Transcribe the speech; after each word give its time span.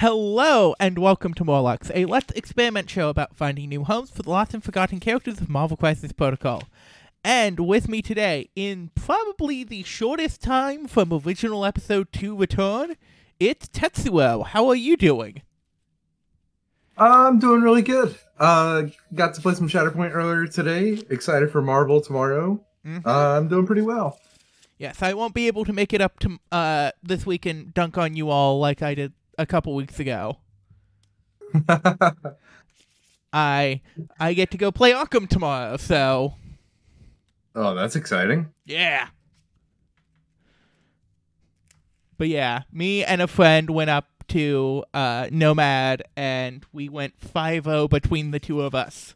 Hello 0.00 0.74
and 0.80 0.98
welcome 0.98 1.34
to 1.34 1.44
Morlocks, 1.44 1.90
a 1.94 2.06
Let's 2.06 2.32
Experiment 2.32 2.88
show 2.88 3.10
about 3.10 3.36
finding 3.36 3.68
new 3.68 3.84
homes 3.84 4.08
for 4.08 4.22
the 4.22 4.30
lost 4.30 4.54
and 4.54 4.64
forgotten 4.64 4.98
characters 4.98 5.42
of 5.42 5.50
Marvel 5.50 5.76
Crisis 5.76 6.10
Protocol. 6.10 6.62
And 7.22 7.60
with 7.60 7.86
me 7.86 8.00
today, 8.00 8.48
in 8.56 8.92
probably 8.94 9.62
the 9.62 9.82
shortest 9.82 10.40
time 10.40 10.88
from 10.88 11.12
original 11.12 11.66
episode 11.66 12.14
to 12.14 12.34
return, 12.34 12.96
it's 13.38 13.68
Tetsuo. 13.68 14.46
How 14.46 14.68
are 14.68 14.74
you 14.74 14.96
doing? 14.96 15.42
I'm 16.96 17.38
doing 17.38 17.60
really 17.60 17.82
good. 17.82 18.16
Uh, 18.38 18.84
got 19.14 19.34
to 19.34 19.42
play 19.42 19.52
some 19.52 19.68
Shatterpoint 19.68 20.14
earlier 20.14 20.46
today. 20.46 21.02
Excited 21.10 21.52
for 21.52 21.60
Marvel 21.60 22.00
tomorrow. 22.00 22.58
Mhm. 22.86 23.04
Uh, 23.04 23.36
I'm 23.36 23.48
doing 23.48 23.66
pretty 23.66 23.82
well. 23.82 24.18
Yes, 24.78 25.02
I 25.02 25.12
won't 25.12 25.34
be 25.34 25.46
able 25.46 25.66
to 25.66 25.74
make 25.74 25.92
it 25.92 26.00
up 26.00 26.18
to 26.20 26.38
uh 26.50 26.92
this 27.02 27.26
week 27.26 27.44
and 27.44 27.74
dunk 27.74 27.98
on 27.98 28.16
you 28.16 28.30
all 28.30 28.58
like 28.58 28.80
I 28.80 28.94
did 28.94 29.12
a 29.40 29.46
couple 29.46 29.74
weeks 29.74 29.98
ago. 29.98 30.36
I 33.32 33.80
I 34.18 34.34
get 34.34 34.50
to 34.52 34.58
go 34.58 34.70
play 34.70 34.92
Arkham 34.92 35.28
tomorrow, 35.28 35.76
so 35.76 36.34
oh, 37.54 37.74
that's 37.74 37.96
exciting. 37.96 38.52
Yeah. 38.66 39.08
But 42.18 42.28
yeah, 42.28 42.62
me 42.70 43.02
and 43.02 43.22
a 43.22 43.26
friend 43.26 43.70
went 43.70 43.88
up 43.88 44.06
to 44.28 44.84
uh, 44.92 45.28
Nomad 45.32 46.02
and 46.16 46.66
we 46.70 46.90
went 46.90 47.18
5-0 47.18 47.88
between 47.88 48.30
the 48.30 48.38
two 48.38 48.60
of 48.60 48.74
us. 48.74 49.14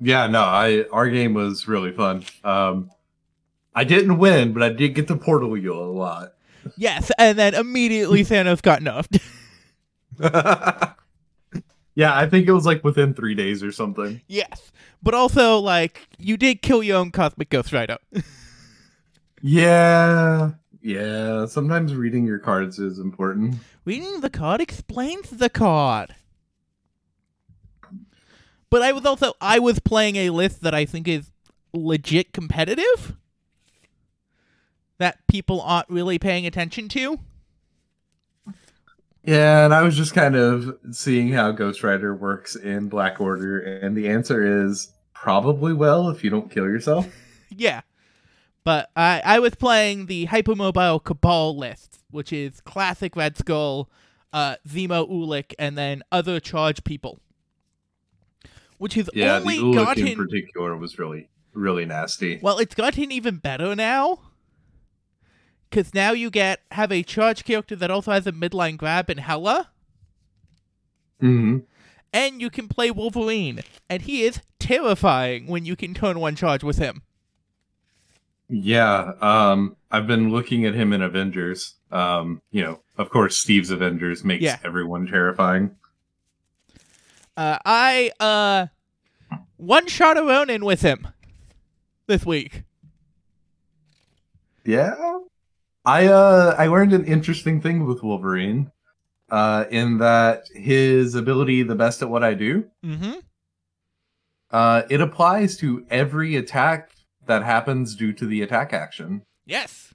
Yeah, 0.00 0.26
no, 0.26 0.40
I 0.40 0.84
our 0.92 1.08
game 1.08 1.34
was 1.34 1.68
really 1.68 1.92
fun. 1.92 2.24
Um, 2.42 2.90
I 3.74 3.84
didn't 3.84 4.18
win, 4.18 4.52
but 4.52 4.62
I 4.64 4.70
did 4.70 4.94
get 4.94 5.06
the 5.06 5.16
portal 5.16 5.50
wheel 5.50 5.78
a 5.78 5.92
lot. 5.92 6.34
Yes, 6.76 7.10
and 7.18 7.38
then 7.38 7.54
immediately 7.54 8.24
Thanos 8.24 8.62
got 8.62 8.80
nerfed. 8.80 9.20
yeah, 11.94 12.16
I 12.16 12.28
think 12.28 12.46
it 12.48 12.52
was 12.52 12.66
like 12.66 12.84
within 12.84 13.14
three 13.14 13.34
days 13.34 13.62
or 13.62 13.72
something. 13.72 14.20
yes. 14.28 14.72
But 15.02 15.14
also, 15.14 15.58
like, 15.58 16.06
you 16.18 16.36
did 16.36 16.60
kill 16.60 16.82
your 16.82 16.98
own 16.98 17.10
Cosmic 17.10 17.48
Ghost 17.50 17.72
Rider. 17.72 17.96
Yeah, 19.42 20.50
yeah. 20.82 21.46
Sometimes 21.46 21.94
reading 21.94 22.26
your 22.26 22.38
cards 22.38 22.78
is 22.78 22.98
important. 22.98 23.54
Reading 23.86 24.20
the 24.20 24.28
card 24.28 24.60
explains 24.60 25.30
the 25.30 25.48
card. 25.48 26.14
But 28.68 28.82
I 28.82 28.92
was 28.92 29.06
also 29.06 29.32
I 29.40 29.58
was 29.58 29.78
playing 29.78 30.16
a 30.16 30.28
list 30.28 30.60
that 30.60 30.74
I 30.74 30.84
think 30.84 31.08
is 31.08 31.30
legit 31.72 32.34
competitive 32.34 33.16
that 35.00 35.18
people 35.26 35.60
aren't 35.62 35.88
really 35.88 36.18
paying 36.18 36.46
attention 36.46 36.88
to. 36.90 37.18
Yeah, 39.24 39.64
and 39.64 39.74
I 39.74 39.82
was 39.82 39.96
just 39.96 40.14
kind 40.14 40.36
of 40.36 40.78
seeing 40.92 41.32
how 41.32 41.52
Ghost 41.52 41.82
Rider 41.82 42.14
works 42.14 42.54
in 42.54 42.88
Black 42.88 43.20
Order, 43.20 43.58
and 43.60 43.96
the 43.96 44.08
answer 44.08 44.64
is 44.64 44.92
probably 45.14 45.72
well 45.72 46.08
if 46.08 46.22
you 46.22 46.30
don't 46.30 46.50
kill 46.50 46.64
yourself. 46.64 47.08
Yeah. 47.52 47.80
But 48.62 48.90
I 48.94 49.20
I 49.24 49.40
was 49.40 49.56
playing 49.56 50.06
the 50.06 50.28
hypermobile 50.28 51.02
cabal 51.02 51.58
list, 51.58 51.98
which 52.12 52.32
is 52.32 52.60
classic 52.60 53.16
Red 53.16 53.36
Skull, 53.36 53.90
uh 54.32 54.54
Zemo 54.68 55.10
Ulik, 55.10 55.52
and 55.58 55.76
then 55.76 56.04
other 56.12 56.38
charge 56.38 56.84
people. 56.84 57.18
Which 58.78 58.96
is 58.96 59.10
Yeah, 59.14 59.38
only 59.38 59.56
the 59.56 59.64
Ulik 59.64 59.74
gotten 59.74 60.06
in 60.06 60.16
particular 60.16 60.76
was 60.76 60.96
really, 60.96 61.28
really 61.54 61.84
nasty. 61.86 62.38
Well, 62.40 62.58
it's 62.58 62.76
gotten 62.76 63.10
even 63.10 63.38
better 63.38 63.74
now. 63.74 64.20
Cause 65.70 65.94
now 65.94 66.10
you 66.12 66.30
get 66.30 66.60
have 66.72 66.90
a 66.90 67.02
charge 67.04 67.44
character 67.44 67.76
that 67.76 67.90
also 67.92 68.10
has 68.10 68.26
a 68.26 68.32
midline 68.32 68.76
grab 68.76 69.08
in 69.08 69.18
Hela, 69.18 69.70
hmm 71.20 71.58
and 72.12 72.40
you 72.40 72.50
can 72.50 72.66
play 72.66 72.90
Wolverine, 72.90 73.60
and 73.88 74.02
he 74.02 74.22
is 74.22 74.40
terrifying 74.58 75.46
when 75.46 75.64
you 75.64 75.76
can 75.76 75.94
turn 75.94 76.18
one 76.18 76.34
charge 76.34 76.64
with 76.64 76.78
him. 76.78 77.02
Yeah, 78.48 79.12
um, 79.20 79.76
I've 79.92 80.08
been 80.08 80.32
looking 80.32 80.64
at 80.66 80.74
him 80.74 80.92
in 80.92 81.02
Avengers. 81.02 81.74
Um, 81.92 82.42
you 82.50 82.64
know, 82.64 82.80
of 82.98 83.10
course, 83.10 83.36
Steve's 83.36 83.70
Avengers 83.70 84.24
makes 84.24 84.42
Yeah. 84.42 84.58
everyone 84.64 85.06
terrifying. 85.06 85.76
Uh, 87.36 87.58
I 87.64 88.10
uh 88.18 88.66
one 89.56 89.86
shot 89.86 90.18
a 90.18 90.22
Ronin 90.24 90.64
with 90.64 90.82
him 90.82 91.06
this 92.08 92.26
week. 92.26 92.64
Yeah, 94.64 94.96
I 95.84 96.06
uh, 96.08 96.54
I 96.58 96.66
learned 96.66 96.92
an 96.92 97.04
interesting 97.04 97.60
thing 97.60 97.86
with 97.86 98.02
Wolverine, 98.02 98.70
uh, 99.30 99.64
in 99.70 99.98
that 99.98 100.44
his 100.54 101.14
ability, 101.14 101.62
the 101.62 101.74
best 101.74 102.02
at 102.02 102.10
what 102.10 102.22
I 102.24 102.34
do, 102.34 102.64
Mm-hmm. 102.84 103.12
uh, 104.50 104.82
it 104.90 105.00
applies 105.00 105.56
to 105.58 105.86
every 105.90 106.36
attack 106.36 106.90
that 107.26 107.42
happens 107.42 107.94
due 107.94 108.12
to 108.14 108.26
the 108.26 108.42
attack 108.42 108.72
action. 108.72 109.22
Yes. 109.46 109.94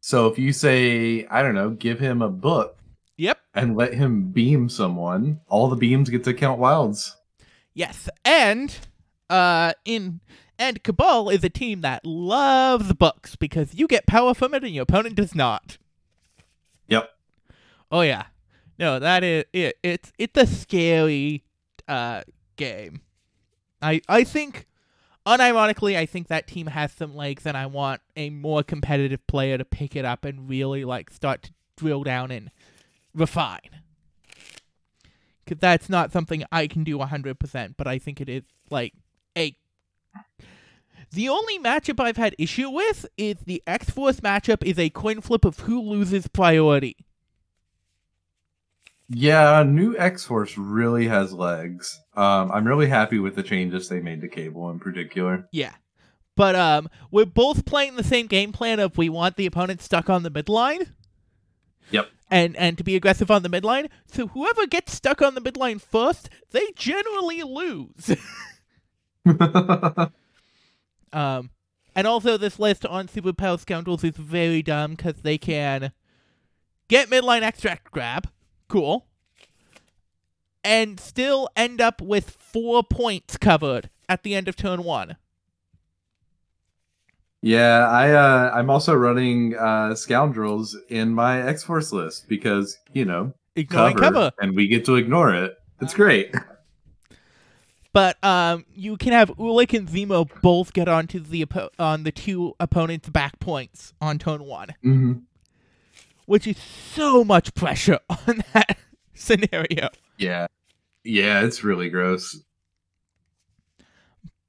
So 0.00 0.28
if 0.28 0.38
you 0.38 0.52
say, 0.52 1.26
I 1.26 1.42
don't 1.42 1.54
know, 1.54 1.70
give 1.70 1.98
him 1.98 2.22
a 2.22 2.28
book 2.28 2.78
Yep. 3.16 3.38
and 3.54 3.76
let 3.76 3.94
him 3.94 4.30
beam 4.30 4.68
someone, 4.68 5.40
all 5.48 5.68
the 5.68 5.76
beams 5.76 6.08
get 6.10 6.24
to 6.24 6.34
count 6.34 6.58
wilds. 6.60 7.16
Yes. 7.74 8.08
And 8.24 8.74
uh 9.28 9.72
in 9.84 10.20
and 10.58 10.82
Cabal 10.82 11.28
is 11.28 11.44
a 11.44 11.48
team 11.48 11.82
that 11.82 12.04
loves 12.06 12.92
books 12.94 13.36
because 13.36 13.74
you 13.74 13.86
get 13.86 14.06
power 14.06 14.34
from 14.34 14.54
it 14.54 14.64
and 14.64 14.74
your 14.74 14.82
opponent 14.82 15.14
does 15.14 15.34
not. 15.34 15.78
Yep. 16.88 17.10
Oh 17.90 18.00
yeah. 18.00 18.24
No, 18.78 18.98
that 18.98 19.24
is 19.24 19.44
it 19.52 19.78
it's 19.82 20.12
it's 20.18 20.38
a 20.38 20.46
scary 20.46 21.44
uh 21.88 22.22
game. 22.56 23.02
I 23.82 24.00
I 24.08 24.24
think 24.24 24.66
unironically 25.26 25.96
I 25.96 26.06
think 26.06 26.28
that 26.28 26.46
team 26.46 26.68
has 26.68 26.92
some 26.92 27.14
legs 27.14 27.46
and 27.46 27.56
I 27.56 27.66
want 27.66 28.00
a 28.16 28.30
more 28.30 28.62
competitive 28.62 29.26
player 29.26 29.58
to 29.58 29.64
pick 29.64 29.96
it 29.96 30.04
up 30.04 30.24
and 30.24 30.48
really 30.48 30.84
like 30.84 31.10
start 31.10 31.44
to 31.44 31.50
drill 31.76 32.02
down 32.02 32.30
and 32.30 32.50
refine. 33.14 33.82
Cuz 35.46 35.58
that's 35.58 35.88
not 35.88 36.12
something 36.12 36.44
I 36.50 36.66
can 36.66 36.82
do 36.82 36.98
100%, 36.98 37.74
but 37.76 37.86
I 37.86 37.98
think 37.98 38.20
it 38.20 38.28
is 38.28 38.42
like 38.70 38.94
a 39.36 39.56
the 41.12 41.28
only 41.28 41.58
matchup 41.58 42.00
I've 42.00 42.16
had 42.16 42.34
issue 42.38 42.68
with 42.68 43.06
is 43.16 43.36
the 43.46 43.62
X 43.66 43.90
Force 43.90 44.20
matchup 44.20 44.62
is 44.64 44.78
a 44.78 44.90
coin 44.90 45.20
flip 45.20 45.44
of 45.44 45.60
who 45.60 45.80
loses 45.80 46.28
priority. 46.28 46.96
Yeah, 49.08 49.62
new 49.62 49.96
X 49.96 50.24
Force 50.24 50.58
really 50.58 51.06
has 51.06 51.32
legs. 51.32 52.00
Um, 52.14 52.50
I'm 52.50 52.66
really 52.66 52.88
happy 52.88 53.18
with 53.18 53.36
the 53.36 53.42
changes 53.42 53.88
they 53.88 54.00
made 54.00 54.20
to 54.22 54.28
Cable 54.28 54.68
in 54.70 54.78
particular. 54.78 55.48
Yeah. 55.52 55.72
But 56.34 56.54
um 56.54 56.88
we're 57.10 57.24
both 57.24 57.64
playing 57.64 57.96
the 57.96 58.04
same 58.04 58.26
game 58.26 58.52
plan 58.52 58.78
of 58.78 58.98
we 58.98 59.08
want 59.08 59.36
the 59.36 59.46
opponent 59.46 59.80
stuck 59.80 60.10
on 60.10 60.22
the 60.22 60.30
midline. 60.30 60.90
Yep. 61.92 62.08
And 62.30 62.56
and 62.56 62.76
to 62.78 62.84
be 62.84 62.96
aggressive 62.96 63.30
on 63.30 63.42
the 63.42 63.48
midline. 63.48 63.88
So 64.06 64.26
whoever 64.26 64.66
gets 64.66 64.92
stuck 64.92 65.22
on 65.22 65.34
the 65.34 65.40
midline 65.40 65.80
first, 65.80 66.28
they 66.50 66.72
generally 66.74 67.42
lose. 67.42 68.16
um 71.12 71.50
and 71.94 72.06
also 72.06 72.36
this 72.36 72.58
list 72.58 72.84
on 72.84 73.08
Superpower 73.08 73.58
Scoundrels 73.58 74.04
is 74.04 74.16
very 74.16 74.62
dumb 74.62 74.92
because 74.92 75.16
they 75.22 75.38
can 75.38 75.92
get 76.88 77.08
midline 77.08 77.42
extract 77.42 77.90
grab. 77.90 78.28
Cool. 78.68 79.06
And 80.62 81.00
still 81.00 81.48
end 81.56 81.80
up 81.80 82.02
with 82.02 82.30
four 82.30 82.82
points 82.82 83.36
covered 83.36 83.88
at 84.08 84.22
the 84.24 84.34
end 84.34 84.46
of 84.46 84.56
turn 84.56 84.84
one. 84.84 85.16
yeah, 87.40 87.88
I 87.88 88.10
uh, 88.12 88.50
I'm 88.52 88.68
also 88.70 88.92
running 88.94 89.56
uh, 89.56 89.94
Scoundrels 89.94 90.76
in 90.88 91.12
my 91.12 91.40
X 91.42 91.62
Force 91.62 91.92
list 91.92 92.28
because 92.28 92.78
you 92.92 93.04
know 93.04 93.32
Ignoring 93.54 93.96
cover, 93.96 94.14
cover. 94.14 94.32
and 94.40 94.54
we 94.56 94.66
get 94.68 94.84
to 94.86 94.96
ignore 94.96 95.32
it. 95.34 95.56
It's 95.80 95.94
great. 95.94 96.34
But 97.96 98.22
um, 98.22 98.66
you 98.74 98.98
can 98.98 99.12
have 99.12 99.30
Ulik 99.38 99.72
and 99.72 99.88
Zemo 99.88 100.28
both 100.42 100.74
get 100.74 100.86
onto 100.86 101.18
the 101.18 101.46
oppo- 101.46 101.70
on 101.78 102.02
the 102.02 102.12
two 102.12 102.54
opponents' 102.60 103.08
back 103.08 103.40
points 103.40 103.94
on 104.02 104.18
turn 104.18 104.44
one, 104.44 104.74
hmm 104.82 105.12
which 106.26 106.46
is 106.46 106.58
so 106.58 107.24
much 107.24 107.54
pressure 107.54 107.98
on 108.10 108.44
that 108.52 108.76
scenario. 109.14 109.88
Yeah, 110.18 110.46
yeah, 111.04 111.40
it's 111.40 111.64
really 111.64 111.88
gross. 111.88 112.38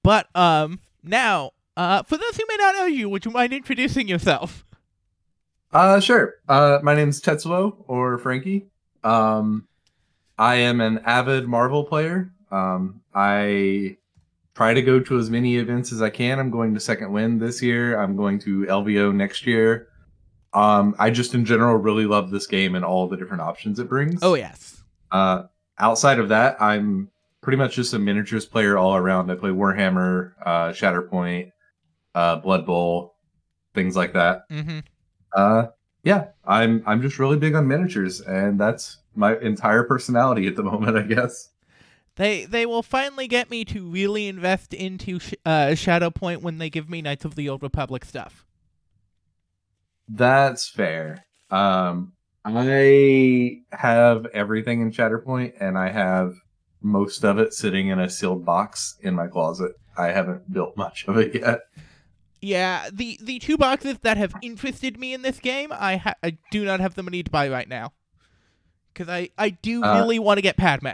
But 0.04 0.28
um, 0.36 0.82
now, 1.02 1.52
uh, 1.78 2.04
for 2.04 2.18
those 2.18 2.36
who 2.36 2.44
may 2.50 2.58
not 2.58 2.76
know 2.76 2.86
you, 2.88 3.08
would 3.08 3.24
you 3.24 3.32
mind 3.32 3.54
introducing 3.54 4.10
yourself? 4.10 4.66
Uh, 5.72 6.02
sure. 6.02 6.36
Uh, 6.50 6.80
my 6.84 6.96
name's 6.96 7.22
Tetsuo 7.22 7.86
or 7.88 8.18
Frankie. 8.18 8.66
Um, 9.06 9.70
I 10.38 10.56
am 10.56 10.82
an 10.82 11.00
avid 11.06 11.48
Marvel 11.48 11.86
player. 11.86 12.34
Um, 12.52 13.02
I 13.14 13.98
try 14.56 14.74
to 14.74 14.82
go 14.82 15.00
to 15.00 15.18
as 15.18 15.30
many 15.30 15.58
events 15.58 15.92
as 15.92 16.02
I 16.02 16.10
can. 16.10 16.40
I'm 16.40 16.50
going 16.50 16.74
to 16.74 16.80
Second 16.80 17.12
Wind 17.12 17.40
this 17.42 17.62
year. 17.62 18.00
I'm 18.00 18.16
going 18.16 18.40
to 18.40 18.66
LVO 18.66 19.14
next 19.14 19.46
year. 19.46 19.90
Um, 20.54 20.96
I 20.98 21.12
just 21.12 21.34
in 21.34 21.46
general 21.46 21.76
really 21.76 22.06
love 22.06 22.32
this 22.32 22.48
game 22.48 22.74
and 22.76 22.84
all 22.84 23.08
the 23.08 23.18
different 23.18 23.42
options 23.42 23.80
it 23.80 23.90
brings. 23.90 24.20
Oh 24.24 24.34
yes. 24.34 24.82
Uh, 25.12 25.44
outside 25.78 26.20
of 26.20 26.30
that, 26.30 26.60
I'm 26.62 27.10
pretty 27.42 27.58
much 27.58 27.76
just 27.76 27.94
a 27.94 28.00
miniatures 28.00 28.46
player 28.46 28.78
all 28.78 28.96
around. 28.96 29.30
I 29.32 29.36
play 29.36 29.52
Warhammer, 29.52 30.34
uh, 30.44 30.70
Shatterpoint, 30.70 31.52
uh, 32.16 32.38
Blood 32.38 32.66
Bowl, 32.66 33.16
things 33.74 33.96
like 33.96 34.14
that. 34.14 34.50
Mm-hmm. 34.50 34.80
Uh, 35.34 35.68
yeah, 36.04 36.28
I'm 36.46 36.84
I'm 36.86 37.02
just 37.02 37.20
really 37.20 37.38
big 37.38 37.54
on 37.54 37.68
miniatures, 37.68 38.22
and 38.22 38.60
that's 38.60 38.98
my 39.16 39.38
entire 39.38 39.84
personality 39.84 40.48
at 40.48 40.56
the 40.56 40.64
moment, 40.72 40.98
I 40.98 41.04
guess. 41.04 41.50
They 42.18 42.46
they 42.46 42.66
will 42.66 42.84
finally 42.84 43.28
get 43.28 43.50
me 43.50 43.64
to 43.66 43.84
really 43.90 44.28
invest 44.28 44.74
into 44.74 45.20
sh- 45.20 45.34
uh, 45.46 45.70
Shatterpoint 45.70 46.42
when 46.42 46.58
they 46.58 46.70
give 46.70 46.90
me 46.90 47.02
Knights 47.02 47.26
of 47.26 47.36
the 47.36 47.48
Old 47.48 47.64
Republic 47.64 48.04
stuff. 48.06 48.46
That's 50.10 50.68
fair. 50.70 51.26
Um, 51.50 52.14
I 52.46 53.60
have 53.72 54.26
everything 54.28 54.82
in 54.82 54.92
Shatterpoint, 54.92 55.54
and 55.60 55.78
I 55.78 55.90
have 55.92 56.34
most 56.82 57.24
of 57.24 57.40
it 57.40 57.54
sitting 57.54 57.90
in 57.90 58.00
a 58.00 58.10
sealed 58.10 58.46
box 58.46 58.98
in 59.02 59.14
my 59.16 59.28
closet. 59.28 59.74
I 59.98 60.08
haven't 60.08 60.52
built 60.52 60.78
much 60.78 61.06
of 61.08 61.18
it 61.18 61.36
yet. 61.36 61.60
Yeah, 62.42 62.90
the 62.94 63.20
the 63.22 63.40
two 63.40 63.58
boxes 63.58 64.00
that 64.04 64.18
have 64.18 64.36
interested 64.42 65.00
me 65.00 65.14
in 65.14 65.24
this 65.24 65.40
game, 65.40 65.72
I 65.72 65.98
ha- 65.98 66.16
I 66.24 66.38
do 66.52 66.66
not 66.66 66.80
have 66.80 66.96
the 66.96 67.04
money 67.04 67.24
to 67.24 67.32
buy 67.32 67.50
right 67.50 67.68
now, 67.68 67.94
because 68.94 69.10
I 69.10 69.30
I 69.38 69.50
do 69.50 69.84
Uh, 69.84 69.96
really 69.96 70.20
want 70.20 70.38
to 70.38 70.42
get 70.44 70.56
Padme. 70.56 70.88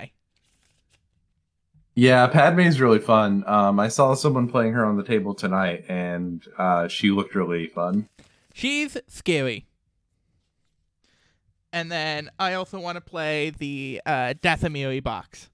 Yeah, 1.96 2.26
Padme's 2.28 2.82
really 2.82 3.00
fun. 3.00 3.44
Um, 3.46 3.80
I 3.80 3.88
saw 3.88 4.16
someone 4.16 4.48
playing 4.48 4.74
her 4.74 4.84
on 4.84 4.98
the 4.98 5.04
table 5.04 5.36
tonight, 5.36 5.86
and 5.88 6.44
uh, 6.58 6.88
she 6.88 7.12
looked 7.12 7.36
really 7.36 7.68
fun. 7.68 8.10
She's 8.54 8.98
scary. 9.08 9.68
And 11.72 11.92
then 11.92 12.30
I 12.40 12.54
also 12.54 12.80
want 12.80 12.98
to 12.98 13.02
play 13.02 13.52
the 13.52 14.02
uh, 14.06 14.34
Dathomiri 14.42 15.04
box. 15.04 15.50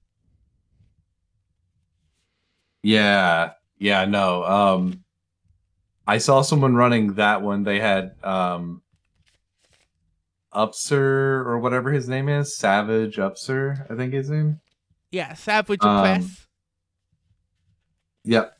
Yeah, 2.82 3.52
yeah, 3.78 4.06
no. 4.06 4.44
Um, 4.44 5.04
I 6.06 6.18
saw 6.18 6.42
someone 6.42 6.74
running 6.74 7.14
that 7.14 7.42
one. 7.42 7.64
They 7.64 7.80
had 7.80 8.12
um, 8.22 8.82
Upser 10.54 11.44
or 11.46 11.58
whatever 11.58 11.92
his 11.92 12.08
name 12.08 12.28
is, 12.28 12.56
Savage 12.56 13.16
Upser, 13.16 13.90
I 13.90 13.96
think 13.96 14.12
his 14.12 14.30
name. 14.30 14.60
Yeah, 15.10 15.34
Savage 15.34 15.82
Um, 15.82 16.02
Press. 16.02 16.46
Yep. 18.24 18.56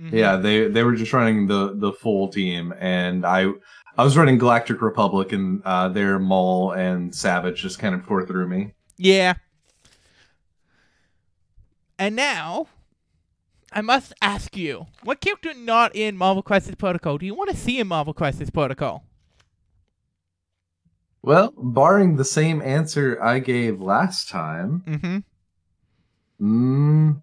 Mhm. 0.00 0.12
Yeah, 0.12 0.36
they 0.36 0.68
they 0.68 0.82
were 0.82 0.94
just 0.94 1.12
running 1.12 1.46
the 1.46 1.74
the 1.74 1.92
full 1.92 2.28
team, 2.28 2.72
and 2.78 3.26
I 3.26 3.48
I 3.96 4.04
was 4.04 4.16
running 4.16 4.38
Galactic 4.38 4.80
Republic, 4.80 5.32
and 5.32 5.60
uh, 5.64 5.88
their 5.88 6.18
Maul 6.18 6.72
and 6.72 7.12
Savage 7.14 7.60
just 7.60 7.78
kind 7.78 7.94
of 7.94 8.06
tore 8.06 8.24
through 8.26 8.48
me. 8.48 8.74
Yeah. 8.96 9.34
And 11.98 12.14
now, 12.14 12.68
I 13.72 13.80
must 13.80 14.12
ask 14.22 14.56
you, 14.56 14.86
what 15.02 15.20
character 15.20 15.52
not 15.52 15.96
in 15.96 16.16
Marvel 16.16 16.42
Crisis 16.44 16.76
Protocol 16.76 17.18
do 17.18 17.26
you 17.26 17.34
want 17.34 17.50
to 17.50 17.56
see 17.56 17.80
in 17.80 17.88
Marvel 17.88 18.14
Crisis 18.14 18.50
Protocol? 18.50 19.04
Well, 21.28 21.52
barring 21.58 22.16
the 22.16 22.24
same 22.24 22.62
answer 22.62 23.22
I 23.22 23.40
gave 23.40 23.82
last 23.82 24.30
time, 24.30 24.82
Mm-hmm. 24.86 25.18
mm, 26.40 27.22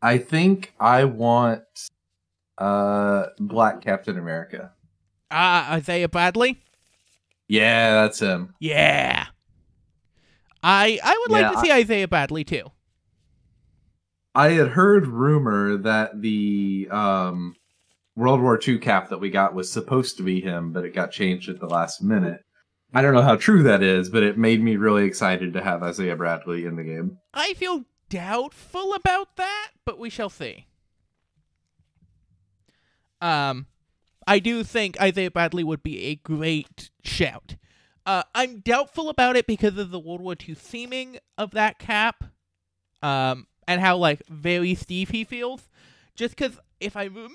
I 0.00 0.18
think 0.18 0.72
I 0.78 1.02
want 1.02 1.64
uh 2.58 3.26
Black 3.40 3.80
Captain 3.82 4.16
America. 4.16 4.70
Ah, 5.32 5.72
Isaiah 5.72 6.08
Bradley? 6.08 6.62
Yeah, 7.48 8.02
that's 8.02 8.20
him. 8.20 8.54
Yeah. 8.60 9.26
I 10.62 11.00
I 11.02 11.18
would 11.18 11.32
like 11.32 11.42
Yeah, 11.42 11.50
to 11.60 11.66
see 11.66 11.72
Isaiah 11.72 12.06
Bradley 12.06 12.44
too. 12.44 12.70
I 14.32 14.50
had 14.50 14.68
heard 14.68 15.08
rumor 15.08 15.76
that 15.78 16.22
the 16.22 16.86
um, 16.92 17.56
World 18.18 18.42
War 18.42 18.58
II 18.60 18.78
cap 18.78 19.10
that 19.10 19.20
we 19.20 19.30
got 19.30 19.54
was 19.54 19.70
supposed 19.70 20.16
to 20.16 20.24
be 20.24 20.40
him, 20.40 20.72
but 20.72 20.84
it 20.84 20.92
got 20.92 21.12
changed 21.12 21.48
at 21.48 21.60
the 21.60 21.68
last 21.68 22.02
minute. 22.02 22.44
I 22.92 23.00
don't 23.00 23.14
know 23.14 23.22
how 23.22 23.36
true 23.36 23.62
that 23.62 23.80
is, 23.80 24.10
but 24.10 24.24
it 24.24 24.36
made 24.36 24.60
me 24.60 24.74
really 24.74 25.04
excited 25.04 25.52
to 25.52 25.62
have 25.62 25.84
Isaiah 25.84 26.16
Bradley 26.16 26.64
in 26.64 26.74
the 26.74 26.82
game. 26.82 27.18
I 27.32 27.54
feel 27.54 27.84
doubtful 28.08 28.92
about 28.92 29.36
that, 29.36 29.68
but 29.84 30.00
we 30.00 30.10
shall 30.10 30.30
see. 30.30 30.66
Um, 33.20 33.66
I 34.26 34.40
do 34.40 34.64
think 34.64 35.00
Isaiah 35.00 35.30
Bradley 35.30 35.62
would 35.62 35.84
be 35.84 36.06
a 36.06 36.16
great 36.16 36.90
shout. 37.04 37.54
Uh, 38.04 38.24
I'm 38.34 38.60
doubtful 38.60 39.10
about 39.10 39.36
it 39.36 39.46
because 39.46 39.78
of 39.78 39.92
the 39.92 39.98
World 40.00 40.22
War 40.22 40.32
II 40.32 40.56
theming 40.56 41.18
of 41.36 41.52
that 41.52 41.78
cap, 41.78 42.24
um, 43.00 43.46
and 43.68 43.80
how 43.80 43.96
like 43.96 44.26
very 44.28 44.74
Steve 44.74 45.10
he 45.10 45.22
feels. 45.22 45.68
Just 46.16 46.34
because, 46.34 46.58
if 46.80 46.96
I 46.96 47.04
remember 47.04 47.34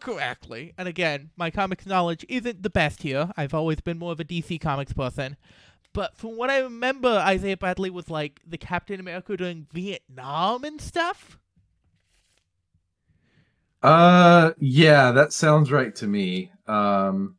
correctly, 0.00 0.72
and 0.78 0.88
again, 0.88 1.30
my 1.36 1.50
comics 1.50 1.86
knowledge 1.86 2.24
isn't 2.28 2.62
the 2.62 2.70
best 2.70 3.02
here. 3.02 3.30
I've 3.36 3.54
always 3.54 3.80
been 3.80 3.98
more 3.98 4.12
of 4.12 4.20
a 4.20 4.24
DC 4.24 4.60
comics 4.60 4.92
person. 4.92 5.36
But 5.92 6.16
from 6.16 6.36
what 6.36 6.48
I 6.50 6.60
remember, 6.60 7.08
Isaiah 7.08 7.56
Bradley 7.56 7.90
was 7.90 8.08
like 8.08 8.40
the 8.46 8.56
Captain 8.56 8.98
America 8.98 9.36
during 9.36 9.66
Vietnam 9.72 10.64
and 10.64 10.80
stuff. 10.80 11.38
Uh, 13.82 14.52
yeah, 14.58 15.10
that 15.10 15.32
sounds 15.32 15.70
right 15.70 15.94
to 15.96 16.06
me. 16.06 16.50
Um, 16.66 17.36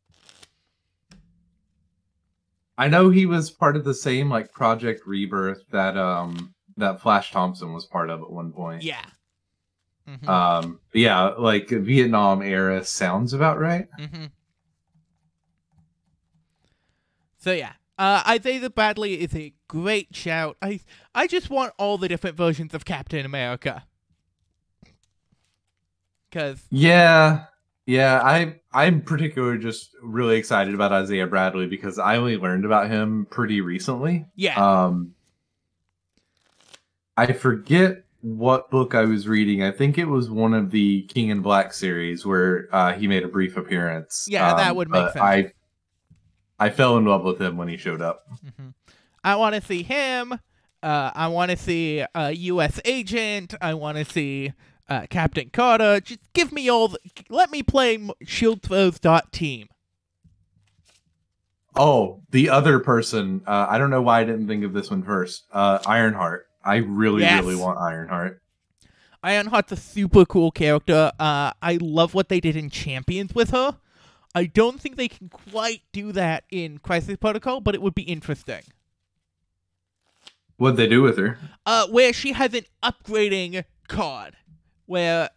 I 2.78 2.88
know 2.88 3.10
he 3.10 3.26
was 3.26 3.50
part 3.50 3.76
of 3.76 3.84
the 3.84 3.94
same 3.94 4.30
like 4.30 4.52
Project 4.52 5.08
Rebirth 5.08 5.64
that 5.72 5.98
um 5.98 6.54
that 6.78 7.02
Flash 7.02 7.32
Thompson 7.32 7.74
was 7.74 7.86
part 7.86 8.10
of 8.10 8.22
at 8.22 8.30
one 8.30 8.52
point. 8.52 8.84
Yeah. 8.84 9.06
Hmm 10.08 10.30
Um, 10.30 10.80
yeah, 10.94 11.30
like 11.38 11.70
Vietnam 11.70 12.42
era 12.42 12.84
sounds 12.84 13.34
about 13.34 13.60
right. 13.60 13.88
hmm 13.98 14.26
So 17.38 17.52
yeah, 17.52 17.74
uh, 17.98 18.24
Isaiah 18.28 18.70
Bradley 18.70 19.22
is 19.22 19.36
a 19.36 19.54
great 19.68 20.16
shout. 20.16 20.58
I 20.62 20.80
I 21.14 21.28
just 21.28 21.50
want 21.50 21.74
all 21.78 21.98
the 21.98 22.08
different 22.08 22.38
versions 22.38 22.74
of 22.74 22.86
Captain 22.86 23.26
America. 23.26 23.84
Cause 26.32 26.64
Yeah, 26.72 27.46
yeah. 27.86 28.22
I 28.24 28.60
I'm 28.74 29.02
particularly 29.02 29.60
just 29.60 29.96
really 30.02 30.38
excited 30.38 30.74
about 30.74 30.92
Isaiah 30.92 31.28
Bradley 31.28 31.68
because 31.68 32.00
I 32.00 32.18
only 32.18 32.38
learned 32.38 32.66
about 32.66 32.90
him 32.90 33.28
pretty 33.30 33.62
recently. 33.62 34.26
yeah, 34.36 34.56
Um, 34.56 35.14
I 37.16 37.32
forget 37.34 38.03
what 38.24 38.72
book 38.72 38.96
I 38.96 39.04
was 39.04 39.28
reading. 39.28 39.64
I 39.64 39.72
think 39.72 39.98
it 39.98 40.06
was 40.06 40.30
one 40.30 40.54
of 40.54 40.72
the 40.72 41.02
King 41.04 41.28
in 41.30 41.42
Black 41.42 41.74
series 41.74 42.26
where 42.26 42.70
uh, 42.72 42.94
he 42.94 43.06
made 43.08 43.24
a 43.24 43.28
brief 43.28 43.58
appearance. 43.58 44.26
Yeah, 44.30 44.56
that 44.56 44.72
Um, 44.72 44.78
would 44.78 44.90
make 44.90 45.12
sense. 45.12 45.18
I 45.18 45.52
I 46.58 46.70
fell 46.70 46.98
in 46.98 47.04
love 47.06 47.24
with 47.24 47.42
him 47.42 47.58
when 47.58 47.68
he 47.68 47.76
showed 47.78 48.02
up. 48.02 48.24
hmm 48.58 48.70
I 49.26 49.36
want 49.36 49.56
to 49.56 49.62
see 49.62 49.84
him. 49.84 50.34
Uh, 50.82 51.12
I 51.16 51.28
want 51.28 51.52
to 51.52 51.58
see 51.58 52.04
a 52.16 52.32
U.S. 52.32 52.80
agent. 52.86 53.54
I 53.62 53.74
want 53.74 53.98
to 53.98 54.06
see 54.06 54.52
uh, 54.90 55.06
Captain 55.10 55.50
Carter. 55.50 56.00
Just 56.02 56.20
give 56.34 56.52
me 56.52 56.70
all. 56.70 56.90
The, 56.90 57.00
let 57.30 57.52
me 57.52 57.62
play 57.64 58.06
Shield 58.26 58.62
Throws 58.62 59.00
dot 59.00 59.32
team. 59.32 59.68
Oh, 61.76 62.22
the 62.32 62.50
other 62.50 62.80
person. 62.80 63.42
Uh, 63.48 63.66
I 63.70 63.78
don't 63.78 63.90
know 63.90 64.02
why 64.02 64.22
I 64.22 64.24
didn't 64.26 64.48
think 64.48 64.64
of 64.64 64.74
this 64.74 64.90
one 64.92 65.04
first. 65.04 65.46
Uh, 65.52 65.80
Ironheart. 65.86 66.48
I 66.64 66.78
really, 66.78 67.22
Yes. 67.22 67.44
really 67.44 67.56
want 67.56 67.78
Ironheart. 67.80 68.42
Ironheart's 69.24 69.72
a 69.72 69.78
super 69.78 70.26
cool 70.26 70.52
character. 70.52 71.12
Uh, 71.20 71.52
I 71.62 71.78
love 71.82 72.14
what 72.14 72.30
they 72.30 72.40
did 72.40 72.56
in 72.56 72.70
Champions 72.70 73.34
with 73.34 73.52
her. 73.52 73.78
I 74.36 74.46
don't 74.46 74.82
think 74.82 74.96
they 74.98 75.08
can 75.08 75.30
quite 75.30 75.82
do 75.92 76.12
that 76.14 76.44
in 76.50 76.80
Crisis 76.80 77.18
Protocol, 77.18 77.62
but 77.62 77.76
it 77.76 77.82
would 77.82 77.96
be 77.96 78.02
interesting. 78.04 78.62
What'd 80.58 80.78
they 80.78 80.88
do 80.88 81.02
with 81.02 81.18
her? 81.18 81.38
Uh, 81.66 81.88
where 81.88 82.14
she 82.14 82.34
has 82.34 82.54
an 82.54 82.66
upgrading 82.82 83.64
card, 83.88 84.36
where 84.86 85.30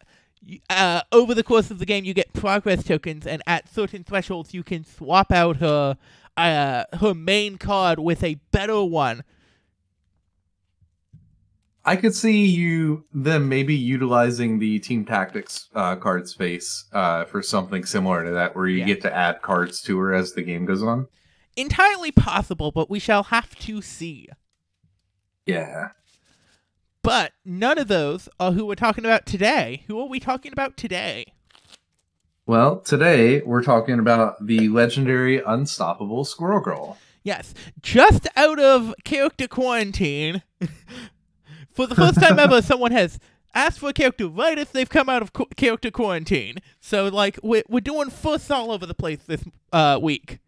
uh, 0.69 1.01
over 1.11 1.33
the 1.33 1.43
course 1.43 1.71
of 1.71 1.79
the 1.79 1.85
game 1.85 2.05
you 2.05 2.13
get 2.13 2.33
progress 2.33 2.83
tokens, 2.83 3.25
and 3.27 3.41
at 3.47 3.67
certain 3.71 4.03
thresholds 4.03 4.53
you 4.53 4.63
can 4.63 4.83
swap 4.85 5.31
out 5.31 5.57
her 5.57 5.97
uh, 6.37 6.83
her 6.99 7.13
main 7.13 7.57
card 7.57 7.99
with 7.99 8.23
a 8.23 8.35
better 8.51 8.83
one. 8.83 9.23
I 11.87 11.95
could 11.95 12.13
see 12.13 12.45
you 12.45 13.05
them 13.13 13.47
maybe 13.47 13.73
utilizing 13.73 14.59
the 14.59 14.77
team 14.79 15.05
tactics 15.05 15.69
uh, 15.73 15.95
card 15.95 16.27
space 16.27 16.85
uh, 16.91 17.23
for 17.25 17.41
something 17.41 17.85
similar 17.85 18.25
to 18.25 18.31
that, 18.31 18.55
where 18.55 18.67
you 18.67 18.79
Yeah. 18.79 18.85
get 18.87 19.01
to 19.03 19.15
add 19.15 19.41
cards 19.41 19.81
to 19.83 19.97
her 19.99 20.13
as 20.13 20.33
the 20.33 20.41
game 20.43 20.65
goes 20.65 20.83
on. 20.83 21.07
Entirely 21.55 22.11
possible, 22.11 22.71
but 22.71 22.89
we 22.89 22.99
shall 22.99 23.23
have 23.23 23.55
to 23.59 23.81
see. 23.81 24.27
Yeah. 25.45 25.89
But 27.03 27.31
none 27.45 27.77
of 27.77 27.87
those 27.87 28.27
are 28.37 28.51
who 28.51 28.65
we're 28.65 28.75
talking 28.75 29.05
about 29.05 29.25
today. 29.25 29.83
Who 29.87 29.97
are 29.99 30.09
we 30.09 30.19
talking 30.19 30.51
about 30.51 30.75
today? 30.75 31.25
Well, 32.45 32.79
today 32.81 33.41
we're 33.41 33.63
talking 33.63 33.97
about 33.97 34.45
the 34.45 34.67
legendary 34.67 35.41
Unstoppable 35.41 36.25
Squirrel 36.25 36.59
Girl. 36.59 36.97
Yes, 37.23 37.53
just 37.81 38.27
out 38.35 38.59
of 38.59 38.93
character 39.05 39.47
quarantine. 39.47 40.43
for 41.77 41.87
the 41.87 41.95
first 41.95 42.19
time 42.19 42.37
ever, 42.39 42.61
someone 42.61 42.91
has 42.91 43.19
asked 43.55 43.79
for 43.79 43.89
a 43.89 43.93
character 43.93 44.27
right 44.27 44.59
as 44.59 44.69
they've 44.71 44.89
come 44.89 45.07
out 45.07 45.21
of 45.21 45.31
qu- 45.31 45.47
character 45.55 45.89
quarantine. 45.89 46.57
So, 46.81 47.07
like, 47.07 47.39
we're, 47.41 47.63
we're 47.69 47.79
doing 47.79 48.09
firsts 48.09 48.51
all 48.51 48.71
over 48.71 48.85
the 48.85 48.93
place 48.93 49.19
this 49.25 49.43
uh, 49.71 49.97
week. 50.01 50.39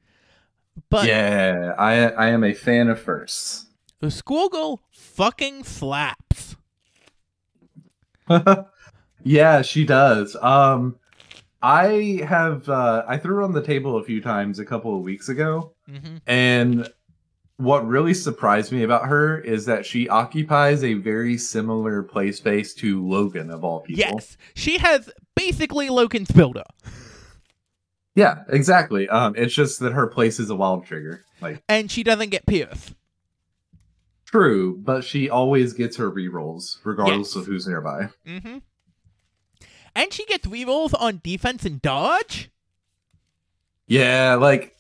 But 0.90 1.08
yeah, 1.08 1.74
I 1.78 2.10
I 2.10 2.28
am 2.30 2.44
a 2.44 2.54
fan 2.54 2.90
of 2.90 3.00
firsts. 3.02 3.66
the 4.00 4.10
Squirrel 4.12 4.50
Girl 4.50 4.80
fucking 4.92 5.64
slaps. 5.64 6.56
yeah, 9.24 9.62
she 9.62 9.86
does. 9.86 10.36
Um, 10.42 10.98
I 11.62 12.22
have 12.28 12.70
uh, 12.70 13.04
I 13.08 13.18
threw 13.18 13.36
her 13.36 13.42
on 13.42 13.54
the 13.54 13.62
table 13.64 13.98
a 13.98 14.04
few 14.04 14.22
times 14.22 14.60
a 14.60 14.66
couple 14.66 14.96
of 14.96 15.02
weeks 15.04 15.30
ago, 15.30 15.74
hmm 15.88 16.18
and 16.28 16.88
what 17.60 17.86
really 17.86 18.14
surprised 18.14 18.72
me 18.72 18.84
about 18.84 19.06
her 19.08 19.38
is 19.40 19.66
that 19.66 19.86
she 19.86 20.08
occupies 20.08 20.84
a 20.84 20.94
very 20.94 21.38
similar 21.38 22.02
play 22.02 22.32
space 22.32 22.74
to 22.76 23.06
Logan 23.06 23.52
of 23.52 23.64
all 23.66 23.82
people. 23.82 24.00
Yes, 24.00 24.38
she 24.56 24.78
has 24.78 25.10
basically 25.36 25.90
Logan's 25.90 26.32
builder. 26.32 26.64
Yeah, 28.16 28.44
exactly. 28.48 29.08
Um, 29.10 29.36
it's 29.38 29.54
just 29.54 29.80
that 29.82 29.92
her 29.94 30.08
place 30.08 30.40
is 30.40 30.50
a 30.50 30.56
wild 30.56 30.86
trigger. 30.86 31.24
Like 31.42 31.62
And 31.70 31.92
she 31.92 32.02
doesn't 32.04 32.30
get 32.30 32.46
Pierce. 32.46 32.94
true, 34.26 34.78
but 34.78 35.04
she 35.04 35.30
always 35.30 35.74
gets 35.74 35.98
her 35.98 36.10
rerolls 36.12 36.78
regardless 36.84 37.30
Yes. 37.30 37.36
of 37.36 37.46
who's 37.46 37.68
nearby. 37.68 38.10
Mm-hmm. 38.26 38.58
And 39.96 40.14
she 40.14 40.26
gets 40.26 40.48
rerolls 40.48 40.94
on 41.00 41.20
defense 41.24 41.66
and 41.66 41.82
dodge. 41.82 42.50
Yeah, 43.88 44.36
like 44.36 44.76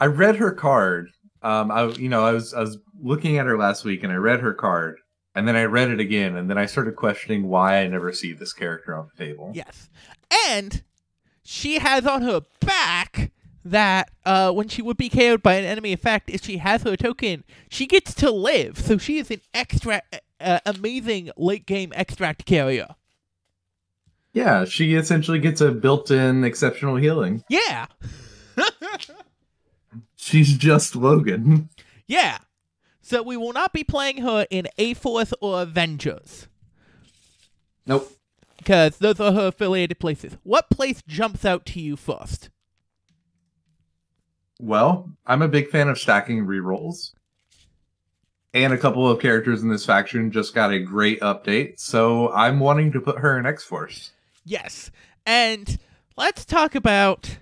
I 0.00 0.06
read 0.06 0.36
her 0.36 0.50
card. 0.52 1.10
Um, 1.42 1.70
I 1.70 1.86
you 1.86 2.08
know 2.08 2.24
I 2.24 2.32
was 2.32 2.54
I 2.54 2.60
was 2.60 2.78
looking 3.00 3.38
at 3.38 3.46
her 3.46 3.58
last 3.58 3.84
week 3.84 4.02
and 4.02 4.12
I 4.12 4.16
read 4.16 4.40
her 4.40 4.54
card 4.54 4.98
and 5.34 5.46
then 5.46 5.56
I 5.56 5.64
read 5.64 5.90
it 5.90 6.00
again 6.00 6.36
and 6.36 6.48
then 6.48 6.58
I 6.58 6.66
started 6.66 6.96
questioning 6.96 7.48
why 7.48 7.78
I 7.78 7.88
never 7.88 8.12
see 8.12 8.32
this 8.32 8.52
character 8.52 8.94
on 8.96 9.08
the 9.14 9.24
table. 9.24 9.52
Yes. 9.54 9.88
And 10.48 10.82
she 11.42 11.78
has 11.78 12.06
on 12.06 12.22
her 12.22 12.42
back 12.60 13.30
that 13.64 14.10
uh, 14.24 14.52
when 14.52 14.68
she 14.68 14.80
would 14.80 14.96
be 14.96 15.08
KO'd 15.08 15.42
by 15.42 15.54
an 15.54 15.64
enemy 15.64 15.92
effect, 15.92 16.30
if 16.30 16.44
she 16.44 16.58
has 16.58 16.82
her 16.82 16.96
token, 16.96 17.44
she 17.68 17.86
gets 17.86 18.14
to 18.14 18.30
live. 18.30 18.78
So 18.78 18.96
she 18.96 19.18
is 19.18 19.30
an 19.30 19.40
extra 19.52 20.02
uh, 20.40 20.60
amazing 20.64 21.30
late 21.36 21.66
game 21.66 21.92
extract 21.94 22.46
carrier. 22.46 22.94
Yeah, 24.32 24.64
she 24.66 24.94
essentially 24.94 25.38
gets 25.38 25.60
a 25.60 25.72
built-in 25.72 26.44
exceptional 26.44 26.96
healing. 26.96 27.42
Yeah. 27.48 27.86
She's 30.16 30.56
just 30.56 30.96
Logan. 30.96 31.68
Yeah. 32.06 32.38
So 33.02 33.22
we 33.22 33.36
will 33.36 33.52
not 33.52 33.72
be 33.72 33.84
playing 33.84 34.18
her 34.18 34.46
in 34.50 34.66
A 34.78 34.94
Force 34.94 35.32
or 35.40 35.62
Avengers. 35.62 36.48
Nope. 37.86 38.12
Because 38.58 38.96
those 38.98 39.20
are 39.20 39.32
her 39.32 39.48
affiliated 39.48 40.00
places. 40.00 40.36
What 40.42 40.70
place 40.70 41.02
jumps 41.06 41.44
out 41.44 41.66
to 41.66 41.80
you 41.80 41.96
first? 41.96 42.50
Well, 44.58 45.10
I'm 45.24 45.42
a 45.42 45.48
big 45.48 45.68
fan 45.68 45.88
of 45.88 45.98
stacking 45.98 46.46
rerolls. 46.46 47.12
And 48.54 48.72
a 48.72 48.78
couple 48.78 49.08
of 49.08 49.20
characters 49.20 49.62
in 49.62 49.68
this 49.68 49.84
faction 49.84 50.30
just 50.30 50.54
got 50.54 50.72
a 50.72 50.78
great 50.78 51.20
update, 51.20 51.78
so 51.78 52.32
I'm 52.32 52.58
wanting 52.58 52.90
to 52.92 53.00
put 53.00 53.18
her 53.18 53.38
in 53.38 53.44
X 53.44 53.62
Force. 53.62 54.12
Yes. 54.46 54.90
And 55.26 55.78
let's 56.16 56.46
talk 56.46 56.74
about 56.74 57.36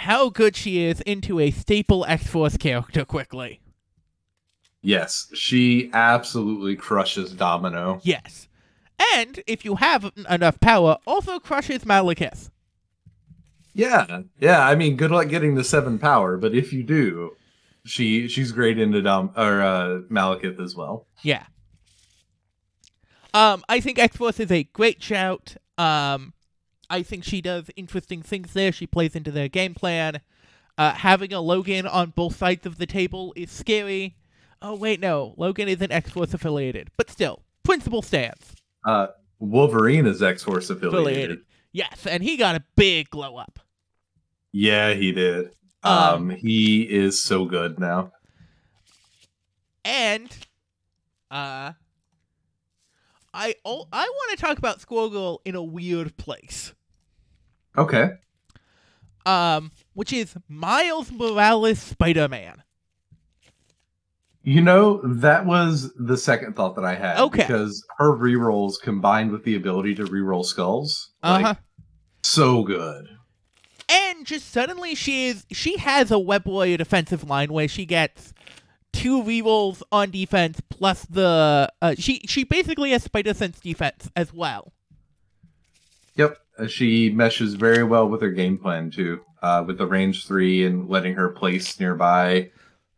how 0.00 0.30
good 0.30 0.56
she 0.56 0.84
is 0.84 1.00
into 1.02 1.38
a 1.38 1.50
staple 1.50 2.04
X 2.06 2.26
Force 2.26 2.56
character 2.56 3.04
quickly. 3.04 3.60
Yes, 4.82 5.30
she 5.34 5.90
absolutely 5.92 6.74
crushes 6.74 7.32
Domino. 7.32 8.00
Yes. 8.02 8.48
And 9.14 9.42
if 9.46 9.64
you 9.64 9.76
have 9.76 10.10
enough 10.28 10.58
power, 10.60 10.96
also 11.06 11.38
crushes 11.38 11.84
Malekith. 11.84 12.50
Yeah, 13.74 14.22
yeah. 14.38 14.66
I 14.66 14.74
mean, 14.74 14.96
good 14.96 15.10
luck 15.10 15.28
getting 15.28 15.54
the 15.54 15.64
seven 15.64 15.98
power, 15.98 16.36
but 16.36 16.54
if 16.54 16.72
you 16.72 16.82
do, 16.82 17.36
she 17.84 18.26
she's 18.26 18.52
great 18.52 18.78
into 18.78 19.02
Dom 19.02 19.32
or 19.36 19.60
uh, 19.60 20.00
Malekith 20.10 20.60
as 20.60 20.74
well. 20.74 21.06
Yeah. 21.22 21.44
Um, 23.32 23.62
I 23.68 23.80
think 23.80 23.98
X 23.98 24.16
Force 24.16 24.40
is 24.40 24.50
a 24.50 24.64
great 24.64 25.02
shout. 25.02 25.56
Um, 25.78 26.32
I 26.90 27.02
think 27.02 27.24
she 27.24 27.40
does 27.40 27.70
interesting 27.76 28.20
things 28.20 28.52
there. 28.52 28.72
She 28.72 28.86
plays 28.86 29.14
into 29.16 29.30
their 29.30 29.48
game 29.48 29.74
plan. 29.74 30.20
Uh, 30.76 30.92
having 30.92 31.32
a 31.32 31.40
Logan 31.40 31.86
on 31.86 32.10
both 32.10 32.36
sides 32.36 32.66
of 32.66 32.78
the 32.78 32.86
table 32.86 33.32
is 33.36 33.50
scary. 33.50 34.16
Oh 34.60 34.74
wait, 34.74 35.00
no, 35.00 35.34
Logan 35.36 35.68
isn't 35.68 35.90
X 35.92 36.10
Force 36.10 36.34
affiliated, 36.34 36.90
but 36.96 37.08
still, 37.10 37.42
principle 37.62 38.02
stands 38.02 38.54
Uh, 38.84 39.06
Wolverine 39.38 40.06
is 40.06 40.22
X 40.22 40.42
Force 40.42 40.68
affiliated. 40.68 41.06
affiliated. 41.06 41.38
Yes, 41.72 42.06
and 42.06 42.22
he 42.22 42.36
got 42.36 42.56
a 42.56 42.64
big 42.76 43.08
glow 43.10 43.36
up. 43.36 43.58
Yeah, 44.52 44.92
he 44.94 45.12
did. 45.12 45.50
Um, 45.82 45.92
Um, 45.92 46.30
he 46.30 46.82
is 46.82 47.22
so 47.22 47.44
good 47.46 47.78
now. 47.78 48.12
And 49.84 50.30
uh 51.30 51.72
I 53.32 53.54
I 53.64 54.08
want 54.08 54.30
to 54.38 54.44
talk 54.44 54.58
about 54.58 54.80
Squirrel 54.80 55.10
Girl 55.10 55.40
in 55.44 55.54
a 55.54 55.62
weird 55.62 56.16
place. 56.16 56.74
Okay. 57.76 58.10
Um 59.26 59.70
which 59.94 60.12
is 60.12 60.34
Miles 60.48 61.10
Morales 61.12 61.78
Spider-Man. 61.80 62.62
You 64.42 64.62
know, 64.62 65.00
that 65.04 65.44
was 65.44 65.92
the 65.94 66.16
second 66.16 66.56
thought 66.56 66.74
that 66.76 66.84
I 66.84 66.94
had. 66.94 67.18
Okay. 67.20 67.42
Because 67.42 67.84
her 67.98 68.16
rerolls 68.16 68.80
combined 68.80 69.30
with 69.32 69.44
the 69.44 69.54
ability 69.54 69.94
to 69.96 70.04
reroll 70.04 70.44
skulls, 70.44 71.10
Uh-huh. 71.22 71.54
so 72.22 72.62
good. 72.62 73.06
And 73.90 74.24
just 74.24 74.50
suddenly 74.50 74.94
she 74.94 75.26
is 75.26 75.44
she 75.52 75.76
has 75.78 76.10
a 76.10 76.18
Web 76.18 76.46
Warrior 76.46 76.78
defensive 76.78 77.28
line 77.28 77.52
where 77.52 77.68
she 77.68 77.84
gets 77.84 78.32
two 78.92 79.22
rerolls 79.22 79.82
on 79.92 80.10
defense 80.10 80.60
plus 80.70 81.04
the 81.04 81.70
uh, 81.82 81.94
she 81.98 82.20
she 82.26 82.44
basically 82.44 82.92
has 82.92 83.02
Spider 83.04 83.34
Sense 83.34 83.60
defense 83.60 84.08
as 84.16 84.32
well. 84.32 84.72
Yep. 86.16 86.38
Uh, 86.60 86.66
She 86.66 87.10
meshes 87.10 87.54
very 87.54 87.82
well 87.82 88.08
with 88.08 88.20
her 88.22 88.30
game 88.30 88.58
plan 88.58 88.90
too. 88.90 89.20
Uh, 89.42 89.64
with 89.66 89.78
the 89.78 89.86
range 89.86 90.26
three 90.26 90.66
and 90.66 90.88
letting 90.88 91.14
her 91.14 91.30
place 91.30 91.80
nearby, 91.80 92.50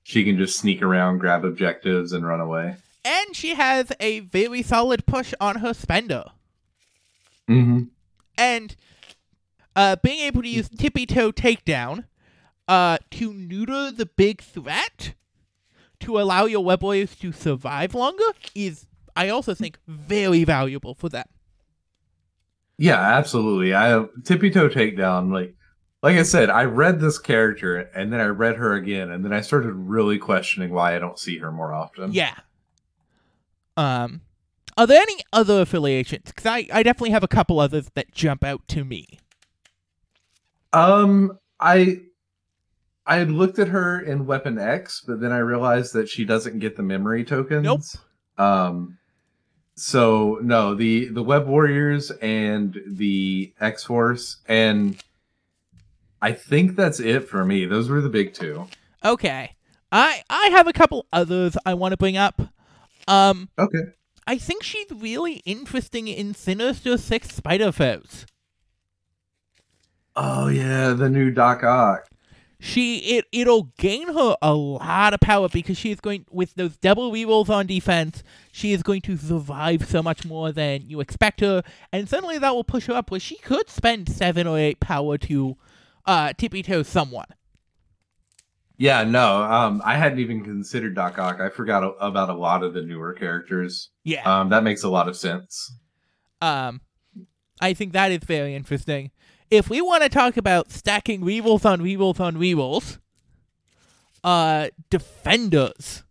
she 0.02 0.24
can 0.24 0.36
just 0.36 0.58
sneak 0.58 0.82
around, 0.82 1.18
grab 1.18 1.44
objectives, 1.44 2.12
and 2.12 2.26
run 2.26 2.40
away. 2.40 2.76
And 3.04 3.36
she 3.36 3.54
has 3.54 3.92
a 4.00 4.20
very 4.20 4.62
solid 4.62 5.06
push 5.06 5.34
on 5.40 5.56
her 5.56 5.72
spender. 5.72 6.24
Mm-hmm. 7.48 7.82
and 8.38 8.76
uh, 9.74 9.96
being 9.96 10.20
able 10.20 10.42
to 10.42 10.48
use 10.48 10.68
tippy 10.68 11.06
toe 11.06 11.32
takedown 11.32 12.04
uh, 12.68 12.98
to 13.10 13.32
neuter 13.32 13.90
the 13.90 14.06
big 14.06 14.40
threat 14.40 15.14
to 16.00 16.20
allow 16.20 16.44
your 16.44 16.64
web 16.64 16.82
warriors 16.82 17.16
to 17.16 17.32
survive 17.32 17.94
longer 17.94 18.24
is, 18.54 18.86
I 19.16 19.28
also 19.28 19.54
think, 19.54 19.78
very 19.86 20.44
valuable 20.44 20.94
for 20.94 21.08
them. 21.08 21.26
Yeah, 22.78 22.98
absolutely. 22.98 23.74
I 23.74 23.88
have 23.88 24.08
tippy 24.24 24.50
toe 24.50 24.68
takedown. 24.68 25.32
Like, 25.32 25.54
like 26.02 26.16
I 26.16 26.22
said, 26.24 26.50
I 26.50 26.64
read 26.64 27.00
this 27.00 27.18
character 27.18 27.76
and 27.94 28.12
then 28.12 28.20
I 28.20 28.26
read 28.26 28.56
her 28.56 28.74
again, 28.74 29.10
and 29.10 29.24
then 29.24 29.32
I 29.32 29.40
started 29.40 29.72
really 29.72 30.18
questioning 30.18 30.70
why 30.70 30.96
I 30.96 30.98
don't 30.98 31.18
see 31.18 31.38
her 31.38 31.52
more 31.52 31.72
often. 31.72 32.12
Yeah. 32.12 32.34
Um, 33.76 34.22
are 34.76 34.86
there 34.86 35.00
any 35.00 35.18
other 35.32 35.60
affiliations? 35.60 36.24
Because 36.26 36.46
I, 36.46 36.66
I 36.72 36.82
definitely 36.82 37.10
have 37.10 37.22
a 37.22 37.28
couple 37.28 37.60
others 37.60 37.90
that 37.94 38.12
jump 38.12 38.42
out 38.42 38.66
to 38.68 38.84
me. 38.84 39.18
Um, 40.72 41.38
I 41.60 42.00
I 43.06 43.16
had 43.16 43.30
looked 43.30 43.58
at 43.58 43.68
her 43.68 44.00
in 44.00 44.26
Weapon 44.26 44.58
X, 44.58 45.02
but 45.06 45.20
then 45.20 45.32
I 45.32 45.38
realized 45.38 45.92
that 45.94 46.08
she 46.08 46.24
doesn't 46.24 46.60
get 46.60 46.76
the 46.76 46.82
memory 46.82 47.24
tokens. 47.24 47.64
Nope. 47.64 47.82
Um, 48.38 48.98
so 49.82 50.38
no, 50.42 50.76
the 50.76 51.08
the 51.08 51.24
Web 51.24 51.48
Warriors 51.48 52.12
and 52.12 52.80
the 52.86 53.52
X 53.60 53.82
Force, 53.82 54.36
and 54.46 54.96
I 56.20 56.30
think 56.30 56.76
that's 56.76 57.00
it 57.00 57.28
for 57.28 57.44
me. 57.44 57.64
Those 57.64 57.88
were 57.88 58.00
the 58.00 58.08
big 58.08 58.32
two. 58.32 58.68
Okay. 59.04 59.56
I 59.90 60.22
I 60.30 60.50
have 60.50 60.68
a 60.68 60.72
couple 60.72 61.06
others 61.12 61.56
I 61.66 61.74
want 61.74 61.90
to 61.90 61.96
bring 61.96 62.16
up. 62.16 62.40
Um, 63.08 63.48
Okay. 63.58 63.82
I 64.24 64.38
think 64.38 64.62
she's 64.62 64.86
really 64.94 65.42
interesting 65.44 66.06
in 66.06 66.32
Sinister 66.32 66.96
Six 66.96 67.34
Spider 67.34 67.72
Foes. 67.72 68.24
Oh 70.14 70.46
yeah, 70.46 70.92
the 70.92 71.10
new 71.10 71.32
Doc 71.32 71.64
Ock. 71.64 72.06
She 72.64 72.98
it 73.16 73.24
it'll 73.32 73.72
gain 73.76 74.06
her 74.14 74.36
a 74.40 74.54
lot 74.54 75.14
of 75.14 75.18
power 75.18 75.48
because 75.48 75.76
she 75.76 75.90
is 75.90 75.98
going 75.98 76.26
with 76.30 76.54
those 76.54 76.76
double 76.76 77.10
rerolls 77.10 77.48
on 77.50 77.66
defense. 77.66 78.22
She 78.52 78.72
is 78.72 78.84
going 78.84 79.00
to 79.02 79.16
survive 79.16 79.84
so 79.88 80.00
much 80.00 80.24
more 80.24 80.52
than 80.52 80.82
you 80.88 81.00
expect 81.00 81.40
her, 81.40 81.64
and 81.92 82.08
suddenly 82.08 82.38
that 82.38 82.54
will 82.54 82.62
push 82.62 82.86
her 82.86 82.94
up 82.94 83.10
where 83.10 83.18
she 83.18 83.36
could 83.38 83.68
spend 83.68 84.08
seven 84.08 84.46
or 84.46 84.56
eight 84.60 84.78
power 84.78 85.18
to 85.18 85.56
uh 86.06 86.34
tippy 86.34 86.62
toe 86.62 86.84
someone. 86.84 87.26
Yeah, 88.76 89.02
no, 89.02 89.42
um, 89.42 89.82
I 89.84 89.96
hadn't 89.96 90.20
even 90.20 90.44
considered 90.44 90.94
Doc 90.94 91.18
Ock. 91.18 91.40
I 91.40 91.48
forgot 91.50 91.82
a- 91.82 91.96
about 92.04 92.30
a 92.30 92.34
lot 92.34 92.62
of 92.62 92.74
the 92.74 92.82
newer 92.82 93.12
characters. 93.12 93.90
Yeah. 94.04 94.22
Um, 94.22 94.50
that 94.50 94.62
makes 94.62 94.84
a 94.84 94.88
lot 94.88 95.08
of 95.08 95.16
sense. 95.16 95.72
Um, 96.40 96.80
I 97.60 97.74
think 97.74 97.92
that 97.92 98.12
is 98.12 98.24
very 98.24 98.54
interesting. 98.54 99.10
If 99.52 99.68
we 99.68 99.82
want 99.82 100.02
to 100.02 100.08
talk 100.08 100.38
about 100.38 100.70
stacking 100.70 101.20
rerolls 101.20 101.66
on 101.66 101.82
rerolls 101.82 102.18
on 102.20 102.36
rerolls, 102.36 102.96
uh, 104.24 104.68
defenders. 104.88 106.04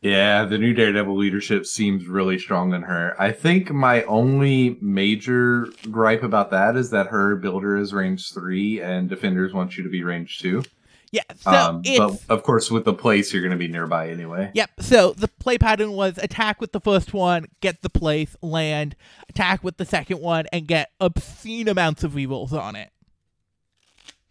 Yeah, 0.00 0.44
the 0.44 0.58
new 0.58 0.72
Daredevil 0.72 1.16
leadership 1.16 1.66
seems 1.66 2.06
really 2.06 2.38
strong 2.38 2.72
in 2.72 2.82
her. 2.82 3.20
I 3.20 3.32
think 3.32 3.72
my 3.72 4.04
only 4.04 4.78
major 4.80 5.66
gripe 5.90 6.22
about 6.22 6.52
that 6.52 6.76
is 6.76 6.90
that 6.90 7.08
her 7.08 7.34
builder 7.34 7.76
is 7.76 7.92
range 7.92 8.32
three 8.32 8.80
and 8.80 9.08
defenders 9.08 9.52
want 9.52 9.76
you 9.76 9.82
to 9.82 9.90
be 9.90 10.04
range 10.04 10.38
two. 10.38 10.62
Yeah, 11.12 11.22
so 11.36 11.50
um, 11.50 11.82
it's 11.84 11.98
but 11.98 12.34
of 12.34 12.42
course, 12.42 12.70
with 12.70 12.86
the 12.86 12.94
place, 12.94 13.32
you're 13.32 13.42
going 13.42 13.52
to 13.52 13.58
be 13.58 13.68
nearby 13.68 14.08
anyway. 14.08 14.50
Yep. 14.54 14.70
So 14.80 15.12
the 15.12 15.28
play 15.28 15.58
pattern 15.58 15.92
was 15.92 16.16
attack 16.16 16.58
with 16.58 16.72
the 16.72 16.80
first 16.80 17.12
one, 17.12 17.48
get 17.60 17.82
the 17.82 17.90
place, 17.90 18.34
land, 18.40 18.96
attack 19.28 19.62
with 19.62 19.76
the 19.76 19.84
second 19.84 20.20
one, 20.20 20.46
and 20.54 20.66
get 20.66 20.90
obscene 21.00 21.68
amounts 21.68 22.02
of 22.02 22.12
rerolls 22.12 22.52
on 22.52 22.76
it. 22.76 22.90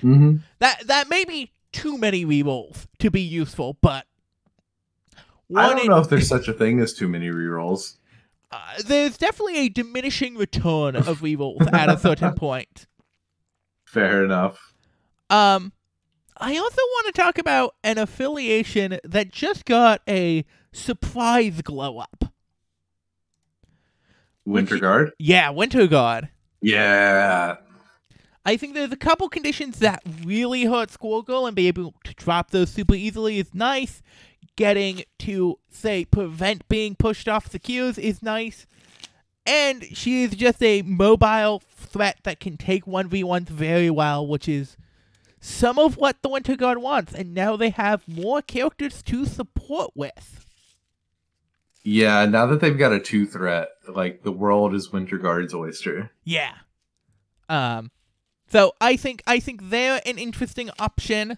Mm-hmm. 0.02 0.38
That 0.58 0.88
that 0.88 1.08
may 1.08 1.24
be 1.24 1.52
too 1.72 2.00
many 2.00 2.26
rerolls 2.26 2.88
to 2.98 3.12
be 3.12 3.22
useful, 3.22 3.78
but 3.82 4.08
I 5.56 5.70
don't 5.70 5.80
in- 5.82 5.88
know 5.88 6.00
if 6.00 6.10
there's 6.10 6.28
such 6.36 6.48
a 6.48 6.54
thing 6.54 6.80
as 6.80 6.94
too 6.94 7.08
many 7.08 7.30
rerolls. 7.30 7.98
uh, 8.52 8.58
there's 8.86 9.20
definitely 9.20 9.60
a 9.60 9.70
diminishing 9.70 10.36
return 10.36 10.96
of 10.96 11.20
rerolls 11.20 11.72
at 11.72 11.90
a 11.90 12.00
certain 12.00 12.34
point. 12.36 12.88
Fair 13.86 14.26
enough. 14.26 14.74
Um, 15.30 15.72
I 16.38 16.58
also 16.58 16.82
want 16.82 17.08
to 17.08 17.22
talk 17.22 17.38
about 17.38 17.76
an 17.84 17.98
affiliation 17.98 19.00
that 19.04 19.32
just 19.32 19.66
got 19.66 20.02
a 20.08 20.46
surprise 20.74 21.62
glow 21.62 22.00
up. 22.00 22.34
Winter 24.46 24.80
Guard. 24.80 25.12
Yeah, 25.20 25.50
Winter 25.52 25.88
Guard. 25.88 26.30
Yeah. 26.62 27.58
I 28.44 28.58
think 28.58 28.74
there's 28.74 28.92
a 28.92 28.98
couple 28.98 29.30
conditions 29.30 29.80
that 29.80 30.02
really 30.26 30.66
hurt 30.66 30.90
Squirrel 30.90 31.46
and 31.46 31.56
be 31.56 31.68
able 31.68 31.94
to 32.04 32.14
drop 32.16 32.50
those 32.50 32.72
super 32.72 32.96
easily 32.96 33.38
is 33.38 33.54
nice. 33.54 34.02
Getting 34.56 35.04
to, 35.20 35.60
say, 35.70 36.06
prevent 36.06 36.68
being 36.68 36.96
pushed 36.96 37.28
off 37.28 37.50
the 37.50 37.60
queues 37.60 37.98
is 37.98 38.24
nice. 38.24 38.66
And 39.46 39.84
she 39.96 40.24
is 40.24 40.32
just 40.36 40.62
a 40.64 40.82
mobile 40.82 41.62
threat 41.76 42.20
that 42.24 42.40
can 42.40 42.58
take 42.58 42.86
1v1s 42.86 43.50
very 43.50 43.90
well, 43.90 44.26
which 44.26 44.48
is 44.48 44.76
some 45.42 45.80
of 45.80 45.98
what 45.98 46.22
the 46.22 46.30
Winter 46.30 46.56
Guard 46.56 46.78
wants. 46.78 47.14
And 47.14 47.34
now 47.34 47.58
they 47.58 47.72
have 47.72 48.08
more 48.08 48.42
characters 48.42 49.02
to 49.04 49.26
support 49.26 49.92
with. 49.96 50.46
Yeah, 51.84 52.26
now 52.28 52.46
that 52.46 52.62
they've 52.62 52.78
got 52.78 52.94
a 52.94 53.00
two 53.00 53.26
threat, 53.26 53.70
like 53.90 54.22
the 54.22 54.32
world 54.32 54.74
is 54.76 54.94
Winter 54.94 55.18
Guard's 55.18 55.54
oyster. 55.54 56.12
Yeah. 56.24 56.54
Um 57.50 57.92
so 58.50 58.74
I 58.80 58.96
think 58.96 59.24
I 59.26 59.40
think 59.40 59.70
they're 59.70 60.00
an 60.06 60.20
interesting 60.20 60.70
option. 60.80 61.38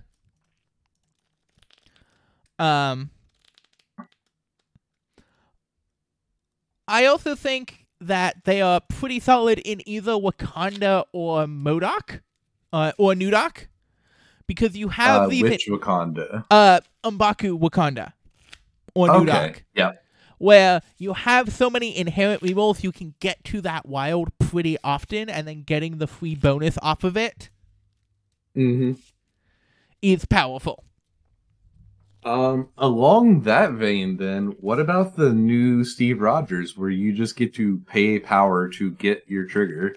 Um 2.60 3.10
I 6.86 7.06
also 7.06 7.36
think 7.36 7.88
that 8.02 8.44
they 8.44 8.62
are 8.62 8.82
pretty 8.82 9.22
solid 9.22 9.60
in 9.60 9.82
either 9.88 10.12
Wakanda 10.12 11.06
or 11.14 11.46
MODOK, 11.46 12.20
uh, 12.74 12.92
or 12.98 13.14
Nudok, 13.14 13.68
because 14.48 14.76
you 14.78 14.90
have 14.90 15.22
Uh, 15.22 15.30
these 15.30 15.42
which 15.42 15.68
Wakanda? 15.68 16.46
uh 16.52 16.80
M'Baku 17.04 17.60
Wakanda 17.60 18.14
or 18.96 19.10
Okay. 19.10 19.64
Yeah. 19.76 19.94
where 20.38 20.82
you 20.98 21.14
have 21.14 21.52
so 21.54 21.70
many 21.70 21.96
inherent 21.98 22.42
rerolls 22.42 22.84
you 22.84 22.92
can 22.92 23.14
get 23.20 23.44
to 23.46 23.62
that 23.62 23.88
wild 23.88 24.38
pretty 24.40 24.78
often 24.84 25.30
and 25.30 25.48
then 25.48 25.64
getting 25.64 25.98
the 25.98 26.08
free 26.08 26.36
bonus 26.36 26.78
off 26.82 27.04
of 27.04 27.16
it 27.18 27.50
Mm-hmm. 28.56 28.94
is 30.02 30.26
powerful. 30.26 30.84
Um, 32.26 32.70
along 32.78 33.42
that 33.42 33.74
vein, 33.74 34.16
then, 34.18 34.48
what 34.60 34.80
about 34.80 35.16
the 35.18 35.34
new 35.34 35.84
Steve 35.84 36.22
Rogers, 36.22 36.78
where 36.78 36.90
you 36.90 37.12
just 37.12 37.36
get 37.36 37.54
to 37.56 37.80
pay 37.80 38.18
power 38.20 38.70
to 38.70 38.92
get 38.92 39.26
your 39.28 39.46
trigger? 39.46 39.96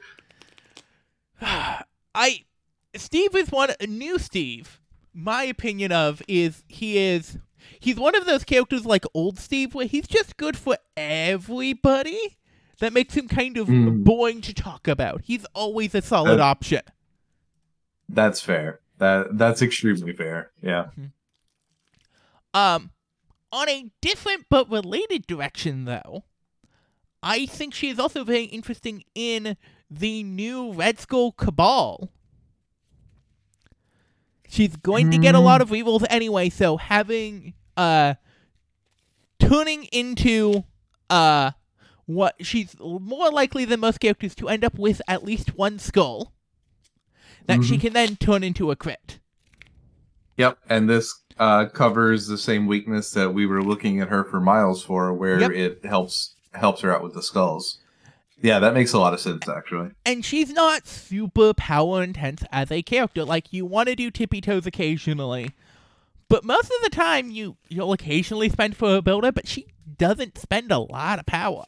I 2.15 2.45
Steve 3.01 3.35
is 3.35 3.51
one 3.51 3.71
new 3.87 4.19
Steve. 4.19 4.81
My 5.13 5.45
opinion 5.45 5.93
of 5.93 6.23
is 6.29 6.63
he 6.69 6.99
is 6.99 7.39
he's 7.81 7.97
one 7.97 8.15
of 8.15 8.27
those 8.27 8.45
characters 8.45 8.85
like 8.85 9.05
old 9.15 9.39
Steve 9.39 9.75
where 9.75 9.87
he's 9.87 10.07
just 10.07 10.37
good 10.37 10.57
for 10.57 10.77
everybody. 10.97 12.37
That 12.81 12.93
makes 12.93 13.15
him 13.15 13.27
kind 13.27 13.57
of 13.57 13.69
Mm. 13.69 14.05
boring 14.05 14.43
to 14.43 14.53
talk 14.53 14.87
about. 14.87 15.23
He's 15.23 15.47
always 15.55 15.95
a 15.95 16.03
solid 16.03 16.41
option. 16.41 16.83
That's 18.09 18.41
fair. 18.41 18.81
That 18.99 19.39
that's 19.39 19.63
extremely 19.63 20.13
fair. 20.13 20.51
Yeah. 20.63 20.89
Um, 22.55 22.91
on 23.53 23.69
a 23.69 23.91
different 24.01 24.47
but 24.49 24.71
related 24.71 25.27
direction, 25.27 25.85
though, 25.87 26.25
I 27.23 27.47
think 27.47 27.75
she 27.75 27.89
is 27.89 27.99
also 27.99 28.25
very 28.25 28.45
interesting 28.45 29.05
in 29.15 29.57
the 29.91 30.23
new 30.23 30.73
Red 30.73 30.99
Skull 30.99 31.33
Cabal. 31.33 32.11
She's 34.49 34.77
going 34.77 35.11
to 35.11 35.19
get 35.19 35.35
a 35.35 35.41
lot 35.41 35.61
of 35.61 35.71
rerolls 35.71 36.05
anyway, 36.11 36.49
so 36.51 36.77
having 36.77 37.55
uh 37.77 38.15
turning 39.39 39.85
into 39.93 40.65
uh 41.11 41.53
what 42.07 42.35
she's 42.41 42.75
more 42.81 43.31
likely 43.31 43.65
than 43.65 43.81
most 43.81 43.99
characters 43.99 44.35
to 44.37 44.49
end 44.49 44.65
up 44.65 44.79
with 44.79 45.03
at 45.09 45.25
least 45.25 45.57
one 45.57 45.79
skull 45.79 46.33
that 47.47 47.63
she 47.65 47.77
Mhm. 47.77 47.81
can 47.81 47.93
then 47.93 48.17
turn 48.17 48.43
into 48.45 48.71
a 48.71 48.77
crit. 48.77 49.19
Yep. 50.37 50.59
And 50.69 50.89
this 50.89 51.13
uh, 51.39 51.67
covers 51.67 52.27
the 52.29 52.39
same 52.39 52.67
weakness 52.67 53.11
that 53.11 53.35
we 53.35 53.45
were 53.47 53.63
looking 53.63 54.01
at 54.01 54.09
her 54.09 54.25
for 54.25 54.41
Miles 54.41 54.83
for, 54.83 55.13
where 55.13 55.39
Yep. 55.41 55.51
it 55.53 55.85
helps 55.85 56.35
helps 56.55 56.81
her 56.81 56.95
out 56.95 57.03
with 57.03 57.13
the 57.15 57.23
skulls. 57.23 57.79
Yeah, 58.43 58.59
that 58.59 58.75
makes 58.75 58.93
a 58.93 58.99
lot 58.99 59.15
of 59.15 59.21
sense 59.21 59.49
actually. 59.49 59.91
and 60.05 60.25
she's 60.25 60.51
not 60.51 60.87
super 60.87 61.55
power 61.55 62.03
intense 62.03 62.45
as 62.53 62.71
a 62.71 62.83
character. 62.83 63.25
Like 63.25 63.53
you 63.53 63.65
want 63.65 63.89
to 63.89 63.97
do 63.97 64.11
tippy 64.11 64.41
toes 64.41 64.67
occasionally, 64.67 65.53
but 66.29 66.45
most 66.45 66.71
of 66.71 66.83
the 66.83 66.91
time 66.91 67.31
you 67.31 67.57
you'll 67.69 67.93
occasionally 67.93 68.49
spend 68.49 68.77
for 68.77 68.97
a 68.97 69.03
builder, 69.03 69.33
but 69.33 69.49
she 69.49 69.67
doesn't 69.99 70.37
spend 70.39 70.71
a 70.71 70.79
lot 70.79 71.19
of 71.19 71.27
power. 71.27 71.65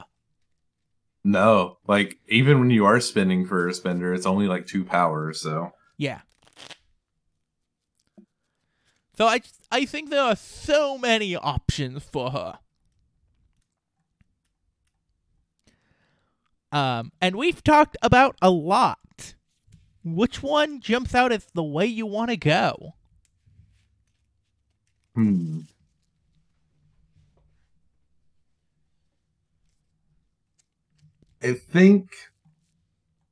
No, 1.25 1.79
like 1.87 2.19
even 2.29 2.61
when 2.61 2.71
you 2.71 2.85
are 2.85 3.01
spending 3.01 3.47
for 3.47 3.67
a 3.69 3.75
spender, 3.75 4.13
it's 4.15 4.27
only 4.27 4.47
like 4.47 4.67
two 4.67 4.85
power. 4.85 5.33
So 5.33 5.73
Yeah. 5.97 6.21
So 9.17 9.27
I 9.27 9.41
I 9.71 9.85
think 9.85 10.11
there 10.11 10.23
are 10.23 10.37
so 10.37 10.97
many 10.99 11.35
options 11.35 12.05
for 12.05 12.31
her. 12.31 12.59
Um, 16.73 17.13
and 17.21 17.37
we've 17.37 17.63
talked 17.65 17.97
about 18.03 18.37
a 18.43 18.51
lot. 18.51 19.35
Which 20.05 20.43
one 20.43 20.81
jumps 20.81 21.15
out 21.15 21.33
as 21.33 21.47
the 21.55 21.63
way 21.65 21.87
you 21.87 22.07
want 22.07 22.31
to 22.31 22.37
go? 22.37 22.95
hmm. 25.15 25.61
I 31.43 31.53
think 31.55 32.11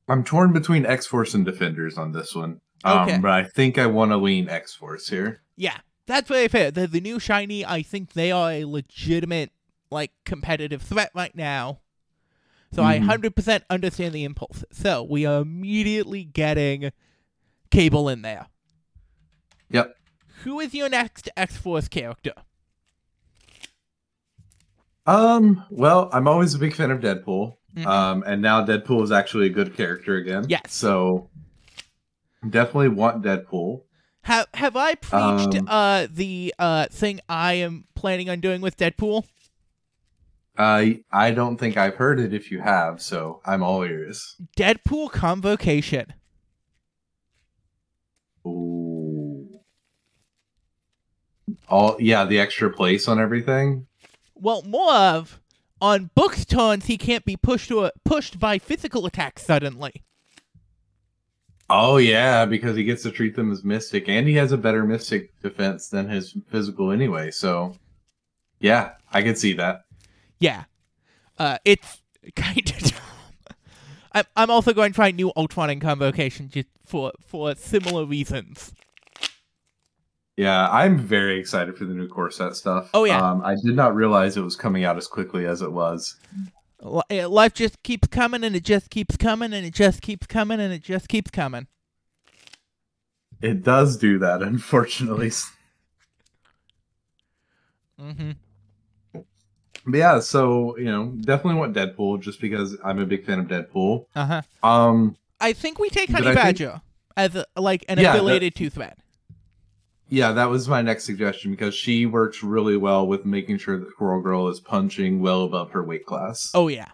I'm 0.07 0.23
torn 0.23 0.53
between 0.53 0.85
X 0.85 1.05
Force 1.05 1.33
and 1.33 1.45
Defenders 1.45 1.97
on 1.97 2.11
this 2.13 2.33
one. 2.35 2.61
Um, 2.83 2.99
Okay. 2.99 3.17
but 3.19 3.31
I 3.31 3.43
think 3.43 3.77
I 3.77 3.87
want 3.87 4.11
to 4.11 4.17
lean 4.17 4.49
X 4.49 4.73
Force 4.75 5.07
here. 5.09 5.41
Yeah, 5.55 5.77
that's 6.05 6.27
very 6.29 6.47
fair. 6.47 6.71
The, 6.71 6.87
the 6.87 7.01
new 7.01 7.19
shiny, 7.19 7.65
I 7.65 7.81
think 7.81 8.13
they 8.13 8.31
are 8.31 8.51
a 8.51 8.65
legitimate, 8.65 9.51
like, 9.91 10.11
competitive 10.25 10.81
threat 10.81 11.11
right 11.13 11.35
now. 11.35 11.81
So 12.73 12.83
I 12.83 12.97
Mhm. 12.97 13.05
100% 13.05 13.63
understand 13.69 14.13
the 14.13 14.23
impulse. 14.23 14.63
So 14.71 15.03
we 15.03 15.25
are 15.25 15.41
immediately 15.41 16.23
getting 16.23 16.91
Cable 17.71 18.07
in 18.09 18.21
there. 18.21 18.47
Yep. 19.71 19.95
Who 20.43 20.59
is 20.59 20.73
your 20.73 20.87
next 20.89 21.29
X 21.35 21.57
Force 21.57 21.87
character? 21.87 22.33
Um, 25.05 25.63
well, 25.69 26.09
I'm 26.11 26.27
always 26.27 26.53
a 26.53 26.59
big 26.59 26.75
fan 26.75 26.91
of 26.91 26.99
Deadpool. 26.99 27.55
Mhm. 27.75 27.85
Um, 27.85 28.23
and 28.25 28.41
now 28.41 28.65
Deadpool 28.65 29.03
is 29.03 29.11
actually 29.11 29.47
a 29.47 29.49
good 29.49 29.75
character 29.75 30.15
again. 30.15 30.45
Yes. 30.49 30.73
So 30.73 31.29
definitely 32.49 32.89
want 32.89 33.23
Deadpool. 33.23 33.83
Have 34.23 34.47
have 34.55 34.75
I 34.75 34.95
preached 34.95 35.55
Um, 35.55 35.67
uh 35.69 36.07
the 36.11 36.53
uh 36.59 36.87
thing 36.87 37.21
I 37.29 37.53
am 37.53 37.85
planning 37.95 38.29
on 38.29 38.41
doing 38.41 38.59
with 38.61 38.75
Deadpool? 38.77 39.25
I 40.57 41.03
I 41.11 41.31
don't 41.31 41.57
think 41.57 41.77
I've 41.77 41.95
heard 41.95 42.19
it 42.19 42.33
if 42.33 42.51
you 42.51 42.59
have, 42.61 43.01
so 43.01 43.41
I'm 43.45 43.63
all 43.63 43.83
ears. 43.83 44.35
Deadpool 44.57 45.11
convocation. 45.11 46.13
Ooh. 48.45 49.47
All 51.69 51.97
yeah, 51.99 52.25
the 52.25 52.39
extra 52.39 52.71
place 52.71 53.07
on 53.07 53.19
everything. 53.19 53.87
Well, 54.35 54.63
more 54.63 54.93
of 54.93 55.39
on 55.79 56.09
Book's 56.15 56.45
turns, 56.45 56.85
he 56.85 56.97
can't 56.97 57.25
be 57.25 57.37
pushed 57.37 57.71
or 57.71 57.91
pushed 58.03 58.39
by 58.39 58.57
physical 58.57 59.05
attacks 59.05 59.43
suddenly. 59.43 60.03
Oh 61.69 61.97
yeah, 61.97 62.45
because 62.45 62.77
he 62.77 62.83
gets 62.83 63.03
to 63.03 63.11
treat 63.11 63.35
them 63.35 63.51
as 63.51 63.63
mystic, 63.63 64.07
and 64.07 64.27
he 64.27 64.35
has 64.35 64.51
a 64.53 64.57
better 64.57 64.85
mystic 64.85 65.39
defense 65.41 65.89
than 65.89 66.09
his 66.09 66.35
physical 66.49 66.91
anyway. 66.91 67.29
So, 67.29 67.75
yeah, 68.59 68.93
I 69.11 69.21
can 69.21 69.35
see 69.35 69.53
that. 69.53 69.81
Yeah, 70.39 70.65
uh, 71.37 71.57
it's 71.65 72.01
kind 72.35 72.69
of. 72.69 72.79
dumb. 72.79 73.01
I'm 74.13 74.25
I'm 74.35 74.49
also 74.49 74.73
going 74.73 74.91
to 74.91 74.95
try 74.95 75.11
new 75.11 75.31
Ultron 75.35 75.69
and 75.69 75.81
Convocation 75.81 76.49
just 76.49 76.67
for 76.85 77.11
for 77.21 77.55
similar 77.55 78.05
reasons. 78.05 78.73
Yeah, 80.37 80.69
I'm 80.69 80.99
very 80.99 81.39
excited 81.39 81.75
for 81.77 81.85
the 81.85 81.95
new 81.95 82.07
core 82.07 82.29
set 82.29 82.55
stuff. 82.55 82.91
Oh, 82.93 83.05
yeah. 83.05 83.19
um, 83.19 83.41
I 83.43 83.55
did 83.55 83.75
not 83.75 83.95
realize 83.95 84.37
it 84.37 84.41
was 84.41 84.55
coming 84.55 84.85
out 84.85 84.95
as 84.95 85.07
quickly 85.07 85.47
as 85.47 85.63
it 85.63 85.71
was. 85.71 86.15
Uh, 86.79 87.27
Life 87.27 87.55
just 87.55 87.81
keeps 87.81 88.07
coming 88.07 88.43
and 88.43 88.55
it 88.55 88.63
just 88.63 88.91
keeps 88.91 89.17
coming 89.17 89.51
and 89.51 89.65
it 89.65 89.73
just 89.73 90.03
keeps 90.03 90.27
coming 90.27 90.59
and 90.59 90.71
it 90.71 90.83
just 90.83 91.09
keeps 91.09 91.31
coming. 91.31 91.65
It 93.41 93.63
does 93.63 93.97
do 93.97 94.19
that, 94.19 94.41
unfortunately. 94.43 95.31
Mm-hmm. 97.99 98.31
But 99.89 99.97
yeah, 99.97 100.19
so 100.19 100.77
you 100.77 100.85
know, 100.85 101.05
definitely 101.21 101.59
want 101.59 101.73
Deadpool 101.75 102.19
just 102.21 102.41
because 102.41 102.77
I'm 102.83 102.99
a 102.99 103.05
big 103.05 103.25
fan 103.25 103.39
of 103.39 103.47
Deadpool. 103.47 104.05
Uh 104.15 104.25
huh. 104.25 104.41
Um, 104.67 105.15
I 105.39 105.53
think 105.53 105.79
we 105.79 105.89
take 105.89 106.09
Honey 106.09 106.27
I 106.27 106.33
think- 106.33 106.43
Badger 106.43 106.81
as 107.15 107.35
a, 107.35 107.45
like 107.55 107.85
an 107.87 107.97
Yeah, 107.97 108.11
that- 108.11 108.15
affiliated 108.17 108.53
to 108.55 108.69
thread. 108.69 108.95
yeah, 110.09 110.31
that 110.33 110.49
was 110.49 110.67
my 110.67 110.81
next 110.81 111.05
suggestion 111.05 111.51
because 111.51 111.73
she 111.73 112.05
works 112.05 112.43
really 112.43 112.75
well 112.77 113.07
with 113.07 113.25
making 113.25 113.57
sure 113.59 113.77
that 113.79 113.89
Squirrel 113.91 114.21
Girl 114.21 114.47
is 114.49 114.59
punching 114.59 115.21
well 115.21 115.43
above 115.43 115.71
her 115.71 115.83
weight 115.83 116.05
class. 116.05 116.51
Oh 116.53 116.67
yeah. 116.67 116.89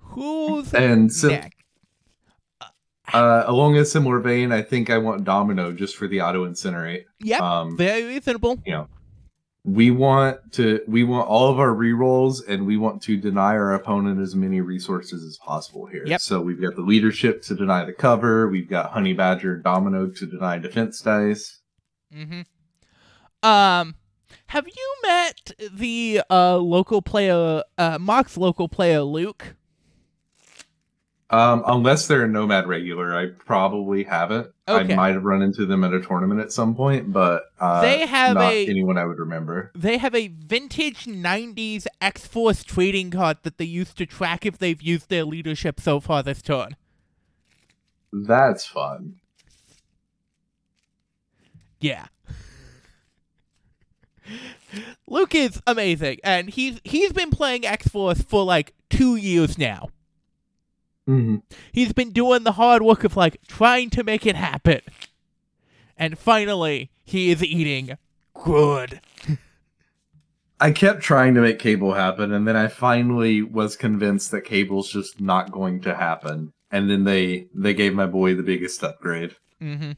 Who's 0.00 0.72
and 0.74 1.12
so, 1.12 1.28
next? 1.28 1.57
Uh, 3.12 3.44
along 3.46 3.76
a 3.76 3.84
similar 3.84 4.20
vein, 4.20 4.52
I 4.52 4.62
think 4.62 4.90
I 4.90 4.98
want 4.98 5.24
Domino 5.24 5.72
just 5.72 5.96
for 5.96 6.06
the 6.08 6.20
auto 6.20 6.46
incinerate. 6.48 7.04
Yeah, 7.20 7.38
Um, 7.38 7.76
very 7.76 8.04
reasonable. 8.04 8.58
you 8.66 8.72
know, 8.72 8.88
we 9.64 9.90
want 9.90 10.52
to 10.52 10.80
we 10.88 11.04
want 11.04 11.28
all 11.28 11.50
of 11.50 11.58
our 11.58 11.74
rerolls, 11.74 12.40
and 12.48 12.66
we 12.66 12.76
want 12.76 13.02
to 13.02 13.16
deny 13.16 13.52
our 13.52 13.74
opponent 13.74 14.20
as 14.20 14.34
many 14.34 14.60
resources 14.60 15.22
as 15.24 15.36
possible 15.38 15.86
here. 15.86 16.04
Yep. 16.06 16.20
So 16.20 16.40
we've 16.40 16.60
got 16.60 16.74
the 16.76 16.82
leadership 16.82 17.42
to 17.42 17.54
deny 17.54 17.84
the 17.84 17.92
cover. 17.92 18.48
We've 18.48 18.68
got 18.68 18.92
Honey 18.92 19.12
Badger, 19.12 19.56
Domino 19.58 20.08
to 20.08 20.26
deny 20.26 20.58
defense 20.58 21.00
dice. 21.00 21.60
Mm-hmm. 22.14 22.42
Um, 23.48 23.94
have 24.48 24.66
you 24.66 24.94
met 25.02 25.52
the 25.72 26.22
uh 26.30 26.56
local 26.56 27.02
player, 27.02 27.62
uh 27.76 27.98
Mark's 28.00 28.36
local 28.38 28.68
player 28.68 29.02
Luke? 29.02 29.54
Um, 31.30 31.62
unless 31.66 32.06
they're 32.06 32.24
a 32.24 32.28
Nomad 32.28 32.66
regular, 32.68 33.14
I 33.14 33.26
probably 33.26 34.04
haven't. 34.04 34.50
Okay. 34.66 34.94
I 34.94 34.96
might 34.96 35.12
have 35.14 35.24
run 35.24 35.42
into 35.42 35.66
them 35.66 35.84
at 35.84 35.92
a 35.92 36.00
tournament 36.00 36.40
at 36.40 36.52
some 36.52 36.74
point, 36.74 37.12
but 37.12 37.44
uh, 37.60 37.82
They 37.82 38.06
have 38.06 38.34
not 38.34 38.50
a- 38.52 38.66
anyone 38.66 38.96
I 38.96 39.04
would 39.04 39.18
remember. 39.18 39.70
They 39.74 39.98
have 39.98 40.14
a 40.14 40.28
vintage 40.28 41.04
'90s 41.04 41.86
X-Force 42.00 42.64
trading 42.64 43.10
card 43.10 43.38
that 43.42 43.58
they 43.58 43.66
use 43.66 43.92
to 43.94 44.06
track 44.06 44.46
if 44.46 44.56
they've 44.56 44.80
used 44.80 45.10
their 45.10 45.24
leadership 45.24 45.80
so 45.80 46.00
far 46.00 46.22
this 46.22 46.40
turn. 46.40 46.76
That's 48.10 48.64
fun. 48.64 49.16
Yeah. 51.80 52.06
Luke 55.06 55.34
is 55.34 55.60
amazing, 55.66 56.18
and 56.24 56.48
he's 56.50 56.80
he's 56.84 57.12
been 57.12 57.30
playing 57.30 57.66
X 57.66 57.88
Force 57.88 58.22
for 58.22 58.44
like 58.44 58.74
two 58.90 59.16
years 59.16 59.58
now. 59.58 59.88
Hmm 61.08 61.36
He's 61.72 61.94
been 61.94 62.10
doing 62.10 62.44
the 62.44 62.52
hard 62.52 62.82
work 62.82 63.02
of 63.02 63.16
like 63.16 63.38
trying 63.48 63.88
to 63.90 64.04
make 64.04 64.26
it 64.26 64.36
happen. 64.36 64.82
And 65.96 66.18
finally, 66.18 66.90
he 67.02 67.30
is 67.30 67.42
eating 67.42 67.96
good. 68.34 69.00
I 70.60 70.70
kept 70.70 71.00
trying 71.00 71.34
to 71.34 71.40
make 71.40 71.58
cable 71.58 71.94
happen, 71.94 72.32
and 72.32 72.46
then 72.46 72.56
I 72.56 72.66
finally 72.68 73.40
was 73.42 73.74
convinced 73.74 74.32
that 74.32 74.42
cable's 74.42 74.90
just 74.90 75.18
not 75.18 75.50
going 75.50 75.80
to 75.82 75.94
happen. 75.94 76.52
And 76.70 76.90
then 76.90 77.04
they 77.04 77.46
they 77.54 77.72
gave 77.72 77.94
my 77.94 78.06
boy 78.06 78.34
the 78.34 78.42
biggest 78.42 78.84
upgrade. 78.84 79.34
Mm-hmm. 79.62 79.92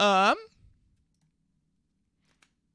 Um, 0.00 0.36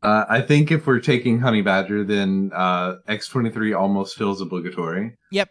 Uh, 0.01 0.25
I 0.29 0.41
think 0.41 0.71
if 0.71 0.87
we're 0.87 0.99
taking 0.99 1.39
Honey 1.39 1.61
Badger, 1.61 2.03
then 2.03 2.51
uh, 2.55 2.95
X23 3.09 3.77
almost 3.77 4.17
feels 4.17 4.39
obligatory. 4.41 5.17
yep. 5.31 5.49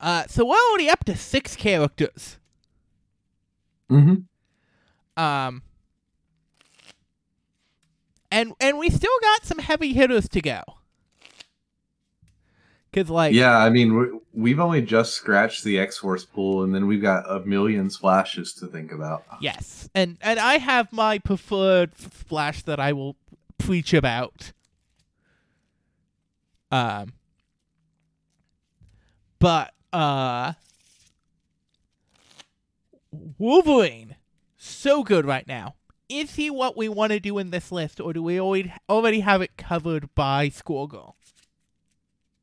Uh, 0.00 0.24
so 0.28 0.44
we're 0.44 0.56
already 0.70 0.88
up 0.88 1.04
to 1.04 1.16
six 1.16 1.56
characters. 1.56 2.38
Mm-hmm. 3.90 5.22
Um, 5.22 5.62
and 8.30 8.52
and 8.60 8.78
we 8.78 8.90
still 8.90 9.16
got 9.22 9.44
some 9.44 9.58
heavy 9.58 9.92
hitters 9.92 10.28
to 10.30 10.40
go. 10.40 10.62
Cause 12.92 13.10
like 13.10 13.34
Yeah, 13.34 13.56
I 13.58 13.70
mean, 13.70 13.96
we- 13.96 14.18
we've 14.32 14.60
only 14.60 14.80
just 14.82 15.14
scratched 15.14 15.64
the 15.64 15.78
X 15.78 15.98
Force 15.98 16.24
pool, 16.24 16.62
and 16.64 16.74
then 16.74 16.86
we've 16.86 17.02
got 17.02 17.28
a 17.28 17.40
million 17.40 17.90
splashes 17.90 18.52
to 18.54 18.66
think 18.66 18.92
about. 18.92 19.24
yes, 19.40 19.88
and 19.94 20.16
and 20.20 20.38
I 20.38 20.58
have 20.58 20.92
my 20.92 21.18
preferred 21.18 21.96
splash 21.98 22.62
that 22.62 22.78
I 22.80 22.92
will 22.92 23.16
preach 23.58 23.94
about. 23.94 24.52
Um, 26.72 27.12
but 29.38 29.72
uh, 29.94 30.52
Wolverine, 33.38 34.16
so 34.56 35.02
good 35.04 35.24
right 35.24 35.46
now. 35.46 35.76
Is 36.08 36.34
he 36.34 36.50
what 36.50 36.76
we 36.76 36.88
want 36.88 37.12
to 37.12 37.20
do 37.20 37.38
in 37.38 37.50
this 37.50 37.72
list, 37.72 38.00
or 38.00 38.12
do 38.12 38.22
we 38.22 38.38
already 38.38 38.72
already 38.88 39.20
have 39.20 39.40
it 39.40 39.56
covered 39.56 40.14
by 40.14 40.48
Squirrel? 40.50 41.16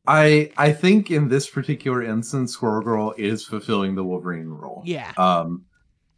I 0.07 0.51
I 0.57 0.71
think 0.71 1.11
in 1.11 1.27
this 1.27 1.49
particular 1.49 2.01
instance, 2.01 2.53
Squirrel 2.53 2.81
Girl 2.81 3.13
is 3.17 3.45
fulfilling 3.45 3.95
the 3.95 4.03
Wolverine 4.03 4.49
role. 4.49 4.81
Yeah. 4.85 5.11
Um, 5.17 5.65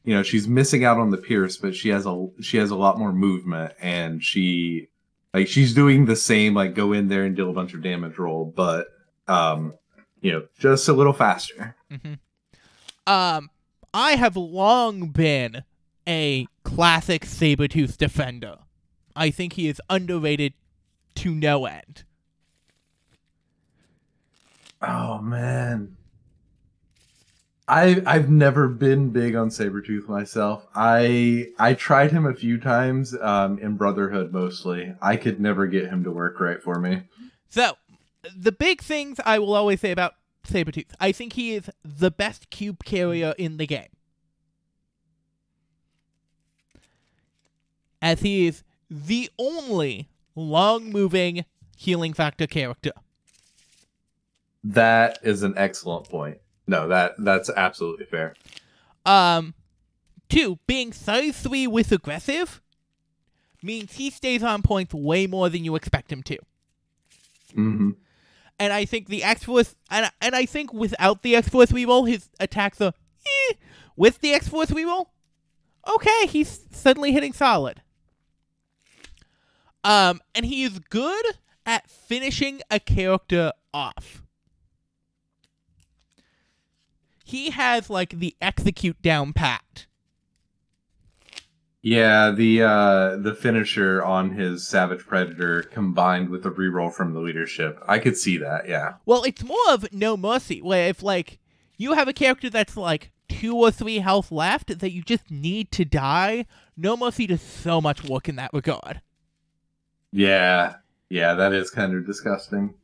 you 0.04 0.14
know, 0.14 0.24
she's 0.24 0.48
missing 0.48 0.86
out 0.86 1.00
on 1.00 1.10
the 1.10 1.18
Pierce, 1.18 1.58
but 1.58 1.76
she 1.76 1.90
has 1.90 2.06
a 2.06 2.28
she 2.42 2.58
has 2.58 2.70
a 2.72 2.76
lot 2.76 2.98
more 2.98 3.12
movement, 3.12 3.74
and 3.82 4.24
she 4.24 4.88
like 5.34 5.48
she's 5.48 5.74
doing 5.74 6.06
the 6.06 6.16
same 6.16 6.54
like 6.54 6.76
go 6.76 6.94
in 6.94 7.08
there 7.08 7.24
and 7.24 7.36
deal 7.36 7.50
a 7.50 7.54
bunch 7.54 7.74
of 7.74 7.82
damage 7.82 8.18
roll, 8.18 8.46
but 8.46 8.88
um, 9.28 9.74
you 10.24 10.32
know, 10.32 10.48
just 10.58 10.88
a 10.88 10.94
little 10.94 11.14
faster. 11.14 11.76
hmm 11.92 12.14
Um, 13.06 13.52
I 13.94 14.16
have 14.16 14.36
long 14.36 15.10
been 15.10 15.64
a 16.08 16.48
classic 16.64 17.24
Sabretooth 17.24 17.98
defender. 17.98 18.58
I 19.16 19.30
think 19.30 19.54
he 19.54 19.68
is 19.68 19.80
underrated 19.90 20.54
to 21.16 21.36
no 21.36 21.66
end. 21.68 22.04
Oh 24.82 25.20
man. 25.20 25.96
I 27.68 28.02
I've 28.06 28.30
never 28.30 28.68
been 28.68 29.10
big 29.12 29.36
on 29.36 29.50
Sabretooth 29.50 30.08
myself. 30.10 30.66
I 30.76 31.50
I 31.60 31.74
tried 31.76 32.12
him 32.12 32.26
a 32.26 32.34
few 32.34 32.60
times 32.60 33.16
um 33.22 33.60
in 33.60 33.78
Brotherhood 33.78 34.34
mostly. 34.34 34.94
I 35.02 35.16
could 35.16 35.40
never 35.40 35.68
get 35.68 35.88
him 35.90 36.04
to 36.04 36.12
work 36.12 36.40
right 36.40 36.62
for 36.62 36.80
me. 36.80 37.04
So, 37.50 37.78
the 38.36 38.52
big 38.52 38.82
things 38.82 39.20
I 39.26 39.40
will 39.40 39.54
always 39.54 39.80
say 39.82 39.92
about 39.92 40.16
Sabretooth 40.48 40.92
I 41.00 41.12
think 41.12 41.34
he 41.34 41.56
is 41.56 41.70
the 41.84 42.12
best 42.12 42.50
cube 42.50 42.84
carrier 42.84 43.34
in 43.38 43.58
the 43.58 43.68
game. 43.68 43.88
As 48.02 48.22
he 48.22 48.48
is 48.48 48.64
the 48.90 49.30
only 49.40 50.10
long 50.36 50.92
moving 50.92 51.46
healing 51.78 52.14
factor 52.14 52.48
character. 52.48 52.92
That 54.64 55.20
is 55.24 55.44
an 55.44 55.54
excellent 55.58 56.10
point. 56.10 56.40
No, 56.68 56.88
that 56.88 57.16
that's 57.18 57.50
absolutely 57.50 58.06
fair. 58.06 58.36
Um, 59.06 59.54
two, 60.30 60.60
being 60.68 60.94
size 60.94 61.38
three 61.40 61.68
with 61.68 61.92
aggressive 61.92 62.62
means 63.62 63.94
he 63.94 64.10
stays 64.10 64.44
on 64.44 64.62
points 64.62 64.94
way 64.94 65.28
more 65.28 65.50
than 65.50 65.66
you 65.66 65.76
expect 65.76 66.12
him 66.12 66.24
to. 66.24 66.38
hmm 67.54 67.92
And 68.60 68.72
I 68.72 68.86
think 68.86 69.08
the 69.08 69.24
X 69.24 69.44
Force, 69.44 69.76
and, 69.90 70.10
and 70.22 70.36
I 70.36 70.46
think 70.46 70.74
without 70.74 71.22
the 71.22 71.36
X 71.36 71.50
Force 71.50 71.72
reroll, 71.72 72.08
his 72.08 72.30
attacks 72.40 72.80
are 72.82 72.94
eh. 73.26 73.54
With 73.96 74.20
the 74.22 74.34
X 74.34 74.48
Force 74.48 74.70
reroll, 74.70 75.08
okay, 75.88 76.28
he's 76.28 76.62
suddenly 76.72 77.12
hitting 77.12 77.34
solid. 77.34 77.82
Um, 79.84 80.22
and 80.34 80.46
he 80.46 80.64
is 80.64 80.80
good 80.80 81.26
at 81.66 81.90
finishing 81.90 82.62
a 82.72 82.80
character 82.80 83.52
off. 83.74 84.24
he 87.34 87.50
has 87.50 87.90
like 87.90 88.20
the 88.20 88.36
execute 88.40 89.02
down 89.02 89.34
pat. 89.34 89.88
Yeah, 91.86 92.32
the 92.32 92.64
uh 92.64 93.18
the 93.18 93.36
finisher 93.36 94.02
on 94.02 94.32
his 94.32 94.66
Savage 94.66 95.06
Predator 95.06 95.64
combined 95.64 96.30
with 96.30 96.44
the 96.44 96.50
reroll 96.50 96.94
from 96.94 97.14
the 97.14 97.20
leadership. 97.20 97.78
I 97.86 98.00
could 98.00 98.16
see 98.16 98.38
that, 98.38 98.70
yeah. 98.70 98.94
Well, 99.06 99.24
it's 99.24 99.44
more 99.44 99.58
of 99.70 99.92
no 99.92 100.16
mercy, 100.16 100.62
where 100.62 100.88
if 100.88 101.04
like 101.04 101.40
you 101.78 101.92
have 101.94 102.08
a 102.08 102.14
character 102.14 102.50
that's 102.50 102.78
like 102.78 103.12
two 103.28 103.58
or 103.58 103.70
three 103.70 104.00
health 104.00 104.32
left 104.32 104.80
that 104.80 104.92
you 104.92 105.02
just 105.02 105.30
need 105.30 105.74
to 105.74 105.84
die, 105.84 106.46
no 106.78 106.96
mercy 106.96 107.28
does 107.28 107.42
so 107.42 107.82
much 107.82 108.02
work 108.02 108.30
in 108.30 108.38
that 108.38 108.54
regard. 108.54 109.02
Yeah. 110.14 110.76
Yeah, 111.10 111.34
that 111.34 111.52
is 111.52 111.70
kind 111.70 111.94
of 111.94 112.06
disgusting. 112.06 112.76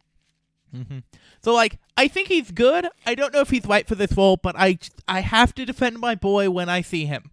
Mm-hmm. 0.75 0.99
So 1.41 1.53
like, 1.53 1.79
I 1.95 2.09
think 2.09 2.27
he's 2.27 2.51
good. 2.51 2.87
I 3.05 3.15
don't 3.15 3.33
know 3.33 3.39
if 3.39 3.49
he's 3.49 3.65
right 3.65 3.87
for 3.87 3.95
this 3.95 4.11
role, 4.11 4.35
but 4.37 4.55
I 4.57 4.77
I 5.07 5.21
have 5.21 5.55
to 5.55 5.65
defend 5.65 5.99
my 5.99 6.15
boy 6.15 6.49
when 6.49 6.67
I 6.67 6.81
see 6.81 7.05
him. 7.05 7.31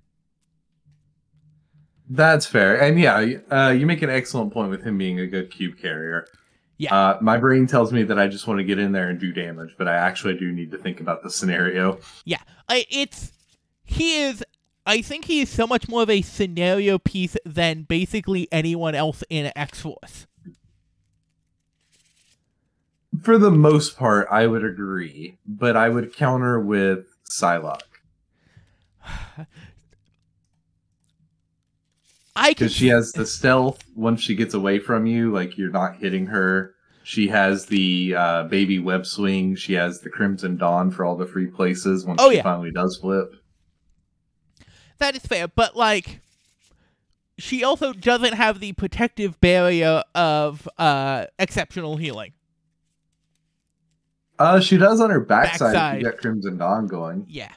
That's 2.08 2.46
fair. 2.46 2.80
And 2.80 3.00
yeah, 3.00 3.26
uh, 3.50 3.70
you 3.70 3.86
make 3.86 4.02
an 4.02 4.10
excellent 4.10 4.52
point 4.52 4.70
with 4.70 4.82
him 4.82 4.96
being 4.96 5.18
a 5.18 5.26
good 5.26 5.50
cube 5.50 5.78
carrier. 5.78 6.26
Yeah. 6.78 6.94
Uh, 6.94 7.18
my 7.20 7.38
brain 7.38 7.66
tells 7.66 7.92
me 7.92 8.02
that 8.04 8.18
I 8.18 8.28
just 8.28 8.46
want 8.46 8.58
to 8.58 8.64
get 8.64 8.78
in 8.78 8.92
there 8.92 9.08
and 9.08 9.18
do 9.18 9.32
damage, 9.32 9.74
but 9.78 9.88
I 9.88 9.94
actually 9.94 10.36
do 10.36 10.52
need 10.52 10.70
to 10.72 10.78
think 10.78 11.00
about 11.00 11.22
the 11.22 11.30
scenario. 11.30 11.98
Yeah, 12.24 12.40
I, 12.68 12.86
it's 12.90 13.32
he 13.84 14.22
is. 14.22 14.44
I 14.84 15.02
think 15.02 15.24
he 15.24 15.40
is 15.40 15.48
so 15.48 15.66
much 15.66 15.88
more 15.88 16.02
of 16.02 16.10
a 16.10 16.22
scenario 16.22 16.98
piece 16.98 17.36
than 17.44 17.82
basically 17.82 18.46
anyone 18.52 18.94
else 18.94 19.24
in 19.28 19.50
X 19.56 19.80
Force. 19.80 20.26
For 23.22 23.38
the 23.38 23.50
most 23.50 23.96
part, 23.96 24.28
I 24.30 24.46
would 24.46 24.64
agree, 24.64 25.38
but 25.46 25.76
I 25.76 25.88
would 25.88 26.14
counter 26.14 26.60
with 26.60 27.06
Psylocke. 27.28 27.80
I 32.36 32.50
because 32.50 32.72
she 32.72 32.88
has 32.88 33.12
the 33.12 33.26
stealth 33.26 33.82
once 33.94 34.20
she 34.20 34.34
gets 34.34 34.54
away 34.54 34.78
from 34.78 35.06
you 35.06 35.32
like 35.32 35.56
you're 35.56 35.70
not 35.70 35.96
hitting 35.96 36.26
her 36.26 36.74
she 37.02 37.28
has 37.28 37.66
the 37.66 38.14
uh, 38.16 38.42
baby 38.44 38.78
web 38.78 39.06
swing 39.06 39.54
she 39.56 39.72
has 39.74 40.00
the 40.00 40.10
crimson 40.10 40.56
dawn 40.56 40.90
for 40.90 41.04
all 41.04 41.16
the 41.16 41.26
free 41.26 41.46
places 41.46 42.04
once 42.04 42.20
Oh, 42.22 42.30
she 42.30 42.36
yeah. 42.36 42.42
finally 42.42 42.70
does 42.72 42.98
flip 43.00 43.32
That 44.98 45.14
is 45.16 45.22
fair, 45.24 45.48
but 45.48 45.76
like 45.76 46.20
she 47.38 47.62
also 47.64 47.92
doesn't 47.92 48.32
have 48.34 48.60
the 48.60 48.72
protective 48.72 49.40
barrier 49.40 50.02
of 50.14 50.68
uh 50.78 51.26
exceptional 51.38 51.96
healing. 51.96 52.32
uh 54.38 54.60
she 54.60 54.76
does 54.76 55.00
on 55.00 55.10
her 55.10 55.20
backside, 55.20 55.72
Backside. 55.74 55.96
if 55.96 56.02
you 56.02 56.10
got 56.10 56.18
crimson 56.20 56.56
dawn 56.58 56.86
going 56.86 57.24
Yeah. 57.28 57.52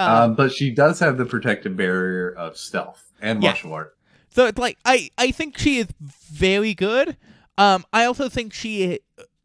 Uh, 0.00 0.24
um, 0.24 0.34
but 0.34 0.52
she 0.52 0.70
does 0.70 0.98
have 1.00 1.18
the 1.18 1.26
protective 1.26 1.76
barrier 1.76 2.30
of 2.32 2.56
stealth 2.56 3.12
and 3.20 3.42
Yeah. 3.42 3.50
martial 3.50 3.72
art 3.74 3.96
so 4.30 4.46
it's 4.46 4.58
like 4.58 4.78
I 4.84 5.10
I 5.18 5.30
think 5.32 5.58
she 5.58 5.78
is 5.78 5.88
very 6.00 6.72
good. 6.74 7.16
Um 7.58 7.84
I 7.92 8.04
also 8.04 8.28
think 8.28 8.52
she 8.52 9.00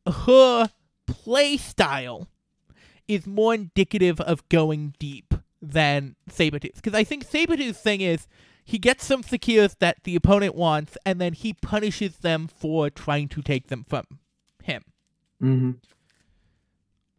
her 0.08 0.70
play 1.08 1.58
style 1.58 2.28
is 3.08 3.26
more 3.28 3.54
indicative 3.54 4.22
of 4.22 4.48
going 4.50 4.94
deep 5.00 5.34
than 5.62 6.16
Sabretooth. 6.30 6.76
Because 6.76 6.94
I 6.94 7.04
think 7.04 7.26
Sabretooth's 7.28 7.82
thing 7.82 8.02
is 8.02 8.28
he 8.64 8.78
gets 8.80 9.06
some 9.06 9.24
secures 9.24 9.76
that 9.80 10.04
the 10.04 10.16
opponent 10.16 10.56
wants 10.56 10.98
and 11.06 11.20
then 11.20 11.34
he 11.34 11.54
punishes 11.54 12.18
them 12.18 12.48
for 12.48 12.90
trying 12.90 13.28
to 13.30 13.42
take 13.42 13.68
them 13.68 13.86
from 13.88 14.06
him. 14.64 14.84
mm-hmm. 15.42 15.72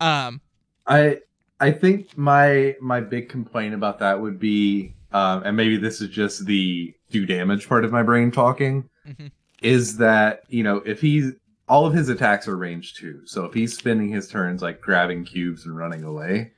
Um 0.01 0.41
I 0.87 1.19
I 1.61 1.71
think 1.71 2.17
my 2.17 2.77
my 2.81 3.01
big 3.01 3.29
complaint 3.29 3.75
about 3.75 3.99
that 4.01 4.21
would 4.21 4.39
be, 4.39 4.95
um, 5.13 5.43
and 5.45 5.57
maybe 5.57 5.77
this 5.77 6.01
is 6.01 6.11
just 6.11 6.45
the 6.47 6.95
do 7.11 7.25
damage 7.25 7.69
part 7.69 7.85
of 7.85 7.93
my 7.93 8.03
brain 8.03 8.31
talking, 8.31 8.89
mm-hmm. 9.07 9.29
is 9.63 9.97
that 9.99 10.43
you 10.49 10.63
know 10.63 10.77
if 10.79 11.01
he's 11.01 11.33
all 11.69 11.87
of 11.87 11.95
his 11.95 12.09
attacks 12.09 12.47
are 12.47 12.57
range 12.57 12.95
two, 12.95 13.23
so 13.25 13.45
if 13.45 13.55
he's 13.55 13.77
spending 13.77 14.09
his 14.09 14.29
turns 14.29 14.63
like 14.63 14.81
grabbing 14.81 15.25
cubes 15.25 15.65
and 15.65 15.77
running 15.77 16.05
away, 16.05 16.53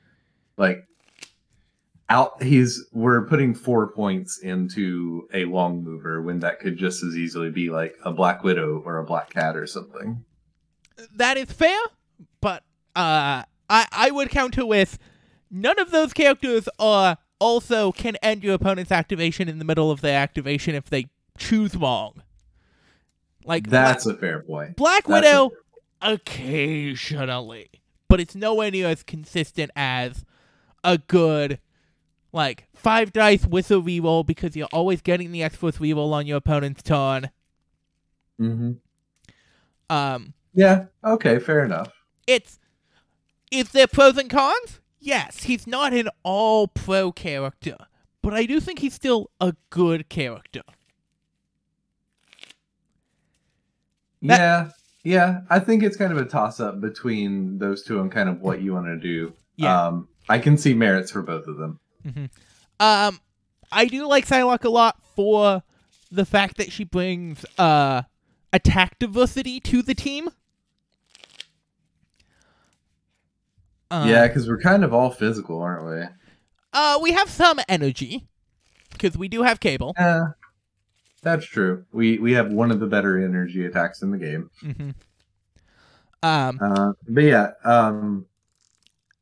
like 0.57 0.85
out 2.09 2.41
he's 2.41 2.85
we're 2.91 3.25
putting 3.25 3.53
four 3.53 3.87
points 3.87 4.39
into 4.39 5.27
a 5.33 5.45
long 5.45 5.83
mover 5.83 6.21
when 6.21 6.39
that 6.39 6.59
could 6.59 6.77
just 6.77 7.03
as 7.03 7.15
easily 7.15 7.51
be 7.51 7.69
like 7.69 7.95
a 8.03 8.11
black 8.11 8.43
widow 8.43 8.81
or 8.85 8.97
a 8.97 9.05
black 9.05 9.29
cat 9.29 9.55
or 9.55 9.65
something. 9.65 10.25
that 11.15 11.37
is 11.37 11.51
fair, 11.51 11.79
but 12.41 12.63
uh, 12.95 13.43
I 13.69 13.87
I 13.91 14.11
would 14.11 14.29
counter 14.29 14.65
with 14.65 14.97
none 15.51 15.79
of 15.79 15.91
those 15.91 16.13
characters 16.13 16.67
are 16.79 17.17
also 17.39 17.91
can 17.91 18.15
end 18.17 18.43
your 18.43 18.53
opponent's 18.55 18.91
activation 18.91 19.47
in 19.47 19.59
the 19.59 19.65
middle 19.65 19.91
of 19.91 20.01
their 20.01 20.19
activation 20.19 20.75
if 20.75 20.89
they 20.89 21.07
choose 21.37 21.75
wrong. 21.75 22.21
Like 23.45 23.69
That's 23.69 24.05
a 24.05 24.15
fair 24.15 24.41
point. 24.41 24.75
Black 24.75 25.05
That's 25.05 25.25
Widow 25.25 25.51
occasionally, 26.01 27.69
but 28.07 28.19
it's 28.19 28.35
nowhere 28.35 28.71
near 28.71 28.87
as 28.87 29.03
consistent 29.03 29.71
as 29.75 30.25
a 30.83 30.97
good 30.97 31.59
like 32.31 32.67
five 32.75 33.11
dice 33.11 33.45
with 33.45 33.71
a 33.71 33.75
reroll 33.75 34.25
because 34.25 34.55
you're 34.55 34.67
always 34.71 35.01
getting 35.01 35.31
the 35.31 35.41
X 35.43 35.55
Force 35.55 35.77
reroll 35.77 36.11
on 36.11 36.27
your 36.27 36.37
opponent's 36.37 36.83
turn. 36.83 37.29
Mm-hmm. 38.39 38.73
Um, 39.89 40.33
Yeah. 40.53 40.85
Okay. 41.03 41.39
Fair 41.39 41.65
enough. 41.65 41.91
it's 42.27 42.59
is 43.51 43.71
there 43.71 43.87
pros 43.87 44.17
and 44.17 44.29
cons? 44.29 44.79
Yes, 44.99 45.43
he's 45.43 45.65
not 45.65 45.93
an 45.93 46.09
all 46.23 46.67
pro 46.67 47.11
character, 47.11 47.77
but 48.21 48.33
I 48.33 48.45
do 48.45 48.59
think 48.59 48.79
he's 48.79 48.93
still 48.93 49.31
a 49.39 49.55
good 49.69 50.09
character. 50.09 50.61
That- 54.21 54.39
yeah, 54.39 54.69
yeah. 55.03 55.41
I 55.49 55.59
think 55.59 55.83
it's 55.83 55.95
kind 55.95 56.11
of 56.11 56.17
a 56.17 56.25
toss 56.25 56.59
up 56.59 56.81
between 56.81 57.57
those 57.57 57.83
two 57.83 58.01
and 58.01 58.11
kind 58.11 58.27
of 58.27 58.41
what 58.41 58.61
you 58.61 58.73
want 58.73 58.87
to 58.87 58.97
do. 58.97 59.33
Yeah. 59.55 59.87
Um, 59.87 60.07
I 60.27 60.39
can 60.39 60.57
see 60.57 60.73
merits 60.73 61.11
for 61.11 61.21
both 61.21 61.47
of 61.47 61.57
them. 61.57 61.79
Mm-hmm. 62.05 62.25
Um, 62.79 63.19
I 63.71 63.85
do 63.85 64.07
like 64.07 64.27
Psylocke 64.27 64.65
a 64.65 64.69
lot 64.69 64.97
for 65.15 65.63
the 66.11 66.25
fact 66.25 66.57
that 66.57 66.71
she 66.71 66.83
brings 66.83 67.45
uh 67.57 68.01
attack 68.51 68.97
diversity 68.99 69.59
to 69.59 69.81
the 69.81 69.93
team. 69.93 70.29
Um, 73.91 74.09
yeah, 74.09 74.27
because 74.27 74.47
we're 74.47 74.59
kind 74.59 74.83
of 74.83 74.93
all 74.93 75.09
physical, 75.09 75.61
aren't 75.61 75.85
we? 75.85 76.07
Uh, 76.73 76.99
we 77.01 77.11
have 77.13 77.29
some 77.29 77.59
energy 77.67 78.27
because 78.91 79.17
we 79.17 79.27
do 79.27 79.41
have 79.41 79.59
cable. 79.59 79.95
Yeah, 79.97 80.27
that's 81.23 81.45
true. 81.45 81.85
We 81.91 82.19
we 82.19 82.33
have 82.33 82.51
one 82.51 82.71
of 82.71 82.79
the 82.79 82.87
better 82.87 83.17
energy 83.23 83.65
attacks 83.65 84.01
in 84.01 84.11
the 84.11 84.17
game. 84.17 84.49
Mm-hmm. 84.63 84.89
Um, 86.21 86.59
Uh, 86.61 86.93
but 87.07 87.23
yeah, 87.23 87.51
um, 87.63 88.25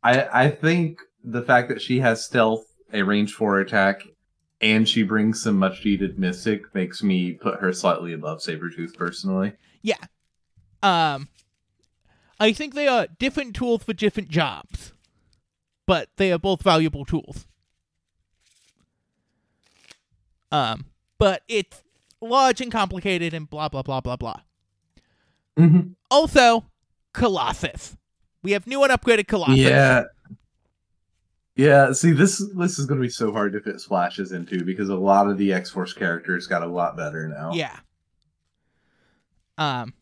I 0.03 0.45
I 0.45 0.49
think 0.49 0.99
the 1.23 1.41
fact 1.41 1.69
that 1.69 1.81
she 1.81 1.99
has 1.99 2.25
stealth, 2.25 2.65
a 2.91 3.03
range 3.03 3.33
four 3.33 3.59
attack, 3.59 4.03
and 4.61 4.87
she 4.87 5.03
brings 5.03 5.41
some 5.41 5.57
much 5.57 5.85
needed 5.85 6.19
mystic 6.19 6.73
makes 6.73 7.03
me 7.03 7.33
put 7.33 7.59
her 7.59 7.71
slightly 7.71 8.13
above 8.13 8.39
Sabretooth 8.39 8.95
personally. 8.95 9.53
Yeah. 9.81 9.97
Um, 10.83 11.29
I 12.39 12.51
think 12.51 12.73
they 12.73 12.87
are 12.87 13.07
different 13.19 13.55
tools 13.55 13.83
for 13.83 13.93
different 13.93 14.29
jobs, 14.29 14.93
but 15.85 16.09
they 16.17 16.31
are 16.31 16.37
both 16.37 16.61
valuable 16.61 17.05
tools. 17.05 17.47
Um, 20.51 20.85
but 21.17 21.43
it's 21.47 21.83
large 22.21 22.61
and 22.61 22.71
complicated 22.71 23.33
and 23.33 23.49
blah 23.49 23.69
blah 23.69 23.81
blah 23.81 24.01
blah 24.01 24.15
blah. 24.15 24.41
Mm-hmm. 25.57 25.91
Also, 26.11 26.65
Colossus. 27.13 27.97
We 28.43 28.51
have 28.51 28.67
new 28.67 28.83
and 28.83 28.93
upgraded 28.93 29.27
Colossus. 29.27 29.57
Yeah. 29.57 30.03
Yeah, 31.55 31.91
see 31.91 32.11
this 32.11 32.37
this 32.55 32.77
is 32.77 32.85
going 32.85 33.01
to 33.01 33.05
be 33.05 33.09
so 33.09 33.31
hard 33.31 33.53
to 33.53 33.59
fit 33.59 33.81
splashes 33.81 34.31
into 34.31 34.63
because 34.63 34.89
a 34.89 34.95
lot 34.95 35.27
of 35.27 35.39
the 35.39 35.51
X-Force 35.53 35.91
characters 35.93 36.45
got 36.45 36.61
a 36.61 36.67
lot 36.67 36.95
better 36.95 37.27
now. 37.27 37.51
Yeah. 37.53 37.75
Um, 39.57 39.95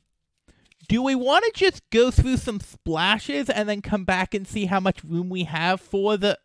do 0.87 1.01
we 1.01 1.15
want 1.15 1.45
to 1.45 1.51
just 1.53 1.81
go 1.89 2.11
through 2.11 2.37
some 2.37 2.59
splashes 2.59 3.49
and 3.49 3.67
then 3.67 3.81
come 3.81 4.03
back 4.03 4.33
and 4.33 4.47
see 4.47 4.65
how 4.65 4.79
much 4.79 5.03
room 5.03 5.29
we 5.29 5.43
have 5.43 5.81
for 5.81 6.17
the 6.17 6.37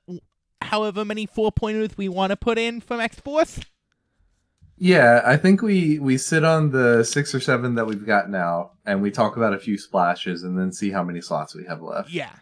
however 0.63 1.05
many 1.05 1.27
four 1.27 1.51
pointers 1.53 1.97
we 1.97 2.09
want 2.09 2.31
to 2.31 2.37
put 2.37 2.59
in 2.59 2.81
from 2.81 3.01
X 3.01 3.19
Force? 3.21 3.61
Yeah, 4.83 5.21
I 5.27 5.37
think 5.37 5.61
we 5.61 5.99
we 5.99 6.17
sit 6.17 6.43
on 6.43 6.71
the 6.71 7.05
6 7.05 7.35
or 7.35 7.41
7 7.41 7.75
that 7.75 7.87
we've 7.87 8.07
got 8.07 8.31
now 8.31 8.73
and 8.87 9.03
we 9.03 9.11
talk 9.11 9.37
about 9.37 9.53
a 9.53 9.59
few 9.59 9.77
splashes 9.77 10.43
and 10.43 10.59
then 10.59 10.73
see 10.73 10.91
how 10.91 11.05
many 11.05 11.21
slots 11.21 11.55
we 11.55 11.65
have 11.67 11.83
left. 11.83 12.11
Yeah. 12.11 12.33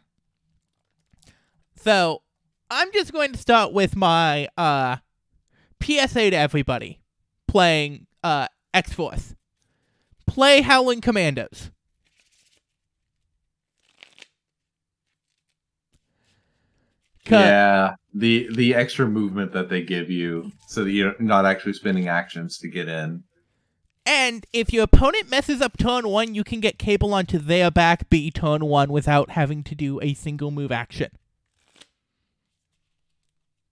So 1.74 2.22
I'm 2.70 2.92
just 2.92 3.12
going 3.12 3.32
to 3.32 3.38
start 3.38 3.72
with 3.72 3.96
my 3.96 4.48
uh 4.56 4.96
PSA 5.82 6.30
to 6.30 6.37
everybody 6.37 7.00
playing 7.48 8.06
uh 8.22 8.46
X 8.72 8.92
Force. 8.92 9.34
Play 10.26 10.61
Howling 10.61 11.00
Commandos. 11.00 11.72
'Cause- 17.28 17.40
Yeah, 17.44 17.94
the 18.14 18.48
the 18.54 18.74
extra 18.74 19.06
movement 19.06 19.52
that 19.52 19.68
they 19.68 19.82
give 19.82 20.10
you, 20.10 20.50
so 20.66 20.84
that 20.84 20.90
you're 20.90 21.14
not 21.20 21.44
actually 21.44 21.74
spending 21.74 22.08
actions 22.08 22.58
to 22.58 22.68
get 22.68 22.88
in. 22.88 23.24
And 24.06 24.46
if 24.54 24.72
your 24.72 24.84
opponent 24.84 25.30
messes 25.30 25.60
up 25.60 25.76
turn 25.76 26.08
one, 26.08 26.34
you 26.34 26.42
can 26.42 26.60
get 26.60 26.78
Cable 26.78 27.12
onto 27.12 27.38
their 27.38 27.70
back 27.70 28.08
B 28.08 28.30
turn 28.30 28.64
one 28.64 28.90
without 28.90 29.30
having 29.30 29.62
to 29.64 29.74
do 29.74 30.00
a 30.00 30.14
single 30.14 30.50
move 30.50 30.72
action. 30.72 31.10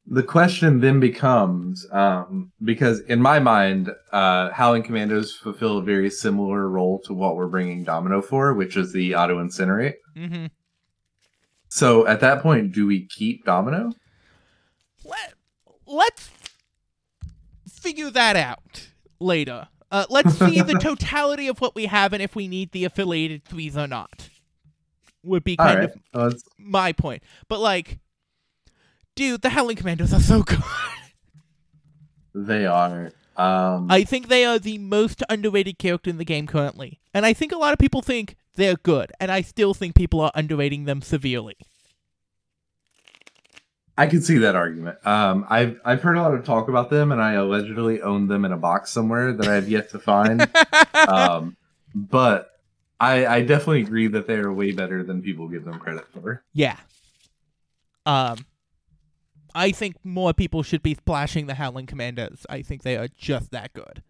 The 0.08 0.22
question 0.22 0.80
then 0.80 1.00
becomes, 1.00 1.84
um, 1.90 2.52
because 2.62 3.00
in 3.00 3.20
my 3.20 3.40
mind, 3.40 3.90
uh, 4.12 4.50
Howling 4.52 4.84
Commandos 4.84 5.34
fulfill 5.34 5.78
a 5.78 5.82
very 5.82 6.10
similar 6.10 6.68
role 6.68 7.00
to 7.06 7.14
what 7.14 7.34
we're 7.34 7.48
bringing 7.48 7.82
Domino 7.82 8.22
for, 8.22 8.54
which 8.54 8.76
is 8.76 8.92
the 8.92 9.16
auto 9.16 9.42
incinerate. 9.42 9.94
Mm-hmm. 10.16 10.46
So 11.76 12.06
at 12.06 12.20
that 12.20 12.40
point, 12.40 12.72
do 12.72 12.86
we 12.86 13.04
keep 13.04 13.44
Domino? 13.44 13.92
Let, 15.04 15.34
let's 15.86 16.30
figure 17.68 18.10
that 18.12 18.34
out 18.34 18.88
later. 19.20 19.68
Uh, 19.90 20.06
let's 20.08 20.38
see 20.38 20.62
the 20.62 20.72
totality 20.80 21.48
of 21.48 21.60
what 21.60 21.74
we 21.74 21.84
have 21.84 22.14
and 22.14 22.22
if 22.22 22.34
we 22.34 22.48
need 22.48 22.72
the 22.72 22.84
affiliated 22.84 23.44
threes 23.44 23.76
or 23.76 23.86
not. 23.86 24.30
Would 25.22 25.44
be 25.44 25.58
kind 25.58 25.80
right, 25.80 25.90
of 26.14 26.32
let's 26.32 26.44
my 26.56 26.92
point. 26.92 27.22
But 27.46 27.60
like, 27.60 27.98
dude, 29.14 29.42
the 29.42 29.50
Howling 29.50 29.76
Commandos 29.76 30.14
are 30.14 30.20
so 30.20 30.42
good. 30.44 30.62
They 32.34 32.64
are. 32.64 33.10
Um, 33.36 33.88
I 33.90 34.02
think 34.04 34.28
they 34.28 34.46
are 34.46 34.58
the 34.58 34.78
most 34.78 35.22
underrated 35.28 35.76
character 35.76 36.08
in 36.08 36.16
the 36.16 36.24
game 36.24 36.46
currently. 36.46 37.00
And 37.12 37.26
I 37.26 37.34
think 37.34 37.52
a 37.52 37.58
lot 37.58 37.74
of 37.74 37.78
people 37.78 38.00
think 38.00 38.36
they're 38.56 38.76
good, 38.76 39.12
and 39.20 39.30
I 39.30 39.42
still 39.42 39.74
think 39.74 39.94
people 39.94 40.20
are 40.20 40.32
underrating 40.34 40.84
them 40.84 41.02
severely. 41.02 41.56
I 43.98 44.06
can 44.06 44.20
see 44.20 44.38
that 44.38 44.56
argument. 44.56 44.98
Um, 45.06 45.46
I've 45.48 45.80
I've 45.84 46.02
heard 46.02 46.16
a 46.16 46.22
lot 46.22 46.34
of 46.34 46.44
talk 46.44 46.68
about 46.68 46.90
them, 46.90 47.12
and 47.12 47.22
I 47.22 47.34
allegedly 47.34 48.02
own 48.02 48.26
them 48.26 48.44
in 48.44 48.52
a 48.52 48.56
box 48.56 48.90
somewhere 48.90 49.32
that 49.32 49.46
I 49.46 49.54
have 49.54 49.68
yet 49.68 49.90
to 49.90 49.98
find. 49.98 50.46
um, 51.08 51.56
but 51.94 52.50
I, 53.00 53.26
I 53.26 53.40
definitely 53.42 53.82
agree 53.82 54.08
that 54.08 54.26
they 54.26 54.34
are 54.34 54.52
way 54.52 54.72
better 54.72 55.02
than 55.02 55.22
people 55.22 55.48
give 55.48 55.64
them 55.64 55.78
credit 55.78 56.06
for. 56.12 56.42
yeah. 56.52 56.78
Um 58.04 58.44
I 59.54 59.70
think 59.70 59.96
more 60.04 60.34
people 60.34 60.62
should 60.62 60.82
be 60.82 60.94
splashing 60.94 61.46
the 61.46 61.54
Howling 61.54 61.86
Commandos. 61.86 62.44
I 62.50 62.60
think 62.60 62.82
they 62.82 62.98
are 62.98 63.08
just 63.08 63.52
that 63.52 63.72
good. 63.72 64.02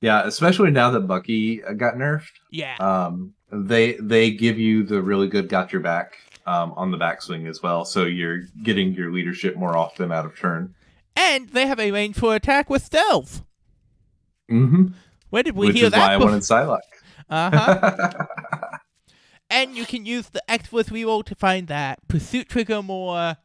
Yeah, 0.00 0.24
especially 0.26 0.70
now 0.70 0.90
that 0.90 1.00
Bucky 1.00 1.64
uh, 1.64 1.72
got 1.72 1.94
nerfed. 1.94 2.30
Yeah. 2.50 2.76
Um, 2.78 3.32
they 3.50 3.94
they 3.94 4.30
give 4.32 4.58
you 4.58 4.82
the 4.84 5.00
really 5.02 5.28
good 5.28 5.48
got 5.48 5.72
your 5.72 5.80
back 5.82 6.12
um, 6.46 6.72
on 6.76 6.90
the 6.90 6.98
backswing 6.98 7.48
as 7.48 7.62
well, 7.62 7.84
so 7.84 8.04
you're 8.04 8.42
getting 8.62 8.92
your 8.92 9.10
leadership 9.12 9.56
more 9.56 9.76
often 9.76 10.12
out 10.12 10.24
of 10.26 10.36
turn. 10.38 10.74
and 11.16 11.48
they 11.50 11.66
have 11.66 11.80
a 11.80 11.90
range 11.92 12.16
for 12.16 12.34
attack 12.34 12.68
with 12.68 12.84
stealth. 12.84 13.42
Mm-hmm. 14.50 14.88
Where 15.30 15.42
did 15.42 15.56
we 15.56 15.68
Which 15.68 15.76
hear 15.76 15.86
is 15.86 15.92
why 15.92 16.14
I 16.14 16.18
that? 16.18 16.24
wanted 16.24 16.42
Psylocke. 16.42 16.80
Uh 17.28 17.50
huh. 17.52 18.26
and 19.50 19.74
you 19.76 19.84
can 19.86 20.06
use 20.06 20.28
the 20.28 20.42
X 20.50 20.70
with 20.70 20.90
reroll 20.90 21.24
to 21.24 21.34
find 21.34 21.66
that 21.68 22.06
pursuit 22.08 22.48
trigger 22.48 22.82
more 22.82 23.36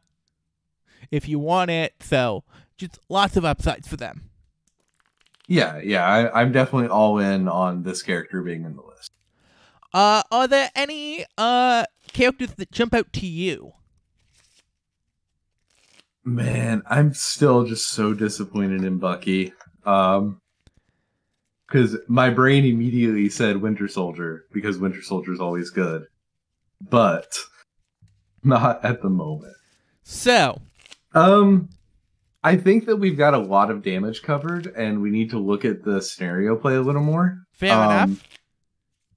if 1.10 1.28
you 1.28 1.38
want 1.38 1.70
it. 1.70 1.94
So 2.00 2.44
just 2.76 2.98
lots 3.08 3.36
of 3.36 3.44
upsides 3.44 3.88
for 3.88 3.96
them. 3.96 4.30
Yeah, 5.48 5.78
yeah, 5.82 6.04
I, 6.06 6.40
I'm 6.40 6.52
definitely 6.52 6.88
all 6.88 7.18
in 7.18 7.48
on 7.48 7.82
this 7.82 8.02
character 8.02 8.42
being 8.42 8.64
in 8.64 8.76
the 8.76 8.82
list. 8.82 9.10
Uh, 9.92 10.22
are 10.30 10.48
there 10.48 10.70
any 10.74 11.24
uh 11.36 11.84
characters 12.12 12.54
that 12.54 12.70
jump 12.72 12.94
out 12.94 13.12
to 13.14 13.26
you? 13.26 13.72
Man, 16.24 16.82
I'm 16.88 17.12
still 17.14 17.64
just 17.64 17.88
so 17.88 18.14
disappointed 18.14 18.84
in 18.84 18.98
Bucky. 18.98 19.52
Um 19.84 20.38
because 21.66 21.96
my 22.06 22.28
brain 22.28 22.66
immediately 22.66 23.30
said 23.30 23.56
Winter 23.56 23.88
Soldier 23.88 24.44
because 24.52 24.76
Winter 24.76 25.00
Soldier 25.00 25.32
is 25.32 25.40
always 25.40 25.70
good, 25.70 26.04
but 26.82 27.38
not 28.44 28.84
at 28.84 29.00
the 29.00 29.08
moment. 29.08 29.56
So 30.02 30.60
Um, 31.14 31.70
I 32.44 32.56
think 32.56 32.86
that 32.86 32.96
we've 32.96 33.16
got 33.16 33.34
a 33.34 33.38
lot 33.38 33.70
of 33.70 33.82
damage 33.82 34.22
covered, 34.22 34.66
and 34.76 35.00
we 35.00 35.10
need 35.10 35.30
to 35.30 35.38
look 35.38 35.64
at 35.64 35.84
the 35.84 36.02
scenario 36.02 36.56
play 36.56 36.74
a 36.74 36.82
little 36.82 37.02
more. 37.02 37.38
fair 37.52 37.72
Um, 37.74 37.90
enough. 37.92 38.28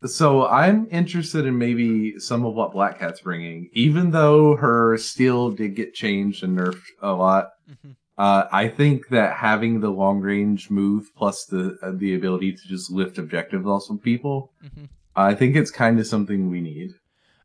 So 0.05 0.45
I'm 0.45 0.87
interested 0.91 1.47
in 1.47 1.57
maybe 1.57 2.19
some 2.19 2.45
of 2.45 2.53
what 2.53 2.73
Black 2.73 2.99
Cat's 2.99 3.21
bringing, 3.21 3.69
even 3.73 4.11
though 4.11 4.55
her 4.57 4.97
steel 4.97 5.49
did 5.51 5.75
get 5.75 5.95
changed 5.95 6.43
and 6.43 6.55
nerfed 6.57 6.83
a 7.01 7.13
lot. 7.13 7.49
Mhm. 7.71 7.95
Uh, 8.17 8.45
I 8.51 8.67
think 8.67 9.07
that 9.09 9.35
having 9.37 9.79
the 9.79 9.89
long 9.89 10.19
range 10.19 10.69
move 10.69 11.09
plus 11.15 11.45
the 11.45 11.77
uh, 11.81 11.91
the 11.95 12.13
ability 12.13 12.51
to 12.53 12.67
just 12.67 12.91
lift 12.91 13.17
objectives 13.17 13.65
off 13.65 13.83
some 13.83 13.97
people, 13.97 14.53
Mhm. 14.63 14.89
I 15.15 15.33
think 15.33 15.55
it's 15.55 15.71
kind 15.71 15.99
of 15.99 16.05
something 16.05 16.49
we 16.51 16.61
need. 16.61 16.91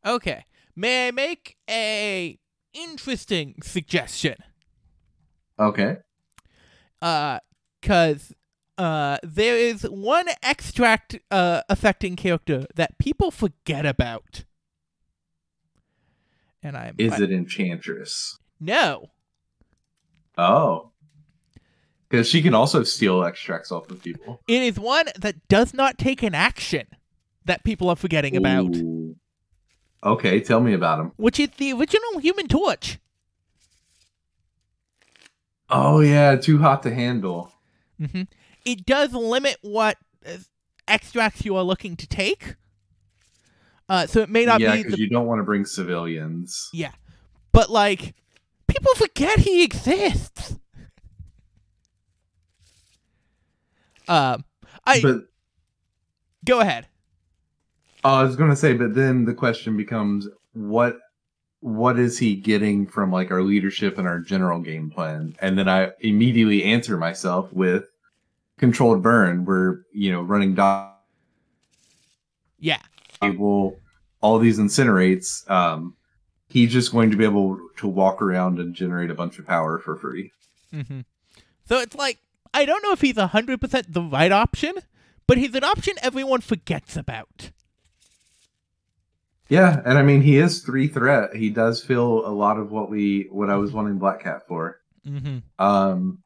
Okay. 0.04 0.44
May 0.76 1.08
I 1.08 1.10
make 1.12 1.56
a 1.68 2.38
interesting 2.74 3.54
suggestion? 3.62 4.36
Okay. 5.60 5.98
Uh, 7.02 7.38
cause 7.82 8.32
uh, 8.78 9.18
there 9.22 9.56
is 9.56 9.82
one 9.82 10.26
extract 10.42 11.18
uh 11.30 11.60
affecting 11.68 12.16
character 12.16 12.66
that 12.74 12.98
people 12.98 13.30
forget 13.30 13.84
about, 13.86 14.44
and 16.62 16.76
I'm 16.76 16.94
Is 16.98 17.12
I- 17.14 17.22
it 17.24 17.32
Enchantress? 17.32 18.38
no. 18.58 19.10
Oh. 20.38 20.90
Because 22.08 22.28
she 22.28 22.40
can 22.42 22.54
also 22.54 22.82
steal 22.82 23.22
extracts 23.22 23.70
off 23.70 23.88
of 23.90 24.02
people. 24.02 24.40
It 24.48 24.62
is 24.62 24.80
one 24.80 25.06
that 25.16 25.46
does 25.48 25.72
not 25.74 25.96
take 25.98 26.22
an 26.24 26.34
action 26.34 26.86
that 27.44 27.62
people 27.62 27.88
are 27.88 27.94
forgetting 27.96 28.36
about, 28.36 28.74
Okay, 30.02 30.40
tell 30.40 30.60
me 30.60 30.72
about 30.72 30.98
him. 31.00 31.12
which 31.18 31.38
is 31.38 31.50
the 31.58 31.72
original 31.72 32.18
Human 32.20 32.48
Torch. 32.48 32.98
Oh 35.70 36.00
yeah, 36.00 36.36
too 36.36 36.58
hot 36.58 36.82
to 36.82 36.94
handle. 36.94 37.52
hmm 37.98 38.22
It 38.64 38.84
does 38.86 39.12
limit 39.12 39.56
what 39.62 39.96
uh, 40.26 40.38
extracts 40.88 41.44
you 41.44 41.56
are 41.56 41.62
looking 41.62 41.96
to 41.96 42.06
take. 42.06 42.56
Uh, 43.88 44.06
so 44.06 44.20
it 44.20 44.28
may 44.28 44.44
not 44.44 44.60
yeah, 44.60 44.72
be 44.72 44.78
because 44.78 44.96
the 44.96 45.02
you 45.02 45.08
don't 45.08 45.26
want 45.26 45.40
to 45.40 45.44
bring 45.44 45.64
civilians. 45.64 46.68
yeah, 46.72 46.92
but 47.52 47.70
like 47.70 48.14
people 48.66 48.94
forget 48.94 49.40
he 49.40 49.62
exists. 49.62 50.56
Um, 54.08 54.44
I 54.84 55.00
but 55.02 55.18
go 56.44 56.58
ahead. 56.58 56.88
oh, 58.04 58.14
I 58.14 58.22
was 58.24 58.34
going 58.34 58.50
to 58.50 58.56
say, 58.56 58.72
but 58.72 58.94
then 58.94 59.24
the 59.24 59.34
question 59.34 59.76
becomes, 59.76 60.26
what 60.52 60.98
what 61.60 61.98
is 61.98 62.18
he 62.18 62.34
getting 62.34 62.86
from 62.86 63.12
like 63.12 63.30
our 63.30 63.42
leadership 63.42 63.98
and 63.98 64.08
our 64.08 64.18
general 64.18 64.60
game 64.60 64.90
plan? 64.90 65.36
And 65.40 65.58
then 65.58 65.68
I 65.68 65.92
immediately 66.00 66.64
answer 66.64 66.96
myself 66.96 67.52
with 67.52 67.84
controlled 68.58 69.02
burn. 69.02 69.44
We're 69.44 69.80
you 69.92 70.10
know 70.10 70.22
running 70.22 70.54
dog 70.54 70.92
Yeah, 72.58 72.80
table, 73.20 73.76
all 74.20 74.38
these 74.38 74.58
incinerates. 74.58 75.48
Um, 75.50 75.96
he's 76.48 76.72
just 76.72 76.92
going 76.92 77.10
to 77.10 77.16
be 77.16 77.24
able 77.24 77.58
to 77.76 77.86
walk 77.86 78.22
around 78.22 78.58
and 78.58 78.74
generate 78.74 79.10
a 79.10 79.14
bunch 79.14 79.38
of 79.38 79.46
power 79.46 79.78
for 79.78 79.96
free. 79.96 80.32
Mm-hmm. 80.72 81.00
so 81.68 81.78
it's 81.80 81.96
like 81.96 82.18
I 82.54 82.64
don't 82.64 82.82
know 82.82 82.92
if 82.92 83.00
he's 83.00 83.18
hundred 83.18 83.60
percent 83.60 83.92
the 83.92 84.02
right 84.02 84.32
option, 84.32 84.74
but 85.26 85.36
he's 85.36 85.54
an 85.54 85.64
option 85.64 85.94
everyone 86.02 86.40
forgets 86.40 86.96
about. 86.96 87.50
Yeah, 89.50 89.82
and 89.84 89.98
I 89.98 90.02
mean 90.02 90.22
he 90.22 90.38
is 90.38 90.62
three 90.62 90.88
threat. 90.88 91.34
He 91.36 91.50
does 91.50 91.82
feel 91.84 92.26
a 92.26 92.30
lot 92.32 92.56
of 92.56 92.70
what 92.70 92.88
we 92.88 93.28
what 93.30 93.50
I 93.50 93.56
was 93.56 93.72
wanting 93.72 93.98
Black 93.98 94.22
Cat 94.22 94.46
for. 94.48 94.80
Mm-hmm. 95.06 95.38
Um 95.62 96.22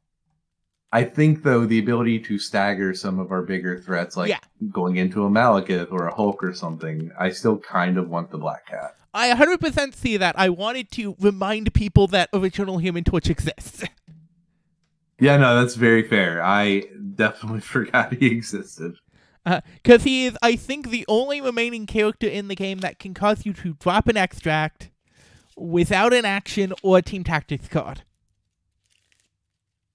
I 0.93 1.03
think 1.03 1.43
though 1.43 1.67
the 1.67 1.81
ability 1.81 2.21
to 2.21 2.39
stagger 2.39 2.95
some 2.95 3.19
of 3.19 3.33
our 3.33 3.43
bigger 3.43 3.81
threats, 3.81 4.17
like 4.17 4.29
Yeah. 4.29 4.39
going 4.71 4.97
into 4.97 5.25
a 5.25 5.31
Malekith 5.31 5.91
or 5.91 6.07
a 6.07 6.15
Hulk 6.15 6.45
or 6.45 6.53
something, 6.55 7.11
I 7.19 7.31
still 7.31 7.59
kind 7.59 7.99
of 7.99 8.09
want 8.09 8.31
the 8.31 8.39
Black 8.39 8.67
Cat. 8.69 8.95
I 9.13 9.33
100% 9.33 9.95
see 9.95 10.17
that. 10.19 10.39
I 10.39 10.49
wanted 10.51 10.91
to 10.93 11.17
remind 11.21 11.73
people 11.75 12.07
that 12.09 12.29
original 12.33 12.79
Human 12.79 13.03
Torch 13.05 13.29
exists. 13.31 13.83
Yeah, 15.21 15.37
no, 15.37 15.61
that's 15.61 15.77
very 15.77 16.03
fair. 16.09 16.43
I 16.43 16.83
definitely 17.15 17.61
forgot 17.75 18.13
he 18.15 18.27
existed. 18.27 18.97
Because 19.45 20.05
he 20.05 20.27
is, 20.27 20.37
I 20.43 20.57
think, 20.57 20.91
the 20.91 21.05
only 21.09 21.41
remaining 21.41 21.87
character 21.87 22.27
in 22.27 22.49
the 22.49 22.55
game 22.55 22.79
that 22.79 22.99
can 22.99 23.13
cause 23.15 23.45
you 23.45 23.53
to 23.55 23.75
drop 23.75 24.09
an 24.09 24.17
extract 24.17 24.91
without 25.57 26.13
an 26.15 26.25
action 26.25 26.73
or 26.83 26.99
a 26.99 27.03
team 27.03 27.25
tactics 27.25 27.69
card. 27.69 28.03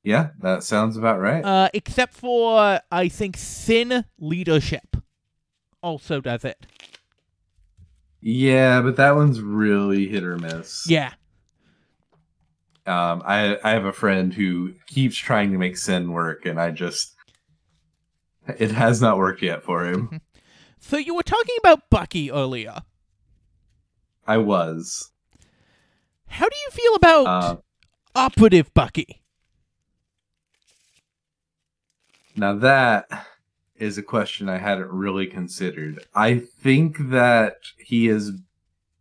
Yeah, 0.03 0.29
that 0.39 0.63
sounds 0.63 0.97
about 0.97 1.19
right. 1.19 1.43
Uh, 1.43 1.69
except 1.73 2.13
for, 2.13 2.79
I 2.91 3.09
think, 3.09 3.35
Sin 3.37 4.05
Leadership 4.19 4.97
also 5.81 6.21
does 6.21 6.45
it. 6.45 6.65
yeah, 8.21 8.81
but 8.81 8.95
that 8.97 9.15
one's 9.15 9.41
really 9.41 10.07
hit 10.07 10.23
or 10.23 10.37
miss. 10.37 10.85
Yeah. 10.87 11.13
Um, 12.85 13.21
I 13.25 13.57
I 13.63 13.71
have 13.71 13.85
a 13.85 13.93
friend 13.93 14.33
who 14.33 14.73
keeps 14.87 15.15
trying 15.17 15.51
to 15.51 15.57
make 15.57 15.77
Sin 15.77 16.11
work, 16.11 16.45
and 16.45 16.59
I 16.59 16.71
just 16.71 17.15
it 18.47 18.71
has 18.71 19.01
not 19.01 19.17
worked 19.17 19.41
yet 19.41 19.63
for 19.63 19.85
him. 19.85 20.21
So 20.79 20.97
you 20.97 21.13
were 21.13 21.23
talking 21.23 21.55
about 21.59 21.89
Bucky 21.89 22.31
earlier. 22.31 22.81
I 24.25 24.37
was. 24.37 25.11
How 26.27 26.47
do 26.47 26.55
you 26.55 26.71
feel 26.71 26.95
about 26.95 27.25
Uh, 27.27 27.55
operative 28.15 28.73
Bucky? 28.73 29.21
now 32.35 32.53
that 32.55 33.25
is 33.75 33.97
a 33.97 34.03
question 34.03 34.47
I 34.49 34.57
hadn't 34.57 34.89
really 34.91 35.27
considered. 35.27 36.05
I 36.15 36.39
think 36.39 36.97
that 37.09 37.55
he 37.77 38.07
is, 38.07 38.31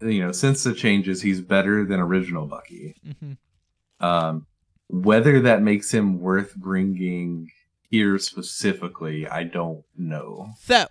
you 0.01 0.20
know, 0.20 0.32
since 0.32 0.64
the 0.64 0.74
changes, 0.74 1.22
he's 1.22 1.41
better 1.41 1.84
than 1.84 2.01
original 2.01 2.47
Bucky. 2.47 2.97
Mm-hmm. 3.07 4.05
Um, 4.05 4.47
whether 4.89 5.41
that 5.41 5.62
makes 5.62 5.93
him 5.93 6.20
worth 6.20 6.55
bringing 6.57 7.51
here 7.91 8.18
specifically, 8.18 9.26
I 9.26 9.45
don't 9.45 9.84
know. 9.97 10.51
So, 10.61 10.86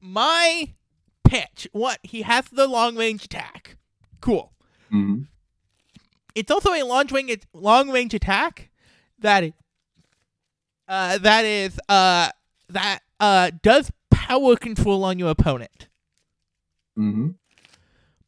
my 0.00 0.74
pitch. 1.24 1.68
What 1.72 1.98
he 2.02 2.22
has 2.22 2.46
the 2.48 2.66
long 2.66 2.96
range 2.96 3.24
attack. 3.24 3.76
Cool. 4.20 4.52
hmm 4.90 5.22
It's 6.34 6.50
also 6.50 6.72
a 6.72 6.82
long 6.84 7.06
range 7.08 7.42
long 7.52 7.90
range 7.90 8.14
attack 8.14 8.70
that 9.18 9.52
uh 10.88 11.18
that 11.18 11.44
is 11.44 11.78
uh 11.88 12.30
that 12.68 13.00
uh 13.20 13.50
does 13.62 13.90
power 14.10 14.56
control 14.56 15.04
on 15.04 15.18
your 15.18 15.30
opponent. 15.30 15.88
hmm 16.94 17.30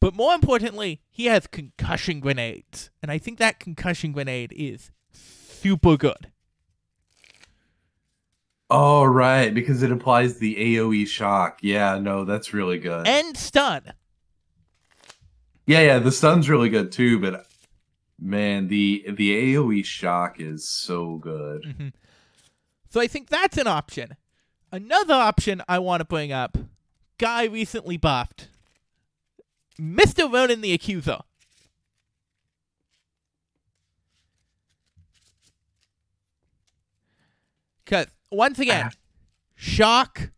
But 0.01 0.15
more 0.15 0.35
importantly, 0.35 1.01
he 1.11 1.27
has 1.27 1.47
concussion 1.47 2.21
grenades, 2.21 2.91
and 3.03 3.11
I 3.11 3.19
think 3.19 3.39
that 3.39 3.61
concussion 3.61 4.13
grenade 4.13 4.53
is 4.57 4.91
super 5.13 5.97
good. 5.97 6.31
Oh, 8.71 9.05
right, 9.05 9.53
because 9.55 9.83
it 9.83 9.91
applies 9.91 10.39
the 10.39 10.55
AoE 10.57 11.07
shock. 11.07 11.59
Yeah, 11.63 11.99
no, 11.99 12.25
that's 12.25 12.53
really 12.53 12.79
good. 12.79 13.07
And 13.09 13.37
stun. 13.37 13.93
yeah, 15.67 15.81
yeah, 15.81 15.99
the 15.99 16.13
stun's 16.13 16.49
really 16.51 16.69
good 16.69 16.93
too, 16.93 17.19
but 17.19 17.47
man, 18.21 18.69
the 18.69 19.05
the 19.09 19.55
AoE 19.55 19.85
shock 19.85 20.41
is 20.41 20.69
so 20.69 21.17
good. 21.17 21.63
Mhm. 21.63 21.93
So 22.91 23.01
I 23.01 23.07
think 23.07 23.29
that's 23.29 23.57
an 23.57 23.67
option. 23.67 24.17
Another 24.71 25.15
option 25.15 25.63
I 25.69 25.79
want 25.79 26.01
to 26.01 26.05
bring 26.05 26.31
up 26.33 26.59
guy 27.19 27.45
recently 27.45 27.97
buffed 27.97 28.49
Mr. 29.81 30.31
Ronan 30.31 30.61
the 30.61 30.73
Accuser. 30.73 31.21
Because, 37.85 38.07
once 38.31 38.59
again, 38.59 38.87
Ah. 38.93 38.97
shock. 39.55 40.31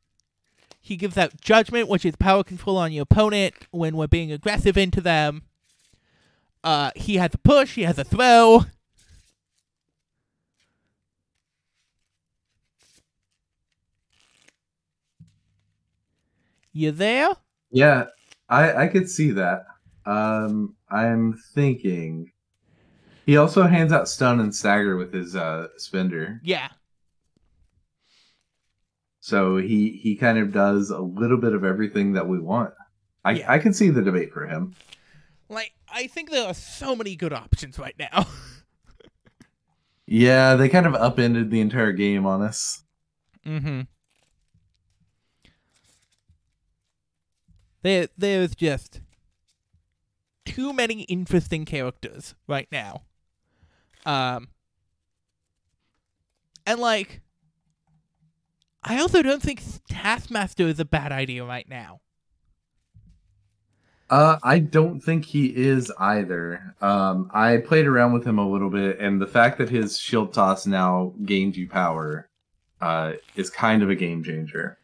He 0.80 0.96
gives 0.96 1.16
out 1.16 1.40
judgment, 1.40 1.88
which 1.88 2.04
is 2.04 2.16
power 2.16 2.42
control 2.42 2.76
on 2.76 2.92
your 2.92 3.02
opponent 3.02 3.54
when 3.70 3.96
we're 3.96 4.08
being 4.08 4.32
aggressive 4.32 4.76
into 4.76 5.00
them. 5.00 5.42
Uh, 6.64 6.90
he 6.96 7.16
has 7.16 7.30
a 7.34 7.38
push, 7.38 7.74
he 7.74 7.82
has 7.82 7.98
a 7.98 8.04
throw. 8.04 8.64
You 16.72 16.92
there? 16.92 17.30
Yeah, 17.70 18.06
I 18.48 18.84
I 18.84 18.88
could 18.88 19.08
see 19.08 19.30
that. 19.32 19.64
Um, 20.06 20.76
I'm 20.90 21.34
thinking 21.54 22.30
he 23.26 23.36
also 23.36 23.62
hands 23.66 23.92
out 23.92 24.08
stun 24.08 24.40
and 24.40 24.54
stagger 24.54 24.96
with 24.96 25.12
his 25.12 25.36
uh 25.36 25.68
spender, 25.76 26.40
Yeah. 26.42 26.68
So 29.30 29.56
he 29.58 29.90
he 30.02 30.16
kind 30.16 30.38
of 30.38 30.52
does 30.52 30.90
a 30.90 30.98
little 30.98 31.38
bit 31.38 31.54
of 31.54 31.64
everything 31.64 32.14
that 32.14 32.28
we 32.28 32.40
want. 32.40 32.74
I 33.24 33.32
Yeah. 33.32 33.52
I 33.52 33.58
can 33.58 33.72
see 33.72 33.88
the 33.88 34.02
debate 34.02 34.32
for 34.32 34.46
him. 34.46 34.74
Like, 35.48 35.72
I 35.88 36.08
think 36.08 36.30
there 36.30 36.46
are 36.46 36.54
so 36.54 36.96
many 36.96 37.14
good 37.16 37.32
options 37.32 37.78
right 37.78 37.96
now. 37.98 38.26
Yeah, 40.12 40.56
they 40.56 40.68
kind 40.68 40.86
of 40.86 40.94
upended 40.96 41.52
the 41.52 41.60
entire 41.60 41.92
game 41.92 42.26
on 42.26 42.42
us. 42.42 42.82
mm-hmm. 43.46 43.82
There, 47.82 48.08
there's 48.18 48.56
just 48.56 49.02
too 50.44 50.72
many 50.72 51.02
interesting 51.02 51.64
characters 51.64 52.34
right 52.48 52.66
now. 52.72 53.02
Um, 54.04 54.48
and 56.66 56.80
like, 56.80 57.20
I 58.82 58.98
also 58.98 59.22
don't 59.22 59.42
think 59.42 59.62
Taskmaster 59.88 60.66
is 60.66 60.80
a 60.80 60.84
bad 60.84 61.12
idea 61.12 61.44
right 61.44 61.68
now. 61.68 62.00
Uh, 64.08 64.38
I 64.42 64.58
don't 64.58 65.00
think 65.00 65.24
he 65.24 65.46
is 65.54 65.92
either. 65.98 66.74
Um, 66.80 67.30
I 67.32 67.58
played 67.58 67.86
around 67.86 68.12
with 68.12 68.26
him 68.26 68.38
a 68.38 68.48
little 68.48 68.70
bit, 68.70 68.98
and 68.98 69.20
the 69.20 69.26
fact 69.26 69.58
that 69.58 69.68
his 69.68 69.98
shield 69.98 70.32
toss 70.32 70.66
now 70.66 71.12
gains 71.24 71.56
you 71.56 71.68
power, 71.68 72.28
uh, 72.80 73.12
is 73.36 73.50
kind 73.50 73.82
of 73.82 73.90
a 73.90 73.94
game 73.94 74.24
changer. 74.24 74.78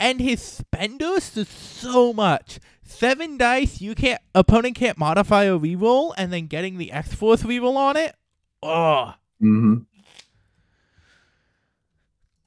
and 0.00 0.20
his 0.20 0.40
spenders 0.42 1.30
does 1.34 1.48
so 1.48 2.12
much. 2.12 2.58
Seven 2.82 3.36
dice, 3.38 3.80
you 3.80 3.94
can't 3.94 4.20
opponent 4.34 4.74
can't 4.76 4.98
modify 4.98 5.44
a 5.44 5.58
reroll, 5.58 6.14
and 6.16 6.32
then 6.32 6.46
getting 6.46 6.78
the 6.78 6.90
X 6.92 7.12
Force 7.14 7.42
reroll 7.42 7.76
on 7.76 7.96
it. 7.96 8.14
Oh, 8.62 9.14
hmm 9.38 9.78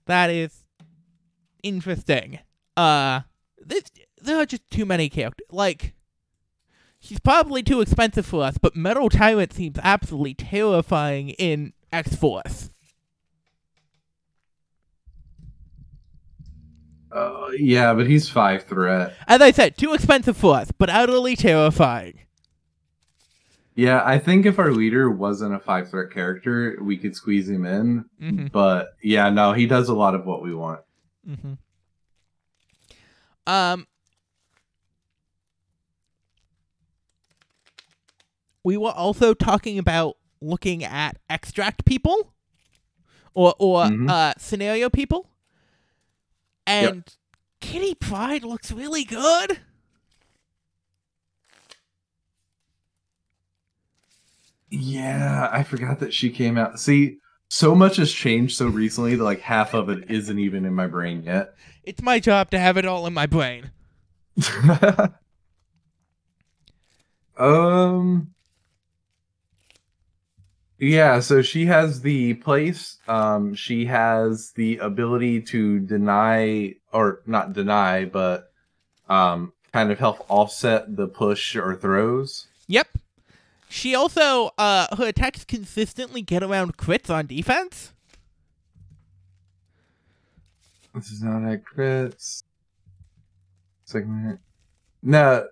that 0.05 0.29
is 0.29 0.63
interesting. 1.65 2.39
Uh, 2.77 3.21
this, 3.59 3.83
there 4.21 4.37
are 4.37 4.45
just 4.45 4.69
too 4.69 4.85
many 4.85 5.09
characters. 5.09 5.47
Like, 5.51 5.93
he's 6.99 7.19
probably 7.19 7.63
too 7.63 7.81
expensive 7.81 8.25
for 8.25 8.43
us, 8.43 8.57
but 8.57 8.75
Metal 8.75 9.09
Tyrant 9.09 9.51
seems 9.51 9.77
absolutely 9.81 10.35
terrifying 10.35 11.29
in 11.29 11.73
X 11.91 12.15
Force. 12.15 12.69
Uh, 17.11 17.47
yeah, 17.57 17.93
but 17.93 18.07
he's 18.07 18.27
five 18.29 18.63
threat. 18.63 19.13
As 19.27 19.41
I 19.41 19.51
said, 19.51 19.77
too 19.77 19.93
expensive 19.93 20.35
for 20.35 20.55
us, 20.55 20.71
but 20.77 20.89
utterly 20.89 21.35
terrifying. 21.35 22.19
Yeah, 23.75 24.01
I 24.05 24.19
think 24.19 24.45
if 24.45 24.59
our 24.59 24.71
leader 24.71 25.09
wasn't 25.09 25.53
a 25.53 25.59
five 25.59 25.89
threat 25.89 26.11
character, 26.11 26.77
we 26.81 26.97
could 26.97 27.15
squeeze 27.15 27.49
him 27.49 27.65
in. 27.65 28.05
Mhm. 28.21 28.51
But 28.51 28.95
yeah, 29.01 29.29
no, 29.29 29.53
he 29.53 29.65
does 29.65 29.89
a 29.89 29.93
lot 29.95 30.15
of 30.15 30.25
what 30.25 30.41
we 30.41 30.53
want. 30.53 30.81
Mm-hmm. 31.27 31.53
Um, 33.47 33.87
we 38.63 38.77
were 38.77 38.91
also 38.91 39.33
talking 39.33 39.77
about 39.77 40.17
looking 40.41 40.83
at 40.83 41.17
extract 41.29 41.85
people, 41.85 42.33
or 43.33 43.53
or 43.59 43.83
Mhm. 43.85 44.09
uh, 44.09 44.33
scenario 44.37 44.89
people, 44.89 45.29
and 46.65 47.03
Kitty 47.59 47.95
Pryde 47.95 48.43
looks 48.43 48.71
really 48.71 49.03
good. 49.03 49.59
Yeah, 54.69 55.49
I 55.51 55.63
forgot 55.63 55.99
that 55.99 56.13
she 56.13 56.29
came 56.29 56.57
out. 56.57 56.79
See, 56.79 57.19
so 57.49 57.75
much 57.75 57.97
has 57.97 58.11
changed 58.11 58.57
so 58.57 58.67
recently 58.67 59.15
that 59.15 59.23
like 59.23 59.41
half 59.41 59.73
of 59.73 59.89
it 59.89 60.09
isn't 60.09 60.39
even 60.39 60.65
in 60.65 60.73
my 60.73 60.87
brain 60.87 61.23
yet. 61.23 61.55
It's 61.83 62.01
my 62.01 62.19
job 62.19 62.49
to 62.51 62.59
have 62.59 62.77
it 62.77 62.85
all 62.85 63.05
in 63.05 63.13
my 63.13 63.25
brain. 63.25 63.71
um 67.37 68.33
yeah 70.77 71.19
so 71.19 71.41
she 71.41 71.65
has 71.65 72.01
the 72.01 72.33
place 72.35 72.97
um 73.07 73.53
she 73.53 73.85
has 73.85 74.51
the 74.51 74.77
ability 74.77 75.41
to 75.41 75.79
deny 75.79 76.73
or 76.91 77.21
not 77.25 77.53
deny 77.53 78.05
but 78.05 78.51
um 79.09 79.51
kind 79.73 79.91
of 79.91 79.99
help 79.99 80.25
offset 80.29 80.95
the 80.95 81.07
push 81.07 81.55
or 81.55 81.75
throws 81.75 82.47
Yep. 82.67 82.87
She 83.75 83.93
also 83.93 84.51
uh 84.57 84.95
her 84.95 85.07
attacks 85.07 85.43
consistently 85.43 86.21
get 86.21 86.41
around 86.43 86.77
crits 86.77 87.09
on 87.09 87.27
defense. 87.27 87.91
this 90.93 91.11
is 91.11 91.21
not 91.21 91.43
at 91.51 91.61
crits 91.65 92.43
segment 93.83 94.39
no 95.03 95.45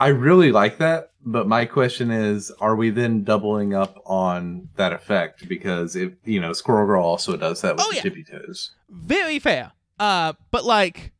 i 0.00 0.08
really 0.08 0.50
like 0.50 0.78
that 0.78 1.10
but 1.24 1.46
my 1.46 1.66
question 1.66 2.10
is 2.10 2.50
are 2.58 2.74
we 2.74 2.88
then 2.88 3.22
doubling 3.22 3.74
up 3.74 4.00
on 4.06 4.68
that 4.76 4.92
effect 4.94 5.46
because 5.46 5.94
if 5.94 6.12
you 6.24 6.40
know 6.40 6.52
squirrel 6.54 6.86
girl 6.86 7.04
also 7.04 7.36
does 7.36 7.60
that 7.60 7.76
with 7.76 7.84
Oh, 7.86 7.90
the 7.90 7.96
yeah. 7.96 8.02
tippy 8.02 8.24
toes 8.24 8.70
Very 8.88 9.38
fair. 9.38 9.72
Uh, 10.00 10.32
but 10.50 10.64
like, 10.64 11.12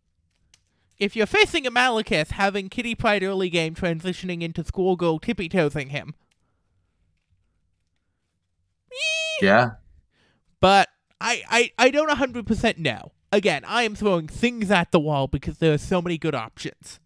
if 0.99 1.14
you're 1.14 1.26
facing 1.26 1.66
a 1.66 1.70
Malekith, 1.70 2.30
having 2.33 2.68
Kitty 2.68 2.95
Pryde 2.97 3.22
early 3.22 3.49
game 3.51 3.74
transitioning 3.74 4.43
into 4.43 4.64
Squirrel 4.64 4.97
Girl 4.97 5.18
tippy 5.20 5.49
toesing 5.49 5.89
him, 5.91 6.14
Yeah. 9.43 9.72
but 10.61 10.88
I, 11.20 11.43
I, 11.49 11.72
I 11.86 11.90
don't 11.90 12.11
100% 12.11 12.78
know. 12.78 13.12
Again, 13.30 13.64
I 13.66 13.84
am 13.84 13.95
throwing 13.95 14.28
things 14.28 14.70
at 14.70 14.93
the 14.93 15.01
wall 15.01 15.26
because 15.28 15.59
there 15.59 15.72
are 15.72 15.78
so 15.78 16.03
many 16.03 16.18
good 16.18 16.34
options. 16.34 17.01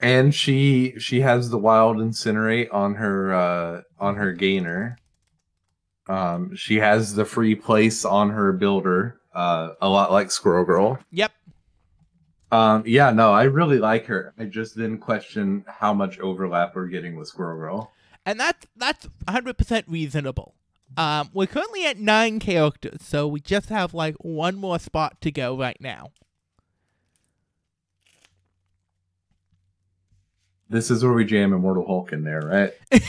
And 0.00 0.32
she 0.34 0.94
she 0.98 1.20
has 1.22 1.50
the 1.50 1.58
wild 1.58 1.96
incinerate 1.96 2.72
on 2.72 2.94
her 2.94 3.34
uh 3.34 3.82
on 3.98 4.14
her 4.16 4.32
gainer. 4.32 4.96
Um 6.08 6.54
she 6.54 6.76
has 6.76 7.14
the 7.14 7.24
free 7.24 7.54
place 7.56 8.04
on 8.04 8.30
her 8.30 8.52
builder, 8.52 9.20
uh 9.34 9.70
a 9.80 9.88
lot 9.88 10.12
like 10.12 10.30
Squirrel 10.30 10.64
Girl. 10.64 11.00
Yep. 11.10 11.32
Um 12.52 12.84
yeah, 12.86 13.10
no, 13.10 13.32
I 13.32 13.44
really 13.44 13.78
like 13.78 14.06
her. 14.06 14.34
I 14.38 14.44
just 14.44 14.76
didn't 14.76 14.98
question 14.98 15.64
how 15.66 15.92
much 15.92 16.20
overlap 16.20 16.76
we're 16.76 16.86
getting 16.86 17.16
with 17.16 17.26
Squirrel 17.28 17.58
Girl. 17.58 17.92
And 18.28 18.38
that's 18.38 18.66
that's 18.76 19.08
100% 19.26 19.84
reasonable. 19.86 20.54
Um, 20.98 21.30
we're 21.32 21.46
currently 21.46 21.86
at 21.86 21.98
nine 21.98 22.40
characters, 22.40 23.00
so 23.02 23.26
we 23.26 23.40
just 23.40 23.70
have 23.70 23.94
like 23.94 24.16
one 24.16 24.56
more 24.56 24.78
spot 24.78 25.18
to 25.22 25.30
go 25.30 25.56
right 25.56 25.78
now. 25.80 26.10
This 30.68 30.90
is 30.90 31.02
where 31.02 31.14
we 31.14 31.24
jam 31.24 31.54
Immortal 31.54 31.86
Hulk 31.86 32.12
in 32.12 32.24
there, 32.24 32.42
right? 32.42 32.74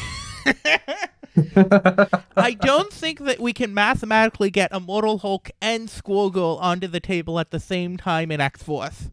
I 2.37 2.55
don't 2.57 2.93
think 2.93 3.19
that 3.19 3.41
we 3.41 3.51
can 3.51 3.73
mathematically 3.73 4.49
get 4.49 4.71
Immortal 4.71 5.17
Hulk 5.17 5.51
and 5.61 5.89
Squirrel 5.89 6.29
Girl 6.29 6.57
onto 6.61 6.87
the 6.87 7.01
table 7.01 7.41
at 7.41 7.51
the 7.51 7.59
same 7.59 7.97
time 7.97 8.31
in 8.31 8.39
X 8.39 8.63
Force. 8.63 9.09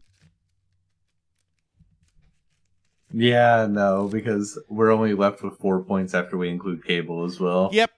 Yeah, 3.13 3.67
no, 3.69 4.07
because 4.07 4.59
we're 4.67 4.91
only 4.91 5.13
left 5.13 5.41
with 5.41 5.57
four 5.59 5.81
points 5.81 6.13
after 6.13 6.37
we 6.37 6.49
include 6.49 6.85
Cable 6.85 7.25
as 7.25 7.39
well. 7.39 7.69
Yep. 7.71 7.91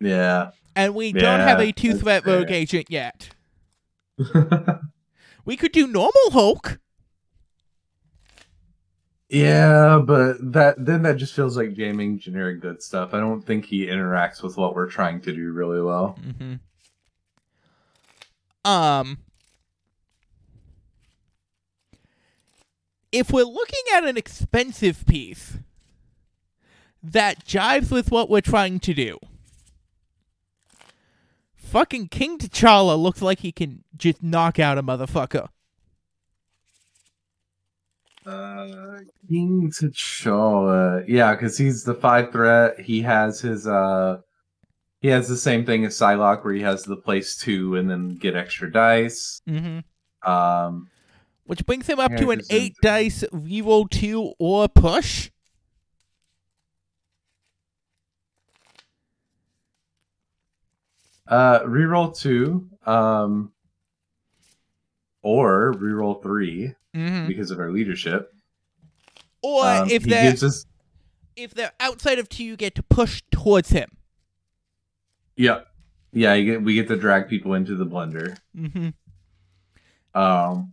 Yeah. 0.00 0.50
And 0.76 0.94
we 0.94 1.12
don't 1.12 1.40
have 1.40 1.60
a 1.60 1.72
two 1.72 1.94
threat 1.94 2.24
fair. 2.24 2.38
rogue 2.38 2.50
agent 2.50 2.86
yet. 2.90 3.30
We 5.44 5.56
could 5.56 5.72
do 5.72 5.86
normal 5.86 6.30
Hulk. 6.30 6.78
yeah, 9.28 9.98
but 10.04 10.36
that 10.52 10.84
then 10.84 11.02
that 11.02 11.16
just 11.16 11.34
feels 11.34 11.56
like 11.56 11.74
jamming 11.74 12.18
generic 12.18 12.60
good 12.60 12.82
stuff. 12.82 13.14
I 13.14 13.20
don't 13.20 13.42
think 13.42 13.64
he 13.64 13.86
interacts 13.86 14.42
with 14.42 14.56
what 14.56 14.74
we're 14.74 14.88
trying 14.88 15.20
to 15.22 15.32
do 15.32 15.52
really 15.52 15.80
well. 15.80 16.18
Mm-hmm. 16.22 16.54
Um, 18.70 19.18
if 23.12 23.32
we're 23.32 23.44
looking 23.44 23.82
at 23.94 24.04
an 24.04 24.16
expensive 24.16 25.04
piece 25.06 25.58
that 27.02 27.44
jives 27.44 27.90
with 27.90 28.10
what 28.10 28.28
we're 28.28 28.40
trying 28.40 28.78
to 28.80 28.94
do, 28.94 29.18
fucking 31.54 32.08
King 32.08 32.38
T'Challa 32.38 33.00
looks 33.00 33.22
like 33.22 33.40
he 33.40 33.52
can 33.52 33.84
just 33.96 34.22
knock 34.22 34.58
out 34.58 34.78
a 34.78 34.82
motherfucker. 34.82 35.48
Uh, 38.26 38.98
King 39.28 39.70
T'Challa, 39.70 41.04
yeah, 41.08 41.34
because 41.34 41.56
he's 41.56 41.84
the 41.84 41.94
five 41.94 42.30
threat. 42.32 42.78
He 42.78 43.00
has 43.02 43.40
his 43.40 43.66
uh, 43.66 44.20
he 45.00 45.08
has 45.08 45.26
the 45.26 45.36
same 45.36 45.64
thing 45.64 45.84
as 45.84 45.96
Psylocke, 45.98 46.44
where 46.44 46.52
he 46.52 46.60
has 46.60 46.84
the 46.84 46.96
place 46.96 47.36
two 47.36 47.76
and 47.76 47.90
then 47.90 48.16
get 48.16 48.36
extra 48.36 48.70
dice. 48.70 49.40
Mm-hmm. 49.48 50.30
Um, 50.30 50.88
Which 51.44 51.66
brings 51.66 51.86
him 51.88 51.98
up 51.98 52.12
Yeah, 52.12 52.16
to 52.18 52.30
an 52.30 52.42
eight 52.50 52.76
dice 52.80 53.24
reroll 53.32 53.90
two 53.90 54.34
or 54.38 54.68
push. 54.68 55.30
uh, 61.26 61.60
reroll 61.60 62.16
two, 62.18 62.68
um, 62.86 63.52
or 65.22 65.72
reroll 65.74 66.22
three 66.22 66.74
Mm-hmm. 66.92 67.28
because 67.28 67.52
of 67.52 67.60
our 67.60 67.70
leadership. 67.70 68.34
Or 69.44 69.64
Um, 69.64 69.88
if 69.90 70.02
they're 70.02 70.32
us, 70.32 70.66
if 71.36 71.54
they're 71.54 71.70
outside 71.78 72.18
of 72.18 72.28
two, 72.28 72.42
you 72.42 72.56
get 72.56 72.74
to 72.74 72.82
push 72.82 73.22
towards 73.30 73.70
him. 73.70 73.96
yeah, 75.36 75.60
yeah, 76.12 76.36
get, 76.40 76.62
we 76.64 76.74
get 76.74 76.88
to 76.88 76.96
drag 76.96 77.28
people 77.28 77.54
into 77.54 77.76
the 77.76 77.86
blender. 77.86 78.36
Mm-hmm. 78.56 78.88
Um, 80.20 80.72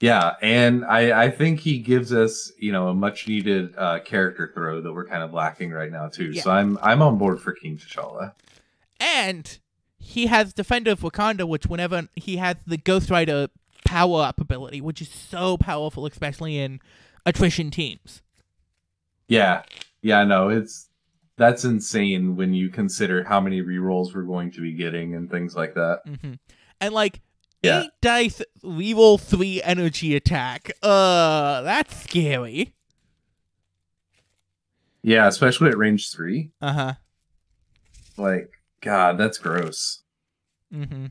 yeah, 0.00 0.34
and 0.40 0.84
I 0.84 1.24
I 1.24 1.30
think 1.30 1.60
he 1.60 1.78
gives 1.78 2.12
us 2.12 2.52
you 2.58 2.72
know 2.72 2.88
a 2.88 2.94
much 2.94 3.26
needed 3.26 3.74
uh, 3.76 4.00
character 4.00 4.50
throw 4.54 4.80
that 4.80 4.92
we're 4.92 5.06
kind 5.06 5.22
of 5.22 5.32
lacking 5.32 5.70
right 5.70 5.90
now 5.90 6.08
too. 6.08 6.30
Yeah. 6.30 6.42
So 6.42 6.50
I'm 6.50 6.78
I'm 6.82 7.02
on 7.02 7.18
board 7.18 7.40
for 7.40 7.52
King 7.52 7.78
T'Challa. 7.78 8.34
And 9.00 9.58
he 9.98 10.26
has 10.26 10.52
Defender 10.52 10.92
of 10.92 11.00
Wakanda, 11.00 11.48
which 11.48 11.66
whenever 11.66 12.08
he 12.16 12.36
has 12.36 12.56
the 12.66 12.76
Ghost 12.76 13.10
Rider 13.10 13.48
power 13.84 14.22
up 14.22 14.40
ability, 14.40 14.80
which 14.80 15.00
is 15.02 15.08
so 15.08 15.56
powerful, 15.56 16.06
especially 16.06 16.58
in 16.58 16.80
attrition 17.26 17.70
teams. 17.70 18.22
Yeah, 19.26 19.62
yeah, 20.02 20.24
no, 20.24 20.48
it's 20.48 20.88
that's 21.36 21.64
insane 21.64 22.36
when 22.36 22.54
you 22.54 22.68
consider 22.68 23.24
how 23.24 23.40
many 23.40 23.62
rerolls 23.62 24.14
we're 24.14 24.22
going 24.22 24.50
to 24.52 24.60
be 24.60 24.72
getting 24.72 25.14
and 25.14 25.30
things 25.30 25.56
like 25.56 25.74
that. 25.74 26.02
Mm-hmm. 26.06 26.34
And 26.80 26.94
like 26.94 27.20
Yeah. 27.62 27.82
eight 27.82 27.90
dice 28.00 28.42
reroll 28.62 29.20
three 29.20 29.60
energy 29.62 30.14
attack. 30.14 30.70
Uh, 30.82 31.62
that's 31.62 32.02
scary. 32.04 32.74
Yeah, 35.02 35.26
especially 35.26 35.70
at 35.70 35.78
range 35.78 36.10
three. 36.12 36.50
Uh 36.60 36.72
huh. 36.72 36.94
Like, 38.16 38.50
God, 38.80 39.18
that's 39.18 39.38
gross. 39.38 40.02
Mm-hmm. 40.72 41.06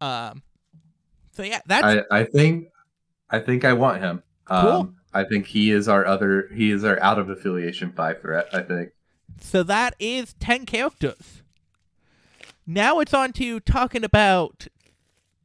Um. 0.00 0.42
So 1.32 1.42
yeah, 1.42 1.60
that's 1.66 1.84
I 1.84 2.02
I 2.20 2.24
think 2.24 2.68
I 3.30 3.38
think 3.38 3.64
I 3.64 3.72
want 3.72 4.00
him. 4.00 4.22
Um, 4.48 4.62
Cool. 4.62 4.92
I 5.14 5.24
think 5.24 5.46
he 5.46 5.70
is 5.70 5.88
our 5.88 6.04
other. 6.04 6.48
He 6.54 6.70
is 6.70 6.84
our 6.84 7.00
out 7.02 7.18
of 7.18 7.30
affiliation 7.30 7.92
five 7.92 8.20
threat. 8.20 8.48
I 8.52 8.62
think. 8.62 8.90
So 9.40 9.62
that 9.64 9.94
is 9.98 10.34
10 10.40 10.64
characters. 10.66 11.42
Now 12.66 12.98
it's 13.00 13.14
on 13.14 13.32
to 13.34 13.60
talking 13.60 14.02
about 14.04 14.66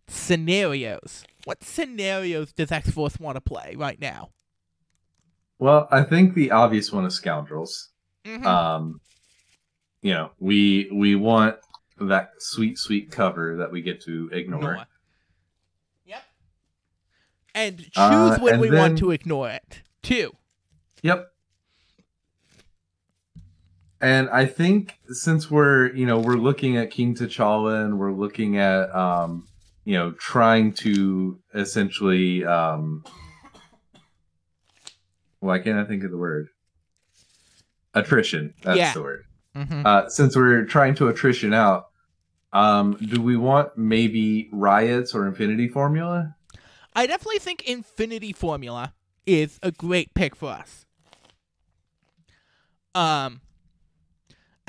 scenarios. 0.08 1.24
What 1.46 1.64
scenarios 1.64 2.52
does 2.54 2.72
X 2.72 2.90
Force 2.92 3.20
want 3.20 3.36
to 3.36 3.42
play 3.42 3.76
right 3.78 4.00
now? 4.00 4.30
Well, 5.60 5.88
I 5.92 6.04
think 6.04 6.34
the 6.34 6.52
obvious 6.52 6.92
one 6.92 7.06
is 7.06 7.16
scoundrels. 7.16 7.90
Mhm. 8.26 8.46
Um, 8.46 9.02
you 10.02 10.14
know, 10.14 10.32
we 10.40 10.90
we 10.92 11.16
want 11.16 11.58
that 12.00 12.32
sweet 12.40 12.78
sweet 12.80 13.12
cover 13.12 13.58
that 13.58 13.72
we 13.72 13.82
get 13.82 14.02
to 14.04 14.30
ignore. 14.32 14.60
Ignore. 14.72 14.88
Yep. 16.06 16.24
And 17.54 17.78
choose 17.80 17.92
Uh, 17.98 18.38
when 18.42 18.54
and 18.54 18.62
we 18.62 18.72
want 18.72 18.98
to 19.00 19.12
ignore 19.12 19.50
it. 19.50 19.82
too. 20.02 20.32
Yep. 21.04 21.31
And 24.02 24.30
I 24.32 24.46
think 24.48 24.98
since 25.10 25.52
we're, 25.52 25.94
you 25.94 26.06
know, 26.08 26.18
we're 26.20 26.36
looking 26.36 26.76
at 26.78 26.90
King 26.90 27.14
T'Challa 27.16 27.86
and 27.86 28.00
we're 28.00 28.12
looking 28.12 28.58
at, 28.58 28.94
um, 28.96 29.48
you 29.86 29.94
know, 29.98 30.12
trying 30.14 30.74
to 30.74 31.40
essentially, 31.54 32.44
um, 32.44 33.04
why 35.40 35.60
can't 35.60 35.78
I 35.78 35.84
think 35.86 36.04
of 36.04 36.12
the 36.12 36.18
word? 36.18 36.48
Attrition. 37.94 38.54
That's 38.64 38.78
Yeah. 38.78 38.94
the 38.94 39.02
word. 39.02 39.26
Mm-hmm. 39.56 39.86
Uh, 39.86 40.10
since 40.10 40.36
we're 40.36 40.66
trying 40.66 40.96
to 40.96 41.08
attrition 41.08 41.54
out, 41.54 41.90
um, 42.54 42.94
do 42.94 43.22
we 43.22 43.38
want 43.38 43.78
maybe 43.78 44.50
riots 44.52 45.14
or 45.14 45.28
infinity 45.28 45.68
formula? 45.68 46.36
I 46.94 47.06
definitely 47.08 47.40
think 47.40 47.64
Infinity 47.70 48.34
Formula 48.34 48.94
is 49.26 49.60
a 49.64 49.72
great 49.72 50.14
pick 50.14 50.36
for 50.36 50.50
us. 50.50 50.86
Um, 52.94 53.40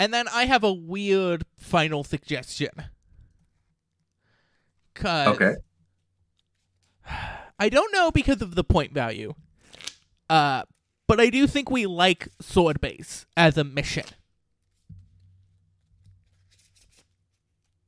and 0.03 0.13
then 0.13 0.27
I 0.27 0.47
have 0.47 0.65
a 0.65 0.73
weird 0.73 1.45
final 1.57 2.03
suggestion. 2.03 2.71
Cause 4.95 5.29
Okay. 5.29 5.55
I 7.61 7.69
don't 7.69 7.93
know 7.93 8.11
because 8.11 8.43
of 8.43 8.57
the 8.57 8.65
point 8.65 8.93
value. 8.93 9.35
Uh, 10.29 10.65
but 11.07 11.21
I 11.21 11.31
do 11.31 11.47
think 11.47 11.71
we 11.71 11.87
like 11.87 12.27
Sword 12.41 12.81
Base 12.81 13.27
as 13.37 13.57
a 13.57 13.63
mission. 13.63 14.07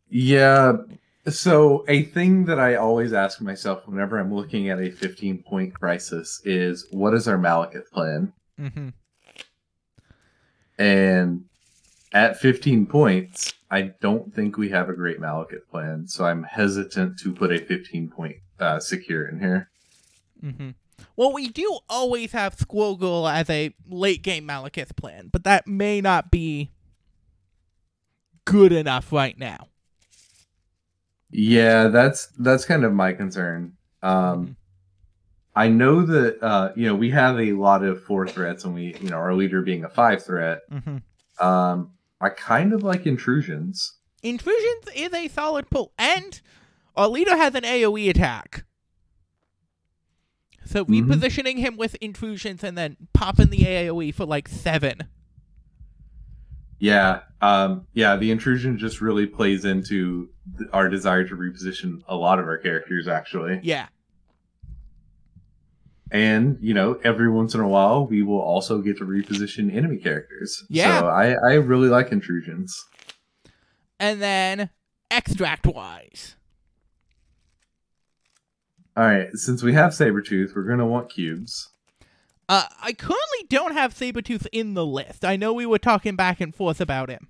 Yeah. 0.09 0.75
So 1.27 1.85
a 1.89 2.05
thing 2.05 2.45
that 2.45 2.61
I 2.61 2.77
always 2.77 3.13
ask 3.13 3.41
myself 3.41 3.89
whenever 3.89 4.21
I'm 4.21 4.33
looking 4.33 4.69
at 4.69 4.79
a 4.79 4.89
15 4.89 5.43
point 5.43 5.75
crisis 5.75 6.41
is 6.45 6.87
what 6.93 7.13
is 7.13 7.27
our 7.27 7.39
Malekith 7.39 7.91
plan? 7.91 8.33
Mm-hmm. 8.61 8.91
And 10.79 11.45
at 12.15 12.39
15 12.39 12.87
points, 12.87 13.53
I 13.71 13.93
don't 14.01 14.33
think 14.33 14.57
we 14.57 14.71
have 14.71 14.89
a 14.89 14.95
great 14.95 15.21
Malekith 15.21 15.69
plan. 15.69 16.07
So 16.07 16.25
I'm 16.25 16.45
hesitant 16.45 17.19
to 17.19 17.33
put 17.33 17.53
a 17.53 17.59
15 17.59 18.09
point 18.09 18.37
uh, 18.61 18.79
secure 18.79 19.27
in 19.27 19.41
here. 19.41 19.69
Mm-hmm. 20.43 20.71
Well, 21.17 21.33
we 21.33 21.49
do 21.49 21.81
always 21.89 22.33
have 22.33 22.57
Girl 22.69 23.29
as 23.29 23.51
a 23.51 23.75
late 23.89 24.23
game 24.23 24.47
Malekith 24.47 24.97
plan, 24.97 25.29
but 25.33 25.45
that 25.45 25.67
may 25.67 26.01
not 26.01 26.31
be 26.31 26.71
good 28.45 28.73
enough 28.73 29.13
right 29.13 29.39
now. 29.39 29.69
Yeah, 31.31 31.89
that's 31.89 32.27
that's 32.39 32.65
kind 32.65 32.85
of 32.85 32.93
my 32.93 33.13
concern. 33.13 33.73
Um, 34.03 34.57
I 35.57 35.69
know 35.69 36.03
that 36.03 36.41
uh, 36.43 36.73
you 36.77 36.87
know 36.87 36.95
we 36.95 37.11
have 37.11 37.41
a 37.41 37.53
lot 37.53 37.83
of 37.83 38.03
four 38.05 38.29
threats, 38.29 38.65
and 38.65 38.75
we 38.75 38.97
you 39.01 39.11
know 39.11 39.17
our 39.17 39.35
leader 39.35 39.63
being 39.63 39.85
a 39.85 39.89
five 39.89 40.25
threat. 40.25 40.61
Mm-hmm. 40.71 41.45
Um, 41.45 41.91
I 42.21 42.29
kind 42.31 42.73
of 42.73 42.83
like 42.83 43.07
intrusions. 43.07 43.99
Intrusions 44.23 44.89
is 44.95 45.13
a 45.13 45.29
solid 45.29 45.69
pull, 45.71 45.93
and 45.99 46.41
leader 46.97 47.37
has 47.37 47.55
an 47.55 47.65
AoE 47.65 48.09
attack. 48.09 48.65
So 50.65 50.85
Mhm. 50.85 51.07
repositioning 51.07 51.59
him 51.59 51.77
with 51.77 51.95
intrusions 51.97 52.65
and 52.65 52.77
then 52.79 52.97
popping 53.13 53.51
the 53.51 53.65
AoE 53.67 54.13
for 54.15 54.25
like 54.25 54.49
seven. 54.49 55.09
Yeah, 56.79 57.21
um, 57.41 57.87
yeah. 57.93 58.17
The 58.17 58.31
intrusion 58.31 58.79
just 58.79 59.01
really 59.01 59.27
plays 59.27 59.65
into 59.65 60.31
our 60.73 60.89
desire 60.89 61.27
to 61.29 61.37
reposition 61.37 62.03
a 62.09 62.17
lot 62.17 62.39
of 62.39 62.47
our 62.47 62.59
characters, 62.59 63.09
actually. 63.09 63.61
Yeah. 63.63 63.87
And 66.15 66.59
you 66.61 66.73
know, 66.75 66.95
every 67.03 67.29
once 67.29 67.55
in 67.55 67.61
a 67.61 67.67
while, 67.67 68.07
we 68.07 68.23
will 68.23 68.41
also 68.41 68.79
get 68.81 68.99
to 68.99 69.05
reposition 69.05 69.75
enemy 69.75 69.97
characters. 69.99 70.63
Yeah. 70.71 71.01
So 71.01 71.09
I, 71.09 71.33
I 71.33 71.55
really 71.55 71.89
like 71.89 72.13
intrusions. 72.13 72.73
And 73.99 74.23
then 74.23 74.71
extract 75.11 75.67
wise. 75.67 76.37
All 78.97 79.05
right, 79.05 79.29
since 79.35 79.61
we 79.65 79.73
have 79.73 79.91
Sabretooth, 79.91 80.55
we're 80.55 80.63
gonna 80.63 80.87
want 80.87 81.11
cubes. 81.11 81.71
Uh, 82.49 82.63
I 82.81 82.93
currently 82.93 83.47
don't 83.49 83.73
have 83.73 83.93
Sabretooth 83.93 84.47
in 84.53 84.75
the 84.75 84.87
list. 84.87 85.25
I 85.25 85.35
know 85.35 85.53
we 85.53 85.67
were 85.67 85.79
talking 85.81 86.15
back 86.15 86.41
and 86.41 86.55
forth 86.55 86.81
about 86.81 87.09
him. 87.11 87.27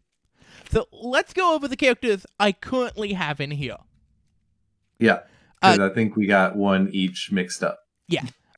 So 0.70 0.88
let's 0.92 1.32
go 1.32 1.54
over 1.54 1.68
the 1.68 1.76
characters 1.76 2.26
I 2.38 2.52
currently 2.52 3.14
have 3.14 3.40
in 3.40 3.52
here. 3.52 3.78
Yeah, 4.98 5.20
'cause 5.62 5.78
Uh, 5.78 5.86
I 5.86 5.94
think 5.94 6.16
we 6.16 6.26
got 6.26 6.54
one 6.56 6.90
each 6.92 7.30
mixed 7.32 7.62
up. 7.62 7.78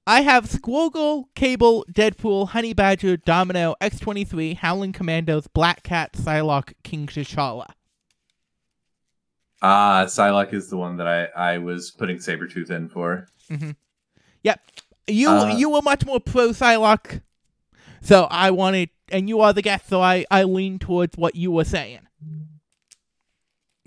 I 0.07 0.21
have 0.21 0.49
Squirgle, 0.49 1.25
Cable, 1.35 1.85
Deadpool, 1.93 2.51
Honey 2.51 2.73
Badger, 2.73 3.17
Domino, 3.17 3.75
X23, 3.81 4.57
Howling 4.57 4.93
Commandos, 4.93 5.49
Black 5.49 5.83
Cat, 5.83 6.13
Psylocke, 6.13 6.75
King 6.85 7.07
T'Challa. 7.09 7.67
Ah, 9.63 10.05
Psylocke 10.07 10.53
is 10.55 10.71
the 10.71 10.77
one 10.77 10.97
that 10.99 11.09
I, 11.09 11.55
I 11.55 11.59
was 11.59 11.91
putting 11.91 12.19
Sabretooth 12.19 12.71
in 12.71 12.89
for. 12.89 13.27
Yep, 14.43 14.61
you 15.09 15.29
Uh, 15.29 15.57
you 15.57 15.71
were 15.71 15.83
much 15.83 16.07
more 16.07 16.21
pro 16.21 16.51
Psylocke, 16.51 17.23
so 18.01 18.29
I 18.31 18.51
wanted, 18.53 18.91
and 19.11 19.29
you 19.29 19.41
are 19.41 19.53
the 19.53 19.63
guest, 19.63 19.89
so 19.89 20.01
I, 20.01 20.25
I 20.31 20.45
lean 20.45 20.79
towards 20.79 21.17
what 21.17 21.35
you 21.35 21.51
were 21.51 21.65
saying. 21.65 22.01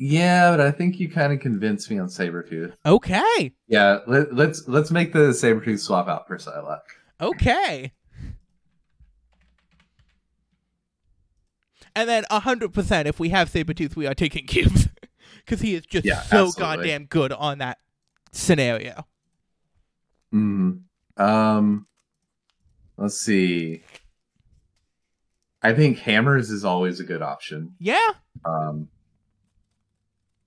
Yeah, 0.01 0.51
but 0.51 0.61
I 0.61 0.71
think 0.71 0.97
you 0.99 1.09
kind 1.09 1.33
of 1.33 1.41
convinced 1.41 1.91
me 1.91 1.99
on 1.99 2.07
Sabretooth. 2.07 2.73
Okay, 2.85 3.51
Yeah, 3.67 3.99
let, 4.07 4.33
let's 4.33 4.65
let's 4.67 4.91
make 4.91 5.11
the 5.11 5.29
Sabretooth 5.31 5.79
swap 5.79 6.07
out 6.07 6.25
for 6.27 6.37
Psylocke. 6.37 6.79
okay. 7.19 7.91
And 11.95 12.07
then 12.07 12.23
100%, 12.31 13.05
if 13.07 13.19
we 13.19 13.29
have 13.29 13.51
Sabretooth, 13.51 13.95
we 13.95 14.07
are 14.07 14.13
taking 14.15 14.45
cubes. 14.47 14.87
Because 15.45 15.61
he 15.61 15.73
is 15.73 15.83
just 15.87 16.05
Yeah, 16.05 16.21
so 16.21 16.47
absolutely. 16.47 16.61
goddamn 16.61 17.05
good 17.05 17.31
on 17.31 17.57
that 17.57 17.79
scenario. 18.31 19.05
Mm. 20.31 20.81
Um, 21.17 21.87
let's 22.97 23.19
see. 23.19 23.81
I 25.63 25.73
think 25.73 25.97
hammers 25.99 26.51
is 26.51 26.63
always 26.63 26.99
a 26.99 27.03
good 27.03 27.23
option. 27.23 27.73
Yeah, 27.79 28.09
Um, 28.45 28.89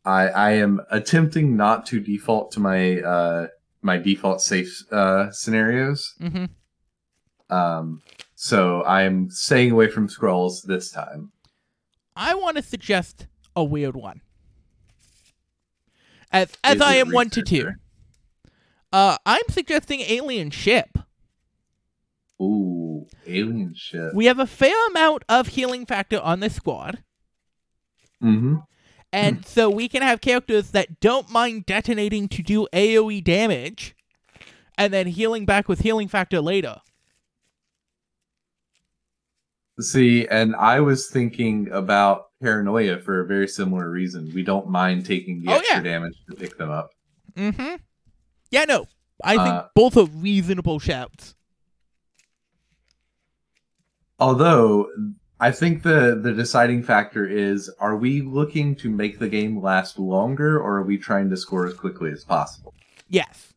I 0.05 0.29
I 0.29 0.51
am 0.53 0.81
attempting 0.91 1.57
not 1.57 1.87
to 1.87 2.01
default 2.01 2.53
to 2.53 2.61
my 2.61 3.01
uh 3.01 3.47
my 3.83 3.99
default 3.99 4.41
safe 4.41 4.83
uh 4.93 5.31
scenarios. 5.31 6.15
hmm 6.21 6.47
Um, 7.51 8.03
so 8.35 8.83
I'm 8.85 9.31
staying 9.31 9.73
away 9.73 9.89
from 9.89 10.09
scrolls 10.09 10.63
this 10.63 10.91
time. 10.91 11.33
I 12.17 12.35
want 12.35 12.57
to 12.57 12.63
suggest 12.63 13.27
a 13.55 13.63
weird 13.63 13.95
one. 13.97 14.21
As 16.31 16.49
as 16.65 16.77
Is 16.77 16.83
I 16.83 16.95
am 16.95 17.11
one 17.13 17.31
to 17.31 17.43
two. 17.43 17.73
Uh, 18.93 19.17
I'm 19.25 19.49
suggesting 19.51 20.01
alien 20.01 20.51
ship. 20.51 20.99
Ooh, 22.41 23.07
alien 23.27 23.75
ship. 23.75 24.13
We 24.15 24.27
have 24.27 24.39
a 24.39 24.47
fair 24.47 24.75
amount 24.89 25.25
of 25.29 25.49
healing 25.49 25.87
factor 25.87 26.21
on 26.21 26.41
this 26.41 26.55
squad, 26.57 27.03
Mm-hmm. 28.23 28.57
And 29.13 29.45
so 29.47 29.69
we 29.71 29.89
can 29.89 30.03
have 30.03 30.21
characters 30.21 30.71
that 30.71 31.01
don't 31.01 31.31
mind 31.31 31.67
detonating 31.67 32.29
to 32.29 32.43
do 32.43 32.67
AoE 32.73 33.23
damage, 33.23 33.95
and 34.79 34.93
then 34.93 35.07
healing 35.07 35.45
back 35.47 35.69
with 35.69 35.81
healing 35.81 36.09
factor 36.09 36.41
later. 36.41 36.81
See, 39.81 40.27
and 40.29 40.55
I 40.57 40.81
was 40.81 41.09
thinking 41.09 41.71
about 41.73 42.27
paranoia 42.43 42.99
for 42.99 43.21
a 43.21 43.27
very 43.27 43.49
similar 43.49 43.91
reason. 43.91 44.31
We 44.35 44.43
don't 44.43 44.69
mind 44.69 45.07
taking 45.07 45.43
the 45.43 45.53
Oh, 45.53 45.57
extra 45.57 45.77
yeah. 45.77 45.83
damage 45.83 46.15
to 46.31 46.37
pick 46.37 46.59
them 46.59 46.71
up. 46.71 46.91
Mm-hmm. 47.35 47.77
Yeah, 48.51 48.65
no, 48.65 48.87
I 49.25 49.37
think 49.37 49.49
Uh, 49.49 49.67
both 49.75 49.97
are 49.97 50.05
reasonable 50.07 50.79
shouts. 50.79 51.35
Although 54.19 54.89
I 55.43 55.51
think 55.51 55.83
the 55.83 56.19
the 56.23 56.33
deciding 56.33 56.85
factor 56.85 57.27
is: 57.27 57.69
are 57.81 57.97
we 57.97 58.23
looking 58.23 58.77
to 58.77 58.89
make 58.89 59.19
the 59.19 59.29
game 59.29 59.61
last 59.61 59.99
longer, 59.99 60.57
or 60.59 60.77
are 60.79 60.85
we 60.85 60.97
trying 60.99 61.29
to 61.31 61.37
score 61.37 61.67
as 61.67 61.75
quickly 61.75 62.13
as 62.13 62.23
possible? 62.25 62.73
Yes. 63.09 63.53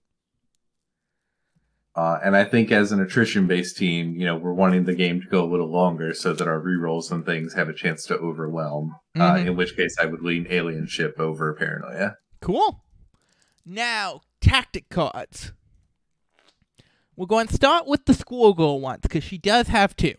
Uh, 1.95 2.19
and 2.23 2.35
I 2.35 2.43
think 2.43 2.71
as 2.71 2.91
an 2.91 2.99
attrition 2.99 3.47
based 3.47 3.77
team, 3.77 4.15
you 4.15 4.25
know, 4.25 4.35
we're 4.35 4.51
wanting 4.51 4.83
the 4.83 4.95
game 4.95 5.21
to 5.21 5.27
go 5.27 5.45
a 5.45 5.49
little 5.49 5.69
longer 5.71 6.13
so 6.13 6.33
that 6.33 6.47
our 6.47 6.59
rerolls 6.59 7.09
and 7.11 7.23
things 7.25 7.53
have 7.53 7.69
a 7.69 7.73
chance 7.73 8.03
to 8.07 8.17
overwhelm. 8.17 8.95
Uh, 9.15 9.35
Mhm. 9.35 9.47
in 9.47 9.55
which 9.55 9.77
case, 9.77 9.95
I 10.01 10.05
would 10.05 10.21
lean 10.21 10.45
alien 10.49 10.87
ship 10.87 11.17
over 11.19 11.53
paranoia. 11.53 12.17
Cool. 12.41 12.83
Now, 13.65 14.21
tactic 14.41 14.89
cards. 14.89 15.53
We're 17.15 17.27
going 17.27 17.47
to 17.47 17.53
start 17.53 17.87
with 17.87 18.05
the 18.05 18.13
Squirrel 18.13 18.53
Girl 18.55 18.81
ones 18.81 18.99
because 19.03 19.23
she 19.23 19.37
does 19.37 19.67
have 19.69 19.95
two. 19.95 20.15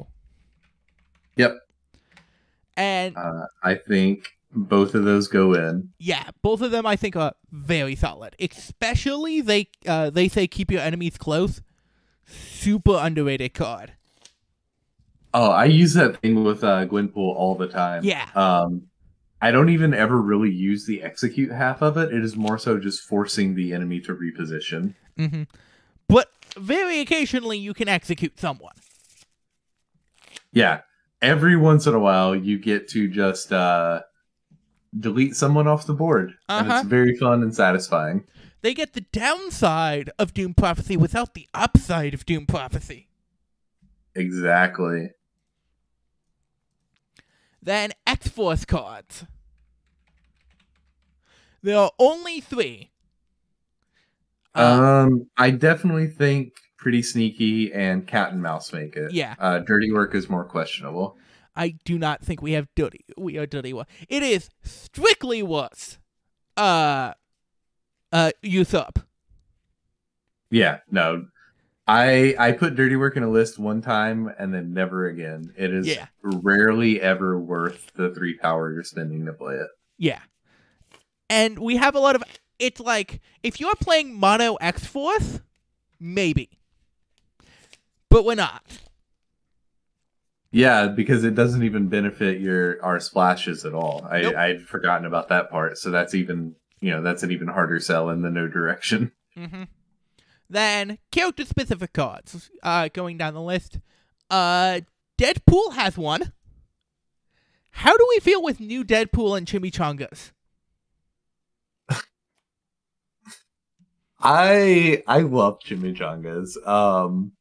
Yep. 1.36 1.56
And 2.76 3.16
Uh, 3.16 3.46
I 3.62 3.74
think 3.74 4.28
both 4.52 4.94
of 4.94 5.04
those 5.04 5.28
go 5.28 5.54
in. 5.54 5.90
yeah, 5.98 6.30
both 6.42 6.60
of 6.62 6.70
them 6.70 6.86
I 6.86 6.96
think 6.96 7.16
are 7.16 7.34
very 7.52 7.94
solid. 7.94 8.34
Especially 8.38 9.40
they 9.40 9.68
uh, 9.86 10.10
they 10.10 10.28
say 10.28 10.46
keep 10.46 10.70
your 10.70 10.80
enemies 10.80 11.16
close. 11.16 11.60
Super 12.26 12.98
underrated 13.00 13.54
card. 13.54 13.92
Oh, 15.34 15.50
I 15.50 15.66
use 15.66 15.94
that 15.94 16.16
thing 16.22 16.42
with 16.44 16.64
uh, 16.64 16.86
Gwenpool 16.86 17.16
all 17.16 17.54
the 17.54 17.68
time. 17.68 18.02
Yeah. 18.04 18.28
Um, 18.34 18.88
I 19.42 19.50
don't 19.50 19.68
even 19.68 19.92
ever 19.92 20.20
really 20.20 20.50
use 20.50 20.86
the 20.86 21.02
execute 21.02 21.52
half 21.52 21.82
of 21.82 21.98
it. 21.98 22.12
It 22.12 22.24
is 22.24 22.36
more 22.36 22.56
so 22.58 22.78
just 22.78 23.02
forcing 23.02 23.54
the 23.54 23.74
enemy 23.74 24.00
to 24.00 24.14
reposition. 24.14 24.94
Mm-hmm. 25.18 25.42
But 26.08 26.30
very 26.56 27.00
occasionally 27.00 27.58
you 27.58 27.74
can 27.74 27.86
execute 27.88 28.40
someone. 28.40 28.72
Yeah. 30.52 30.80
Every 31.26 31.56
once 31.56 31.86
in 31.86 31.94
a 31.94 31.98
while, 31.98 32.36
you 32.36 32.58
get 32.58 32.88
to 32.90 33.08
just 33.08 33.52
uh, 33.52 34.02
delete 34.98 35.34
someone 35.34 35.66
off 35.66 35.86
the 35.86 35.94
board. 35.94 36.34
And 36.48 36.68
Uh-huh. 36.68 36.78
it's 36.80 36.88
very 36.88 37.16
fun 37.16 37.42
and 37.42 37.54
satisfying. 37.54 38.24
They 38.62 38.74
get 38.74 38.92
the 38.94 39.00
downside 39.12 40.10
of 40.18 40.32
Doom 40.34 40.54
Prophecy 40.54 40.96
without 40.96 41.34
the 41.34 41.48
upside 41.52 42.14
of 42.14 42.24
Doom 42.24 42.46
Prophecy. 42.46 43.08
Exactly. 44.14 45.10
Then 47.62 47.90
X 48.06 48.28
Force 48.28 48.64
cards. 48.64 49.24
There 51.62 51.76
are 51.76 51.90
only 51.98 52.40
three. 52.40 52.92
Uh, 54.54 55.04
Um, 55.06 55.26
I 55.36 55.50
definitely 55.50 56.06
think 56.06 56.54
Pretty 56.78 57.02
Sneaky 57.02 57.72
and 57.72 58.06
Cat 58.06 58.32
and 58.32 58.42
Mouse 58.42 58.72
make 58.72 58.96
it. 58.96 59.12
Yeah. 59.12 59.34
Uh, 59.38 59.58
Dirty 59.60 59.90
Work 59.92 60.14
is 60.14 60.28
more 60.28 60.44
questionable. 60.44 61.16
I 61.54 61.76
do 61.86 61.98
not 61.98 62.22
think 62.22 62.42
we 62.42 62.52
have 62.52 62.68
dirty. 62.76 63.04
We 63.16 63.38
are 63.38 63.46
dirty. 63.46 63.72
Wa- 63.72 63.84
It 64.10 64.22
is 64.22 64.50
strictly 64.62 65.42
worse. 65.42 65.96
Uh, 66.56 67.14
uh, 68.12 68.32
usurp. 68.42 68.98
Yeah, 70.50 70.80
no. 70.90 71.26
I 71.88 72.34
I 72.38 72.52
put 72.52 72.74
dirty 72.74 72.96
work 72.96 73.16
in 73.16 73.22
a 73.22 73.30
list 73.30 73.58
one 73.58 73.80
time 73.80 74.30
and 74.38 74.52
then 74.52 74.74
never 74.74 75.06
again. 75.06 75.52
It 75.56 75.72
is 75.72 75.86
Yeah. 75.86 76.06
rarely 76.22 77.00
ever 77.00 77.38
worth 77.38 77.92
the 77.94 78.12
three 78.14 78.36
power 78.36 78.72
you're 78.72 78.82
spending 78.82 79.24
to 79.26 79.32
play 79.32 79.54
it. 79.54 79.68
Yeah, 79.96 80.20
and 81.30 81.58
we 81.58 81.76
have 81.76 81.94
a 81.94 82.00
lot 82.00 82.16
of. 82.16 82.24
It's 82.58 82.80
like 82.80 83.20
if 83.42 83.60
you're 83.60 83.76
playing 83.76 84.14
mono 84.18 84.56
X 84.56 84.84
Force, 84.84 85.40
maybe. 86.00 86.50
But 88.16 88.24
we're 88.24 88.34
not. 88.34 88.64
Yeah, 90.50 90.86
because 90.86 91.22
it 91.22 91.34
doesn't 91.34 91.62
even 91.62 91.88
benefit 91.88 92.40
your 92.40 92.82
our 92.82 92.98
splashes 92.98 93.66
at 93.66 93.74
all. 93.74 94.06
I, 94.10 94.22
Nope. 94.22 94.36
I'd 94.36 94.62
forgotten 94.62 95.04
about 95.04 95.28
that 95.28 95.50
part, 95.50 95.76
so 95.76 95.90
that's 95.90 96.14
even 96.14 96.54
you 96.80 96.92
know 96.92 97.02
that's 97.02 97.22
an 97.22 97.30
even 97.30 97.48
harder 97.48 97.78
sell 97.78 98.08
in 98.08 98.22
the 98.22 98.30
no 98.30 98.48
direction. 98.48 99.12
Mm-hmm. 99.36 99.64
Then 100.48 100.96
character 101.12 101.44
specific 101.44 101.92
cards. 101.92 102.50
Uh, 102.62 102.88
going 102.90 103.18
down 103.18 103.34
the 103.34 103.42
list. 103.42 103.80
Uh, 104.30 104.80
Deadpool 105.20 105.74
has 105.74 105.98
one. 105.98 106.32
How 107.72 107.94
do 107.94 108.06
we 108.08 108.20
feel 108.20 108.42
with 108.42 108.58
new 108.58 108.82
Deadpool 108.82 109.36
and 109.36 109.46
Chimichangas? 109.46 110.32
I 114.20 115.02
I 115.06 115.18
love 115.18 115.58
chimichangas. 115.58 116.66
Um, 116.66 117.32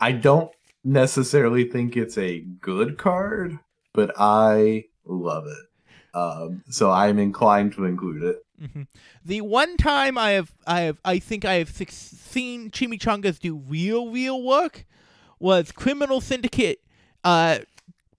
I 0.00 0.12
don't 0.12 0.50
necessarily 0.84 1.64
think 1.64 1.96
it's 1.96 2.16
a 2.18 2.40
good 2.40 2.98
card, 2.98 3.58
but 3.92 4.12
I 4.16 4.84
love 5.04 5.46
it. 5.46 6.16
Um, 6.16 6.64
so 6.68 6.90
I'm 6.90 7.18
inclined 7.18 7.74
to 7.74 7.84
include 7.84 8.22
it. 8.22 8.44
hmm 8.72 8.82
The 9.24 9.40
one 9.42 9.76
time 9.76 10.18
I 10.18 10.30
have, 10.30 10.52
I 10.66 10.80
have, 10.82 10.98
I 11.04 11.18
think 11.18 11.44
I 11.44 11.54
have 11.54 11.70
six, 11.70 11.94
seen 11.94 12.70
Chimichangas 12.70 13.38
do 13.38 13.56
real, 13.56 14.10
real 14.10 14.42
work 14.42 14.86
was 15.38 15.70
Criminal 15.72 16.20
Syndicate. 16.20 16.80
Uh, 17.22 17.60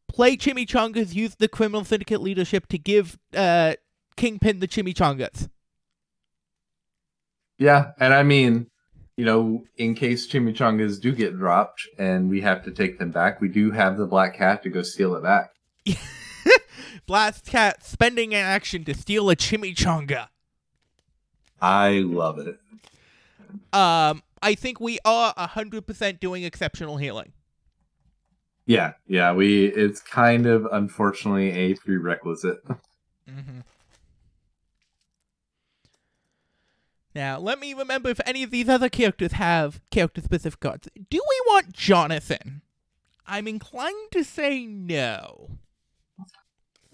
play 0.08 0.38
Chimichangas, 0.38 1.14
use 1.14 1.36
the 1.36 1.48
Criminal 1.48 1.84
Syndicate 1.84 2.22
leadership 2.22 2.68
to 2.68 2.78
give 2.78 3.18
uh 3.36 3.74
Kingpin 4.16 4.60
the 4.60 4.68
Chimichangas. 4.68 5.50
Yeah, 7.58 7.92
and 8.00 8.14
I 8.14 8.24
mean, 8.24 8.71
you 9.18 9.26
know, 9.26 9.64
in 9.78 9.96
case 9.96 10.28
chimichangas 10.28 11.00
do 11.00 11.12
get 11.12 11.38
dropped 11.38 11.88
and 11.98 12.30
we 12.30 12.42
have 12.42 12.64
to 12.64 12.72
take 12.72 13.00
them 13.00 13.12
back, 13.12 13.42
we 13.42 13.50
do 13.50 13.72
have 13.72 13.98
the 13.98 14.08
black 14.08 14.38
cat 14.38 14.64
to 14.64 14.70
go 14.70 14.82
steal 14.82 15.16
it 15.16 15.24
back. 15.24 15.52
Black 17.06 17.44
Cat 17.44 17.84
spending 17.86 18.34
an 18.34 18.46
action 18.46 18.86
to 18.86 18.94
steal 18.94 19.30
a 19.30 19.36
Chimichanga. 19.36 20.28
I 21.62 22.00
love 22.06 22.40
it. 22.40 22.58
Um, 23.74 24.24
I 24.42 24.56
think 24.56 24.80
we 24.80 24.98
are 25.04 25.34
hundred 25.36 25.86
percent 25.86 26.20
doing 26.20 26.44
exceptional 26.44 26.98
healing. 26.98 27.34
Yeah, 28.66 28.94
yeah, 29.08 29.34
we 29.34 29.66
it's 29.66 30.00
kind 30.00 30.46
of 30.46 30.66
unfortunately 30.72 31.52
a 31.52 31.76
prerequisite. 31.76 32.64
Mm-hmm. 33.30 33.60
Now, 37.14 37.40
let 37.40 37.60
me 37.60 37.74
remember 37.74 38.10
if 38.10 38.22
any 38.26 38.44
of 38.44 38.52
these 38.52 38.70
other 38.70 38.90
characters 38.90 39.34
have 39.34 39.82
character 39.92 40.22
specific 40.22 40.60
cards. 40.60 40.88
Do 40.96 41.18
we 41.18 41.42
want 41.48 41.74
Jonathan? 41.74 42.62
I'm 43.28 43.48
inclined 43.48 44.12
to 44.12 44.24
say 44.24 44.66
no. 44.66 45.50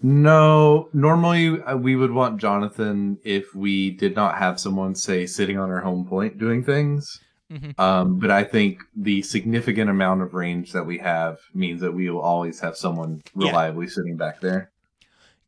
No, 0.00 0.88
normally 0.92 1.60
uh, 1.62 1.76
we 1.76 1.96
would 1.96 2.12
want 2.12 2.40
Jonathan 2.40 3.18
if 3.24 3.54
we 3.54 3.90
did 3.90 4.14
not 4.14 4.38
have 4.38 4.60
someone 4.60 4.94
say 4.94 5.26
sitting 5.26 5.58
on 5.58 5.70
our 5.70 5.80
home 5.80 6.06
point 6.06 6.38
doing 6.38 6.62
things. 6.62 7.20
Mhm. 7.50 7.78
Um, 7.80 8.18
but 8.18 8.30
I 8.30 8.44
think 8.44 8.80
the 8.94 9.22
significant 9.22 9.90
amount 9.90 10.22
of 10.22 10.34
range 10.34 10.72
that 10.72 10.84
we 10.84 10.98
have 10.98 11.38
means 11.54 11.80
that 11.80 11.92
we 11.94 12.08
will 12.10 12.20
always 12.20 12.60
have 12.60 12.76
someone 12.76 13.22
Yeah. 13.34 13.48
reliably 13.48 13.88
sitting 13.88 14.16
back 14.16 14.40
there. 14.40 14.70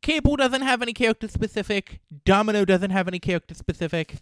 Cable 0.02 0.34
doesn't 0.36 0.62
have 0.62 0.80
any 0.82 0.94
character 0.94 1.28
specific. 1.28 2.00
Domino 2.24 2.64
doesn't 2.64 2.90
have 2.90 3.06
any 3.06 3.18
character 3.18 3.54
specific. 3.54 4.14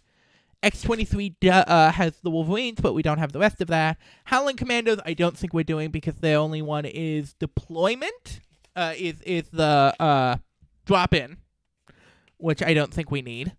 X23 0.63 1.35
uh, 1.49 1.91
has 1.91 2.17
the 2.21 2.29
Wolverines, 2.29 2.81
but 2.81 2.93
we 2.93 3.01
don't 3.01 3.17
have 3.17 3.31
the 3.31 3.39
rest 3.39 3.61
of 3.61 3.67
that. 3.69 3.97
Howling 4.25 4.57
Commandos, 4.57 4.99
I 5.05 5.13
don't 5.13 5.37
think 5.37 5.53
we're 5.53 5.63
doing 5.63 5.89
because 5.89 6.15
the 6.15 6.33
only 6.33 6.61
one 6.61 6.85
is 6.85 7.33
deployment. 7.33 8.41
Uh, 8.75 8.93
is 8.97 9.19
is 9.21 9.49
the 9.49 9.93
uh, 9.99 10.37
drop 10.85 11.13
in, 11.13 11.37
which 12.37 12.61
I 12.61 12.73
don't 12.73 12.93
think 12.93 13.11
we 13.11 13.21
need. 13.21 13.53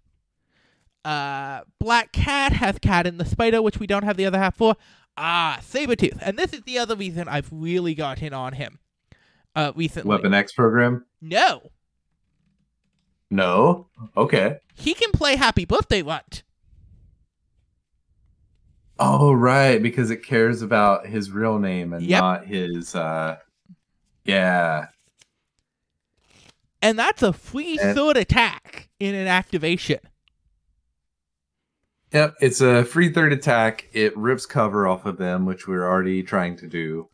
Uh, 1.05 1.61
Black 1.79 2.13
Cat 2.13 2.53
has 2.53 2.79
Cat 2.79 3.07
in 3.07 3.19
the 3.19 3.25
Spider, 3.25 3.61
which 3.61 3.79
we 3.79 3.87
don't 3.87 4.05
have 4.05 4.17
the 4.17 4.27
other 4.27 4.39
half 4.39 4.57
for. 4.57 4.77
Ah, 5.17 5.59
Sabretooth. 5.63 6.19
And 6.23 6.39
this 6.39 6.53
is 6.53 6.63
the 6.63 6.79
other 6.79 6.97
reason 6.97 7.29
I've 7.29 7.49
really 7.51 7.95
got 7.95 8.23
in 8.23 8.33
on 8.33 8.53
him 8.55 8.79
uh, 9.55 9.73
recently. 9.75 10.09
Weapon 10.09 10.35
X 10.35 10.53
program? 10.53 11.05
No. 11.21 11.71
No. 13.31 13.89
Okay. 14.17 14.59
He 14.75 14.95
can 14.95 15.13
play 15.13 15.37
Happy 15.37 15.65
Birthday 15.65 16.03
Runt. 16.03 16.43
Oh, 19.03 19.33
right, 19.33 19.83
because 19.83 20.11
it 20.11 20.23
cares 20.23 20.61
about 20.61 21.07
his 21.07 21.31
real 21.31 21.59
name 21.59 21.95
and 21.95 22.05
Yep. 22.05 22.21
not 22.21 22.47
his. 22.47 22.95
uh 22.95 23.37
Yeah. 24.25 24.89
And 26.83 26.99
that's 26.99 27.23
a 27.23 27.33
free 27.33 27.79
And- 27.79 27.97
third 27.97 28.17
attack 28.19 28.89
in 29.01 29.15
an 29.15 29.27
activation. 29.27 29.99
Yep, 32.13 32.37
it's 32.41 32.61
a 32.61 32.85
free 32.85 33.11
third 33.13 33.33
attack. 33.33 33.89
It 33.93 34.17
rips 34.17 34.45
cover 34.45 34.87
off 34.87 35.07
of 35.07 35.17
them, 35.17 35.47
which 35.47 35.67
we're 35.69 35.87
already 35.89 36.23
trying 36.23 36.57
to 36.57 36.67
do. 36.67 37.09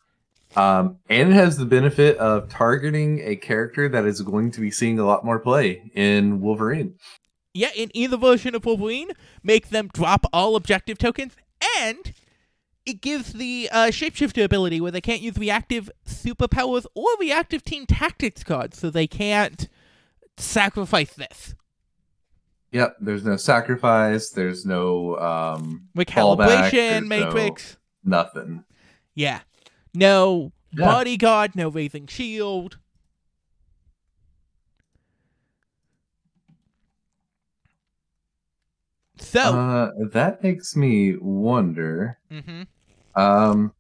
Um, 0.57 0.99
and 1.11 1.31
it 1.31 1.35
has 1.35 1.59
the 1.59 1.67
benefit 1.67 2.17
of 2.17 2.49
targeting 2.49 3.21
a 3.23 3.37
character 3.37 3.89
that 3.91 4.07
is 4.07 4.23
going 4.23 4.51
to 4.53 4.61
be 4.61 4.71
seeing 4.71 4.99
a 4.99 5.05
lot 5.05 5.25
more 5.25 5.39
play 5.39 5.91
in 5.95 6.41
Wolverine. 6.41 6.95
Yeah, 7.53 7.71
in 7.77 7.91
either 7.95 8.17
version 8.17 8.55
of 8.55 8.65
Wolverine, 8.65 9.11
make 9.43 9.69
them 9.69 9.89
drop 9.93 10.25
all 10.33 10.57
objective 10.57 10.97
tokens, 10.99 11.37
and 11.79 12.13
it 12.85 13.01
gives 13.01 13.33
the 13.33 13.69
uh, 13.73 13.87
shapeshifter 13.87 14.45
ability 14.45 14.81
where 14.81 14.93
they 14.93 15.01
can't 15.01 15.21
use 15.21 15.37
reactive 15.37 15.91
superpowers 16.07 16.87
or 16.95 17.07
reactive 17.19 17.65
team 17.65 17.87
tactics 17.87 18.45
cards, 18.45 18.79
so 18.79 18.91
they 18.91 19.07
can't 19.07 19.69
sacrifice 20.37 21.13
this. 21.15 21.55
Yep, 22.73 22.97
there's 23.01 23.25
no 23.25 23.37
sacrifice. 23.37 24.31
There's 24.31 24.67
no 24.67 25.17
um, 25.19 25.89
Recalibration 25.97 26.71
there's 26.71 27.03
no- 27.03 27.09
matrix. 27.09 27.77
nothing. 28.05 28.65
Yeah. 29.15 29.41
No 29.95 30.53
Yeah. 30.73 30.85
bodyguard, 30.87 31.57
no 31.57 31.69
raising 31.69 32.07
shield. 32.07 32.79
So, 39.19 39.41
Uh, 39.41 39.91
that 40.13 40.43
makes 40.43 40.77
me 40.77 41.17
wonder. 41.17 42.19
hmm 42.31 42.63
Um, 43.15 43.73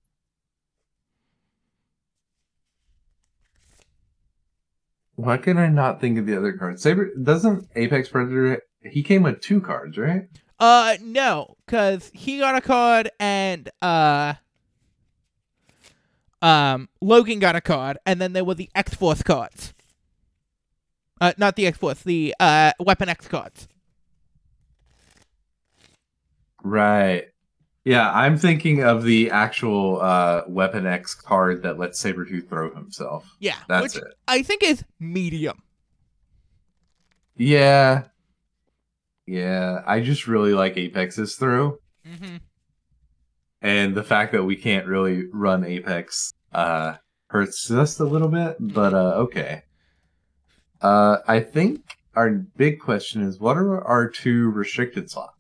why 5.17 5.37
can 5.39 5.57
I 5.59 5.69
not 5.69 6.01
think 6.01 6.19
of 6.19 6.27
the 6.27 6.37
other 6.37 6.53
cards? 6.53 6.83
Saber 6.83 7.11
doesn't 7.23 7.69
Apex 7.75 8.09
Predator. 8.09 8.63
He 8.83 9.03
came 9.03 9.23
with 9.23 9.41
two 9.41 9.61
cards, 9.61 9.99
right? 9.99 10.29
uh, 10.59 10.97
no, 11.03 11.57
because 11.67 12.11
he 12.15 12.39
got 12.39 12.55
a 12.55 12.61
card 12.63 13.11
and, 13.21 13.69
uh, 13.83 14.35
um, 16.41 16.89
Logan 17.01 17.39
got 17.41 17.57
a 17.57 17.61
card, 17.61 17.99
and 18.07 18.21
then 18.21 18.33
there 18.33 18.45
were 18.45 18.55
the 18.55 18.71
X 18.75 18.95
Force 18.95 19.23
cards. 19.23 19.75
Uh, 21.21 21.33
not 21.39 21.57
the 21.57 21.67
X 21.67 21.77
Force, 21.79 22.03
the, 22.03 22.35
uh, 22.41 22.73
Weapon 22.79 23.09
X 23.09 23.27
cards. 23.29 23.69
Right. 26.67 27.27
Yeah, 27.85 28.11
I'm 28.11 28.37
thinking 28.37 28.83
of 28.83 29.05
the 29.05 29.31
actual 29.31 30.01
uh, 30.01 30.43
Weapon 30.49 30.87
X 30.87 31.15
card 31.15 31.63
that 31.63 31.79
lets 31.79 32.03
Sabretooth 32.03 32.49
throw 32.49 32.75
himself. 32.75 33.31
Yeah, 33.39 33.55
That's 33.69 33.95
which 33.95 34.03
it. 34.03 34.15
I 34.27 34.43
think 34.43 34.65
is 34.65 34.85
medium. 34.99 35.63
Yeah. 37.37 38.05
Yeah, 39.27 39.83
I 39.87 40.01
just 40.01 40.27
really 40.27 40.53
like 40.53 40.77
Apex's 40.77 41.37
throw. 41.37 41.79
Mm-hmm. 42.05 42.39
And 43.63 43.95
the 43.95 44.03
fact 44.03 44.33
that 44.33 44.43
we 44.43 44.57
can't 44.57 44.87
really 44.87 45.27
run 45.33 45.65
Apex 45.65 46.33
uh, 46.53 46.95
hurts 47.29 47.69
just 47.69 48.01
a 48.01 48.05
little 48.05 48.29
bit, 48.29 48.57
but 48.59 48.95
uh, 48.95 49.15
okay. 49.19 49.63
Uh, 50.81 51.19
I 51.29 51.39
think 51.39 51.97
our 52.17 52.31
big 52.31 52.81
question 52.81 53.23
is 53.23 53.39
what 53.39 53.57
are 53.57 53.81
our 53.85 54.09
two 54.09 54.51
restricted 54.51 55.09
slots? 55.09 55.36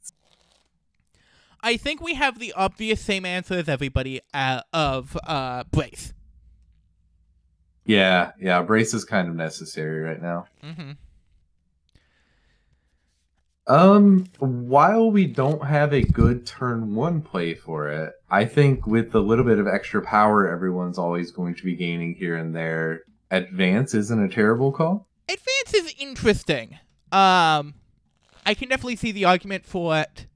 I 1.66 1.76
think 1.76 2.00
we 2.00 2.14
have 2.14 2.38
the 2.38 2.52
obvious 2.52 3.00
same 3.00 3.26
answer 3.26 3.54
as 3.54 3.68
everybody 3.68 4.20
uh, 4.32 4.60
of 4.72 5.18
uh, 5.26 5.64
Brace. 5.72 6.14
Yeah, 7.84 8.30
yeah, 8.40 8.62
brace 8.62 8.94
is 8.94 9.04
kind 9.04 9.28
of 9.28 9.34
necessary 9.34 10.00
right 10.00 10.22
now. 10.22 10.46
Mm-hmm. 10.62 10.92
Um, 13.66 14.26
while 14.38 15.10
we 15.10 15.26
don't 15.26 15.64
have 15.64 15.92
a 15.92 16.02
good 16.02 16.46
turn 16.46 16.94
one 16.94 17.20
play 17.20 17.54
for 17.54 17.88
it, 17.88 18.12
I 18.30 18.44
think 18.44 18.86
with 18.86 19.10
the 19.10 19.20
little 19.20 19.44
bit 19.44 19.58
of 19.58 19.66
extra 19.66 20.02
power 20.02 20.48
everyone's 20.48 20.98
always 20.98 21.32
going 21.32 21.56
to 21.56 21.64
be 21.64 21.74
gaining 21.74 22.14
here 22.14 22.36
and 22.36 22.54
there, 22.54 23.02
advance 23.32 23.92
isn't 23.92 24.24
a 24.24 24.28
terrible 24.28 24.70
call. 24.70 25.08
Advance 25.28 25.74
is 25.74 25.94
interesting. 25.98 26.78
Um, 27.10 27.74
I 28.44 28.54
can 28.54 28.68
definitely 28.68 28.96
see 28.96 29.10
the 29.10 29.24
argument 29.24 29.66
for 29.66 29.98
it. 29.98 30.26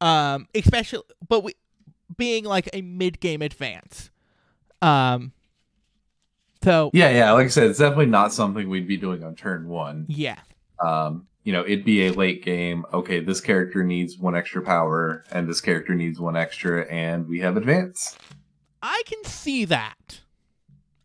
Um, 0.00 0.48
especially, 0.54 1.02
but 1.28 1.44
we, 1.44 1.54
being 2.16 2.44
like 2.44 2.68
a 2.72 2.82
mid-game 2.82 3.42
advance. 3.42 4.10
Um. 4.82 5.32
So 6.62 6.90
Yeah, 6.92 7.10
yeah. 7.10 7.32
Like 7.32 7.46
I 7.46 7.48
said, 7.48 7.70
it's 7.70 7.78
definitely 7.78 8.06
not 8.06 8.32
something 8.32 8.68
we'd 8.68 8.88
be 8.88 8.96
doing 8.96 9.24
on 9.24 9.34
turn 9.34 9.68
one. 9.68 10.06
yeah, 10.08 10.38
Um, 10.78 11.26
you 11.42 11.52
know, 11.54 11.64
it'd 11.64 11.84
be 11.84 12.06
a 12.06 12.12
late 12.12 12.44
game. 12.44 12.84
Okay, 12.92 13.20
this 13.20 13.40
character 13.40 13.82
needs 13.82 14.18
one 14.18 14.34
extra 14.36 14.60
power, 14.62 15.24
and 15.30 15.48
this 15.48 15.60
character 15.60 15.94
needs 15.94 16.20
one 16.20 16.36
extra, 16.36 16.82
and 16.90 17.26
we 17.28 17.40
have 17.40 17.56
advance. 17.56 18.16
I 18.82 19.02
can 19.06 19.24
see 19.24 19.64
that. 19.66 20.20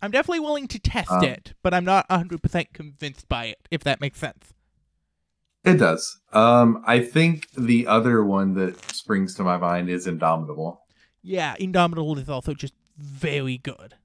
I'm 0.02 0.12
definitely 0.12 0.42
willing 0.42 0.68
to 0.68 0.80
test 0.80 1.10
Um, 1.10 1.24
it, 1.24 1.54
but 1.64 1.74
I'm 1.74 1.86
not 1.86 2.08
100% 2.10 2.74
convinced 2.74 3.28
by 3.30 3.46
it, 3.46 3.68
if 3.72 3.84
that 3.86 4.02
makes 4.02 4.20
sense. 4.20 4.54
It 5.66 5.78
does. 5.78 6.20
Um, 6.32 6.84
I 6.86 7.00
think 7.00 7.50
the 7.58 7.88
other 7.88 8.24
one 8.24 8.54
that 8.56 8.80
springs 8.92 9.34
to 9.36 9.44
my 9.44 9.58
mind 9.58 9.90
is 9.90 10.06
Indomitable. 10.08 10.82
Yeah, 11.24 11.56
Indomitable 11.60 12.20
is 12.20 12.30
also 12.30 12.54
just 12.54 12.74
very 12.98 13.58
good. 13.58 13.96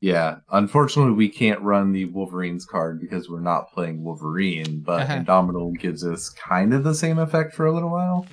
Yeah, 0.00 0.38
unfortunately, 0.50 1.12
we 1.12 1.28
can't 1.28 1.60
run 1.60 1.92
the 1.92 2.06
Wolverines 2.06 2.64
card 2.64 3.00
because 3.00 3.30
we're 3.30 3.38
not 3.38 3.72
playing 3.72 4.02
Wolverine, 4.02 4.80
but 4.80 5.02
Uh-huh. 5.02 5.14
Indomitable 5.14 5.72
gives 5.72 6.04
us 6.04 6.28
kind 6.28 6.74
of 6.74 6.82
the 6.82 6.94
same 6.94 7.20
effect 7.20 7.54
for 7.54 7.66
a 7.66 7.72
little 7.72 7.90
while. 7.90 8.26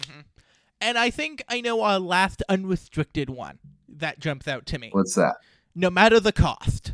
And 0.82 0.98
I 0.98 1.12
think 1.12 1.44
I 1.48 1.62
know 1.62 1.82
our 1.84 2.00
last 2.00 2.42
unrestricted 2.50 3.30
one 3.30 3.60
that 3.88 4.20
jumps 4.20 4.48
out 4.48 4.66
to 4.68 4.80
me. 4.80 4.90
What's 4.94 5.14
that? 5.14 5.36
No 5.76 5.92
matter 5.92 6.20
the 6.20 6.32
cost. 6.32 6.94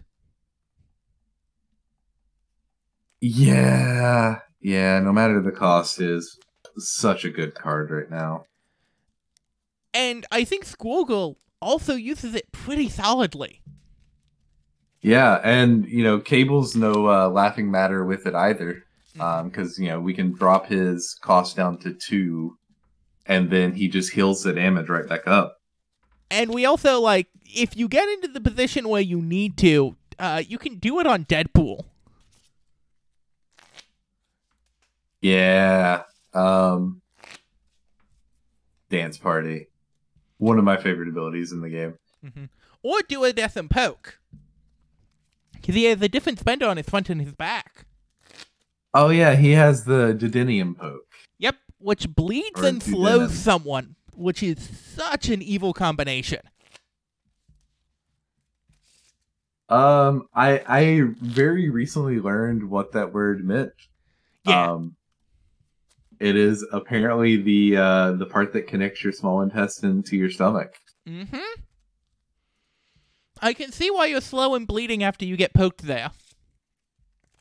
Yeah, 3.22 4.40
yeah. 4.66 5.00
No 5.00 5.14
matter 5.14 5.42
the 5.42 5.52
cost, 5.52 6.02
is 6.02 6.40
such 6.78 7.24
a 7.24 7.30
good 7.30 7.56
card 7.56 7.92
right 7.92 8.10
now. 8.10 8.46
And 9.94 10.26
I 10.32 10.44
think 10.44 10.66
Girl 10.78 11.38
also 11.62 11.96
uses 11.96 12.36
it 12.36 12.52
pretty 12.52 12.90
solidly. 12.90 13.62
Yeah, 15.02 15.40
and 15.44 15.86
you 15.88 16.04
know, 16.04 16.20
Cable's 16.20 16.76
no 16.76 17.08
uh, 17.08 17.30
laughing 17.30 17.70
matter 17.70 18.04
with 18.04 18.26
it 18.26 18.34
either, 18.34 18.84
because 19.14 19.78
you 19.78 19.88
know 19.88 20.00
we 20.00 20.14
can 20.16 20.34
drop 20.34 20.66
his 20.66 21.16
cost 21.22 21.56
down 21.56 21.78
to 21.80 21.94
two, 21.94 22.58
and 23.28 23.52
then 23.52 23.74
he 23.74 23.88
just 23.88 24.14
heals 24.14 24.42
the 24.42 24.52
damage 24.52 24.90
right 24.90 25.08
back 25.08 25.28
up. 25.28 25.58
And 26.32 26.54
we 26.54 26.66
also 26.66 27.00
like 27.00 27.28
if 27.46 27.78
you 27.78 27.88
get 27.88 28.10
into 28.10 28.30
the 28.30 28.42
position 28.42 28.90
where 28.90 29.02
you 29.02 29.22
need 29.22 29.58
to, 29.58 29.96
uh, 30.18 30.42
you 30.46 30.58
can 30.58 30.80
do 30.80 31.00
it 31.00 31.06
on 31.06 31.26
Deadpool. 31.26 31.86
Yeah, 35.26 36.04
um, 36.36 37.02
dance 38.92 39.18
party, 39.18 39.70
one 40.38 40.60
of 40.60 40.64
my 40.64 40.78
favorite 40.78 41.10
abilities 41.10 41.52
in 41.52 41.62
the 41.62 41.70
game. 41.70 41.98
Or 42.84 43.02
do 43.02 43.24
a 43.24 43.34
death 43.34 43.58
and 43.58 43.68
poke. 43.68 44.20
Because 45.52 45.74
he 45.74 45.86
has 45.86 46.00
a 46.04 46.08
different 46.08 46.38
spender 46.38 46.68
on 46.68 46.78
his 46.78 46.88
front 46.88 47.10
and 47.10 47.20
his 47.20 47.34
back. 47.34 47.88
Oh 48.94 49.10
yeah, 49.10 49.36
he 49.36 49.54
has 49.54 49.86
the 49.86 50.14
Duodenum 50.14 50.78
poke. 50.78 51.12
Yep, 51.40 51.56
which 51.80 52.08
bleeds 52.14 52.62
Or 52.62 52.68
and 52.68 52.84
slows 52.84 53.34
someone, 53.34 53.96
which 54.16 54.44
is 54.44 54.60
such 54.60 55.30
an 55.30 55.42
evil 55.42 55.74
combination. 55.74 56.42
Um, 59.70 60.28
I 60.36 60.62
I 60.68 61.02
very 61.20 61.72
recently 61.72 62.20
learned 62.20 62.70
what 62.70 62.92
that 62.92 63.12
word 63.12 63.44
meant. 63.44 63.74
Yeah. 64.46 64.74
Um, 64.74 64.96
it 66.20 66.36
is 66.36 66.66
apparently 66.72 67.38
the 67.38 67.78
uh, 67.78 68.12
the 68.14 68.26
part 68.26 68.54
that 68.54 68.68
connects 68.68 69.04
your 69.04 69.14
small 69.14 69.42
intestine 69.42 70.04
to 70.04 70.16
your 70.16 70.30
stomach. 70.30 70.74
Mm-hmm. 71.08 71.62
I 73.42 73.54
can 73.54 73.72
see 73.72 73.92
why 73.92 74.06
you're 74.08 74.22
slow 74.22 74.56
and 74.56 74.66
bleeding 74.66 75.04
after 75.04 75.26
you 75.26 75.38
get 75.38 75.54
poked 75.54 75.84
there. 75.84 76.12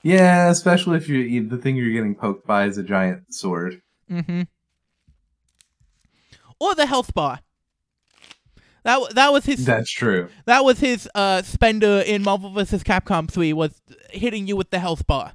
Yeah, 0.02 0.50
especially 0.50 0.98
if 0.98 1.08
you 1.08 1.48
the 1.48 1.56
thing 1.58 1.76
you're 1.76 1.92
getting 1.92 2.14
poked 2.14 2.46
by 2.46 2.66
is 2.66 2.78
a 2.78 2.82
giant 2.82 3.32
sword. 3.34 3.80
Mm-hmm. 4.10 4.42
Or 6.60 6.74
the 6.74 6.86
health 6.86 7.14
bar. 7.14 7.40
That 8.84 9.14
that 9.14 9.32
was 9.32 9.46
his 9.46 9.64
That's 9.64 9.90
true. 9.90 10.28
that 10.44 10.62
was 10.64 10.78
his 10.80 11.08
uh 11.14 11.40
spender 11.42 12.02
in 12.06 12.22
Marvel 12.22 12.50
vs. 12.50 12.82
Capcom 12.84 13.30
3 13.30 13.54
was 13.54 13.80
hitting 14.10 14.46
you 14.46 14.56
with 14.56 14.70
the 14.70 14.78
health 14.78 15.06
bar. 15.06 15.32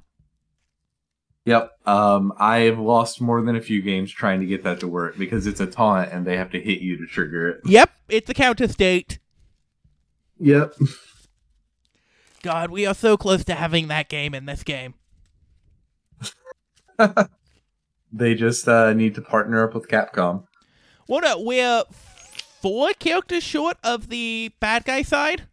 Yep. 1.50 1.72
Um, 1.84 2.32
I've 2.38 2.78
lost 2.78 3.20
more 3.20 3.42
than 3.42 3.56
a 3.56 3.60
few 3.60 3.82
games 3.82 4.12
trying 4.12 4.38
to 4.38 4.46
get 4.46 4.62
that 4.62 4.78
to 4.80 4.86
work 4.88 5.18
because 5.18 5.48
it's 5.48 5.58
a 5.58 5.66
taunt 5.66 6.12
and 6.12 6.24
they 6.24 6.36
have 6.36 6.52
to 6.52 6.60
hit 6.60 6.80
you 6.80 6.96
to 6.98 7.06
trigger 7.06 7.48
it. 7.48 7.60
Yep, 7.64 7.90
it's 8.08 8.30
a 8.30 8.34
counter 8.34 8.68
state. 8.68 9.18
Yep. 10.38 10.74
God, 12.42 12.70
we 12.70 12.86
are 12.86 12.94
so 12.94 13.16
close 13.16 13.44
to 13.46 13.54
having 13.56 13.88
that 13.88 14.08
game 14.08 14.32
in 14.34 14.46
this 14.46 14.62
game. 14.62 14.94
They 18.12 18.34
just 18.34 18.66
uh, 18.66 18.92
need 18.92 19.14
to 19.14 19.22
partner 19.22 19.62
up 19.62 19.72
with 19.72 19.86
Capcom. 19.88 20.42
Well, 21.06 21.20
no, 21.20 21.40
we're 21.40 21.84
four 22.60 22.90
characters 22.98 23.44
short 23.44 23.76
of 23.84 24.08
the 24.08 24.50
bad 24.58 24.84
guy 24.84 25.02
side, 25.02 25.46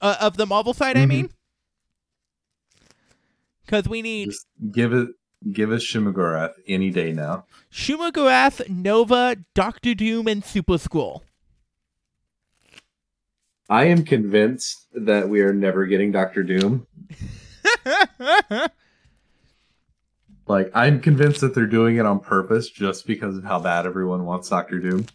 uh, 0.00 0.16
of 0.20 0.36
the 0.36 0.44
Marvel 0.44 0.74
side. 0.74 0.96
I 0.96 1.04
Mhm. 1.04 1.08
mean, 1.08 1.28
because 3.64 3.88
we 3.88 4.02
need 4.02 4.30
Just 4.30 4.46
give 4.72 4.92
it, 4.92 5.06
give 5.52 5.72
us 5.72 5.84
Shuma-Gorath 5.84 6.54
any 6.66 6.90
day 6.90 7.12
now. 7.12 7.46
Shuma-Gorath, 7.72 8.68
Nova, 8.68 9.36
Doctor 9.54 9.94
Doom, 9.94 10.28
and 10.28 10.44
Super 10.44 10.74
Skrull. 10.74 11.20
I 13.68 13.84
am 13.84 14.04
convinced 14.04 14.86
that 14.94 15.28
we 15.28 15.40
are 15.42 15.52
never 15.52 15.86
getting 15.86 16.10
Doctor 16.12 16.42
Doom. 16.42 16.86
Like, 20.50 20.72
I'm 20.74 21.00
convinced 21.00 21.42
that 21.42 21.54
they're 21.54 21.64
doing 21.64 21.94
it 21.96 22.04
on 22.04 22.18
purpose 22.18 22.68
just 22.68 23.06
because 23.06 23.36
of 23.36 23.44
how 23.44 23.60
bad 23.60 23.86
everyone 23.86 24.26
wants 24.26 24.48
Doctor 24.48 24.80
Doom. 24.80 25.06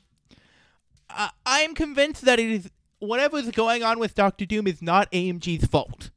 I 1.10 1.30
I 1.46 1.60
am 1.60 1.76
convinced 1.76 2.22
that 2.24 2.40
it 2.40 2.50
is 2.50 2.72
whatever's 3.00 3.52
going 3.52 3.84
on 3.84 4.00
with 4.00 4.16
Doctor 4.16 4.46
Doom 4.46 4.66
is 4.66 4.82
not 4.82 5.12
AMG's 5.12 5.66
fault. 5.66 6.10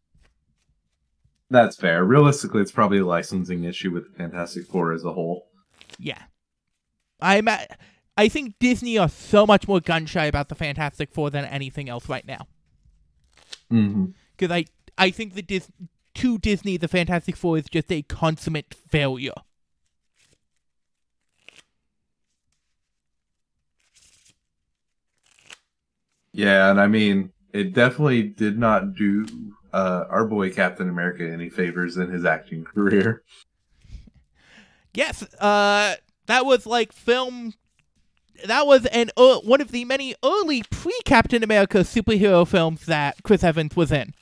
That's 1.50 1.76
fair. 1.76 2.04
Realistically, 2.04 2.60
it's 2.60 2.72
probably 2.72 2.98
a 2.98 3.06
licensing 3.06 3.64
issue 3.64 3.90
with 3.90 4.10
the 4.10 4.18
Fantastic 4.18 4.66
Four 4.66 4.92
as 4.92 5.04
a 5.04 5.12
whole. 5.12 5.48
Yeah, 5.98 6.22
I'm. 7.20 7.48
At, 7.48 7.78
I 8.16 8.28
think 8.28 8.56
Disney 8.58 8.98
are 8.98 9.08
so 9.08 9.46
much 9.46 9.66
more 9.66 9.80
gun 9.80 10.04
shy 10.06 10.26
about 10.26 10.48
the 10.48 10.54
Fantastic 10.54 11.12
Four 11.12 11.30
than 11.30 11.44
anything 11.44 11.88
else 11.88 12.08
right 12.08 12.26
now. 12.26 12.46
Mm-hmm. 13.72 14.06
because 14.36 14.54
I 14.54 14.64
I 14.96 15.10
think 15.10 15.34
the 15.34 15.42
Dis- 15.42 15.70
to 16.16 16.38
Disney 16.38 16.76
the 16.76 16.88
Fantastic 16.88 17.36
Four 17.36 17.58
is 17.58 17.64
just 17.66 17.90
a 17.92 18.02
consummate 18.02 18.74
failure. 18.74 19.32
Yeah, 26.32 26.70
and 26.70 26.80
I 26.80 26.86
mean, 26.86 27.32
it 27.52 27.74
definitely 27.74 28.22
did 28.22 28.58
not 28.58 28.94
do 28.94 29.26
uh, 29.72 30.04
our 30.08 30.26
boy 30.26 30.50
Captain 30.50 30.88
America 30.88 31.28
any 31.30 31.50
favors 31.50 31.96
in 31.96 32.10
his 32.10 32.24
acting 32.24 32.64
career. 32.64 33.22
Yes, 34.94 35.22
uh, 35.34 35.96
that 36.26 36.46
was 36.46 36.66
like 36.66 36.92
film. 36.92 37.54
That 38.46 38.66
was 38.66 38.86
an 38.86 39.10
uh, 39.16 39.40
one 39.40 39.60
of 39.60 39.70
the 39.70 39.84
many 39.84 40.14
early 40.24 40.62
pre 40.70 40.98
Captain 41.04 41.42
America 41.42 41.78
superhero 41.78 42.46
films 42.46 42.86
that 42.86 43.22
Chris 43.22 43.44
Evans 43.44 43.76
was 43.76 43.92
in. 43.92 44.14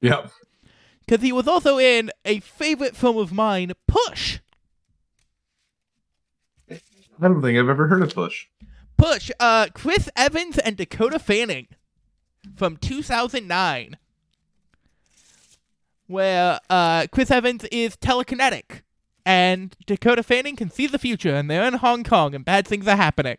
Yep. 0.00 0.30
Because 1.00 1.22
he 1.22 1.32
was 1.32 1.46
also 1.46 1.78
in 1.78 2.10
a 2.24 2.40
favorite 2.40 2.96
film 2.96 3.18
of 3.18 3.32
mine, 3.32 3.72
Push. 3.86 4.38
I 6.70 7.28
don't 7.28 7.42
think 7.42 7.58
I've 7.58 7.68
ever 7.68 7.88
heard 7.88 8.02
of 8.02 8.14
Push. 8.14 8.46
Push, 8.96 9.30
uh, 9.38 9.68
Chris 9.74 10.08
Evans 10.16 10.58
and 10.58 10.76
Dakota 10.76 11.18
Fanning 11.18 11.68
from 12.56 12.76
2009. 12.76 13.96
Where, 16.06 16.60
uh, 16.68 17.06
Chris 17.10 17.30
Evans 17.30 17.64
is 17.64 17.96
telekinetic 17.96 18.82
and 19.24 19.74
Dakota 19.86 20.22
Fanning 20.22 20.56
can 20.56 20.70
see 20.70 20.86
the 20.86 20.98
future 20.98 21.34
and 21.34 21.50
they're 21.50 21.64
in 21.64 21.74
Hong 21.74 22.04
Kong 22.04 22.34
and 22.34 22.44
bad 22.44 22.66
things 22.66 22.86
are 22.86 22.96
happening. 22.96 23.38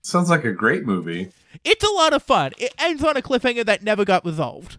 Sounds 0.00 0.30
like 0.30 0.44
a 0.44 0.52
great 0.52 0.86
movie. 0.86 1.30
It's 1.64 1.84
a 1.84 1.90
lot 1.90 2.12
of 2.12 2.22
fun. 2.22 2.52
It 2.56 2.72
ends 2.78 3.02
on 3.02 3.16
a 3.16 3.22
cliffhanger 3.22 3.64
that 3.66 3.82
never 3.82 4.04
got 4.04 4.24
resolved. 4.24 4.78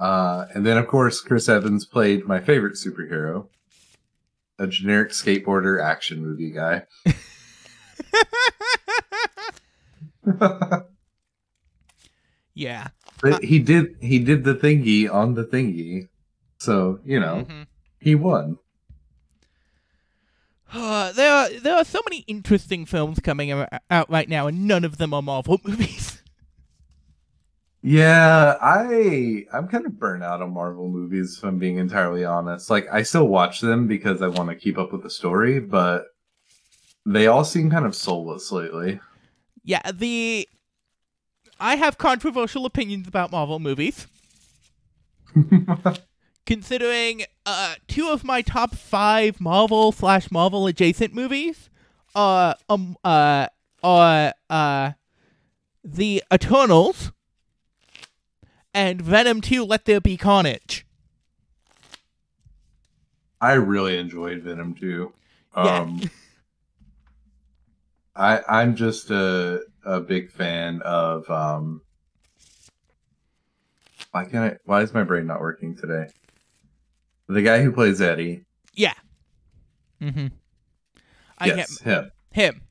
Uh, 0.00 0.46
and 0.54 0.64
then, 0.64 0.78
of 0.78 0.86
course, 0.86 1.20
Chris 1.20 1.48
Evans 1.48 1.84
played 1.84 2.24
my 2.24 2.40
favorite 2.40 2.74
superhero, 2.74 3.48
a 4.58 4.66
generic 4.66 5.10
skateboarder 5.10 5.82
action 5.82 6.22
movie 6.22 6.50
guy. 6.50 6.86
Yeah. 12.58 12.88
but 13.22 13.42
he 13.44 13.58
did 13.60 13.94
he 14.00 14.18
did 14.18 14.42
the 14.44 14.54
thingy 14.54 15.08
on 15.12 15.34
the 15.34 15.44
thingy, 15.44 16.08
so 16.58 16.98
you 17.04 17.18
know 17.20 17.46
Mhm. 17.48 17.66
he 18.00 18.14
won. 18.14 18.58
Uh, 20.70 21.12
there 21.12 21.32
are 21.32 21.48
there 21.60 21.76
are 21.76 21.84
so 21.84 21.98
many 22.06 22.18
interesting 22.26 22.84
films 22.84 23.18
coming 23.20 23.50
out 23.90 24.10
right 24.10 24.28
now, 24.28 24.46
and 24.48 24.66
none 24.68 24.84
of 24.84 24.98
them 24.98 25.14
are 25.14 25.22
Marvel 25.22 25.58
movies. 25.64 26.22
Yeah, 27.80 28.56
I 28.60 29.46
I'm 29.52 29.68
kind 29.68 29.86
of 29.86 29.98
burnt 29.98 30.22
out 30.24 30.42
on 30.42 30.52
Marvel 30.52 30.88
movies 30.90 31.38
if 31.38 31.44
I'm 31.44 31.58
being 31.58 31.78
entirely 31.78 32.24
honest. 32.24 32.68
Like 32.70 32.86
I 32.92 33.02
still 33.02 33.28
watch 33.28 33.60
them 33.62 33.86
because 33.86 34.20
I 34.20 34.28
want 34.28 34.50
to 34.50 34.56
keep 34.56 34.76
up 34.78 34.92
with 34.92 35.02
the 35.02 35.10
story, 35.10 35.58
but 35.60 36.06
they 37.06 37.28
all 37.28 37.44
seem 37.44 37.70
kind 37.70 37.86
of 37.86 37.94
soulless 37.94 38.52
lately. 38.52 39.00
yeah, 39.64 39.90
the 39.92 40.46
I 41.60 41.76
have 41.76 41.98
controversial 41.98 42.66
opinions 42.66 43.08
about 43.08 43.30
Marvel 43.32 43.58
movies. 43.58 44.06
considering 46.48 47.24
uh, 47.44 47.74
two 47.88 48.08
of 48.08 48.24
my 48.24 48.40
top 48.40 48.74
five 48.74 49.38
Marvel 49.38 49.92
slash 49.92 50.30
Marvel 50.30 50.66
adjacent 50.66 51.14
movies 51.14 51.68
are 52.14 52.56
um 52.70 52.96
uh 53.04 53.46
are 53.82 54.32
uh 54.48 54.92
the 55.84 56.22
Eternals 56.32 57.12
and 58.72 59.02
Venom 59.02 59.42
2 59.42 59.62
Let 59.62 59.84
There 59.84 60.00
Be 60.00 60.16
Carnage. 60.16 60.86
I 63.42 63.52
really 63.52 63.98
enjoyed 63.98 64.40
Venom. 64.40 64.74
Yeah. 64.82 65.10
Um 65.54 66.00
I 68.16 68.40
I'm 68.48 68.74
just 68.74 69.10
a 69.10 69.64
a 69.88 70.00
big 70.00 70.30
fan 70.30 70.82
of 70.82 71.28
um 71.30 71.80
why 74.12 74.24
can't 74.24 74.54
I 74.54 74.56
why 74.64 74.82
is 74.82 74.92
my 74.92 75.02
brain 75.02 75.26
not 75.26 75.40
working 75.40 75.74
today? 75.76 76.08
The 77.26 77.42
guy 77.42 77.62
who 77.62 77.72
plays 77.72 78.00
Eddie. 78.00 78.44
Yeah. 78.74 78.94
Mm-hmm. 80.00 80.28
I 81.38 81.46
yes, 81.46 81.78
can't 81.78 82.04
him. 82.04 82.12
him. 82.30 82.62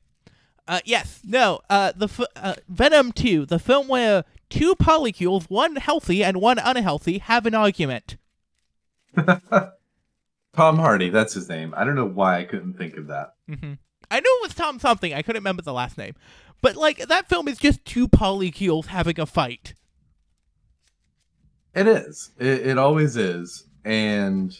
Uh, 0.66 0.80
yes, 0.84 1.20
no. 1.24 1.60
Uh, 1.68 1.92
the 1.96 2.06
f- 2.06 2.20
uh, 2.36 2.54
Venom 2.68 3.12
Two, 3.12 3.46
the 3.46 3.58
film 3.58 3.88
where 3.88 4.24
two 4.50 4.74
polycules, 4.74 5.44
one 5.50 5.76
healthy 5.76 6.22
and 6.22 6.38
one 6.38 6.58
unhealthy, 6.58 7.18
have 7.18 7.46
an 7.46 7.54
argument. 7.54 8.16
Tom 10.54 10.78
Hardy, 10.78 11.10
that's 11.10 11.34
his 11.34 11.48
name. 11.48 11.74
I 11.76 11.84
don't 11.84 11.94
know 11.94 12.04
why 12.08 12.38
I 12.38 12.44
couldn't 12.44 12.74
think 12.74 12.96
of 12.96 13.08
that. 13.08 13.34
hmm 13.48 13.74
I 14.10 14.20
knew 14.20 14.38
it 14.40 14.46
was 14.48 14.54
Tom 14.54 14.78
something. 14.78 15.12
I 15.12 15.22
couldn't 15.22 15.40
remember 15.40 15.62
the 15.62 15.72
last 15.72 15.98
name, 15.98 16.14
but 16.62 16.76
like 16.76 17.06
that 17.08 17.28
film 17.28 17.46
is 17.48 17.58
just 17.58 17.84
two 17.84 18.08
polycules 18.08 18.86
having 18.86 19.18
a 19.20 19.26
fight. 19.26 19.74
It 21.74 21.86
is. 21.86 22.30
It, 22.38 22.66
it 22.66 22.78
always 22.78 23.16
is. 23.16 23.64
And 23.84 24.58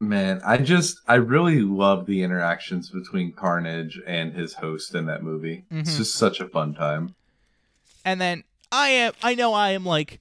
man, 0.00 0.40
I 0.44 0.58
just 0.58 1.00
I 1.06 1.14
really 1.16 1.60
love 1.60 2.06
the 2.06 2.22
interactions 2.22 2.90
between 2.90 3.32
Carnage 3.32 4.00
and 4.06 4.32
his 4.32 4.54
host 4.54 4.94
in 4.94 5.06
that 5.06 5.22
movie. 5.22 5.64
It's 5.70 5.94
Mhm. 5.94 5.96
just 5.98 6.14
such 6.14 6.40
a 6.40 6.48
fun 6.48 6.74
time. 6.74 7.14
And 8.04 8.20
then 8.20 8.44
I 8.70 8.88
am. 8.90 9.12
I 9.22 9.34
know 9.34 9.52
I 9.54 9.70
am 9.70 9.84
like. 9.84 10.20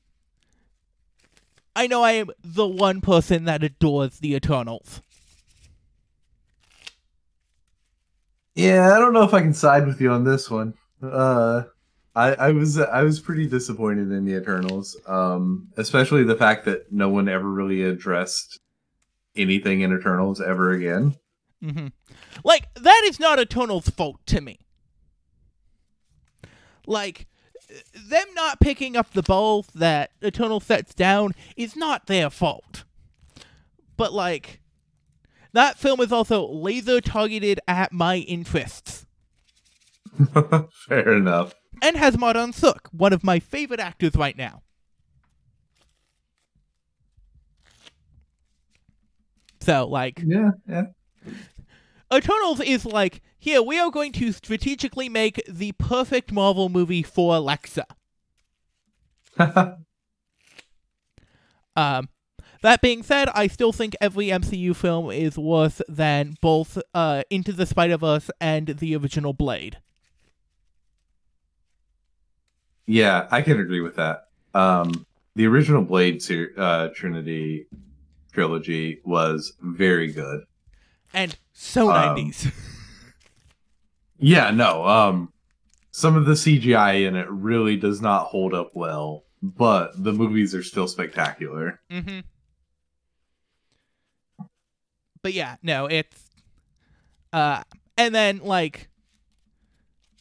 I 1.75 1.85
know 1.85 2.01
I 2.01 2.13
am 2.13 2.31
the 2.43 2.65
one 2.67 3.01
person 3.01 3.45
that 3.45 3.63
adores 3.63 4.17
the 4.19 4.33
Eternals. 4.33 5.01
Yeah, 8.57 8.95
I 8.95 8.99
don't 8.99 9.13
know 9.13 9.23
if 9.23 9.33
I 9.33 9.41
can 9.41 9.53
side 9.53 9.85
with 9.85 10.01
you 10.01 10.11
on 10.11 10.23
this 10.23 10.49
one. 10.49 10.73
Uh 11.01 11.63
I, 12.15 12.33
I 12.33 12.51
was 12.51 12.79
I 12.79 13.03
was 13.03 13.19
pretty 13.19 13.47
disappointed 13.47 14.11
in 14.11 14.25
the 14.25 14.33
Eternals, 14.33 14.99
um, 15.05 15.67
especially 15.77 16.23
the 16.23 16.35
fact 16.35 16.65
that 16.65 16.91
no 16.91 17.09
one 17.09 17.29
ever 17.29 17.47
really 17.47 17.83
addressed 17.83 18.59
anything 19.35 19.81
in 19.81 19.93
Eternals 19.93 20.41
ever 20.41 20.71
again. 20.71 21.15
hmm 21.61 21.87
Like 22.43 22.73
that 22.73 23.03
is 23.05 23.19
not 23.19 23.37
Eternal's 23.37 23.89
fault 23.89 24.19
to 24.25 24.41
me. 24.41 24.59
Like 26.87 27.27
them 27.93 28.25
not 28.33 28.59
picking 28.59 28.95
up 28.95 29.13
the 29.13 29.21
ball 29.21 29.67
that 29.75 30.09
Eternal 30.19 30.59
sets 30.59 30.95
down 30.95 31.35
is 31.55 31.75
not 31.75 32.07
their 32.07 32.31
fault. 32.31 32.83
But 33.95 34.11
like 34.11 34.59
that 35.57 35.77
film 35.77 35.99
is 36.01 36.11
also 36.11 36.47
laser 36.47 37.01
targeted 37.01 37.59
at 37.67 37.91
my 37.91 38.17
interests 38.17 39.05
Fair 40.87 41.13
enough. 41.17 41.53
and 41.81 41.95
has 41.97 42.17
Ma 42.17 42.33
Dong-seok, 42.33 42.87
one 42.91 43.13
of 43.13 43.23
my 43.23 43.39
favorite 43.39 43.79
actors 43.79 44.15
right 44.15 44.37
now. 44.37 44.61
So 49.61 49.87
like 49.87 50.21
Yeah, 50.25 50.51
yeah. 50.67 50.83
Eternals 52.13 52.61
is 52.61 52.85
like, 52.85 53.21
here, 53.37 53.61
we 53.61 53.77
are 53.77 53.91
going 53.91 54.13
to 54.13 54.31
strategically 54.31 55.09
make 55.09 55.41
the 55.47 55.73
perfect 55.73 56.31
Marvel 56.31 56.69
movie 56.69 57.03
for 57.03 57.35
Alexa. 57.35 57.85
Um, 61.75 62.09
that 62.61 62.81
being 62.81 63.03
said, 63.03 63.29
I 63.33 63.47
still 63.47 63.71
think 63.71 63.95
every 64.01 64.27
MCU 64.27 64.75
film 64.75 65.11
is 65.11 65.37
worse 65.37 65.81
than 65.87 66.37
both 66.41 66.77
uh, 66.93 67.23
Into 67.29 67.51
the 67.51 67.65
Spider 67.65 67.97
Verse 67.97 68.29
and 68.41 68.67
the 68.67 68.95
original 68.95 69.33
Blade. 69.33 69.77
Yeah, 72.85 73.27
I 73.31 73.41
can 73.41 73.59
agree 73.59 73.81
with 73.81 73.95
that. 73.97 74.27
Um, 74.53 75.05
the 75.35 75.45
original 75.45 75.83
Blade 75.83 76.21
ser- 76.21 76.53
uh, 76.57 76.89
Trinity 76.95 77.67
trilogy 78.31 79.01
was 79.03 79.53
very 79.61 80.11
good. 80.11 80.41
And 81.13 81.35
so 81.53 81.91
Um, 81.91 82.15
90s. 82.17 82.51
Yeah, 84.19 84.49
no. 84.49 84.83
Um, 84.87 85.31
some 85.91 86.15
of 86.15 86.25
the 86.25 86.33
CGI 86.33 87.07
in 87.07 87.15
it 87.15 87.29
really 87.29 87.75
does 87.77 88.01
not 88.01 88.25
hold 88.25 88.55
up 88.55 88.71
well, 88.73 89.25
but 89.43 89.91
the 90.03 90.11
movies 90.11 90.55
are 90.55 90.63
still 90.63 90.87
spectacular. 90.87 91.79
mm-hmm. 91.91 92.21
But 95.21 95.33
yeah, 95.33 95.55
no, 95.61 95.85
it's. 95.85 96.29
Uh, 97.33 97.63
and 97.97 98.13
then, 98.15 98.39
like, 98.39 98.87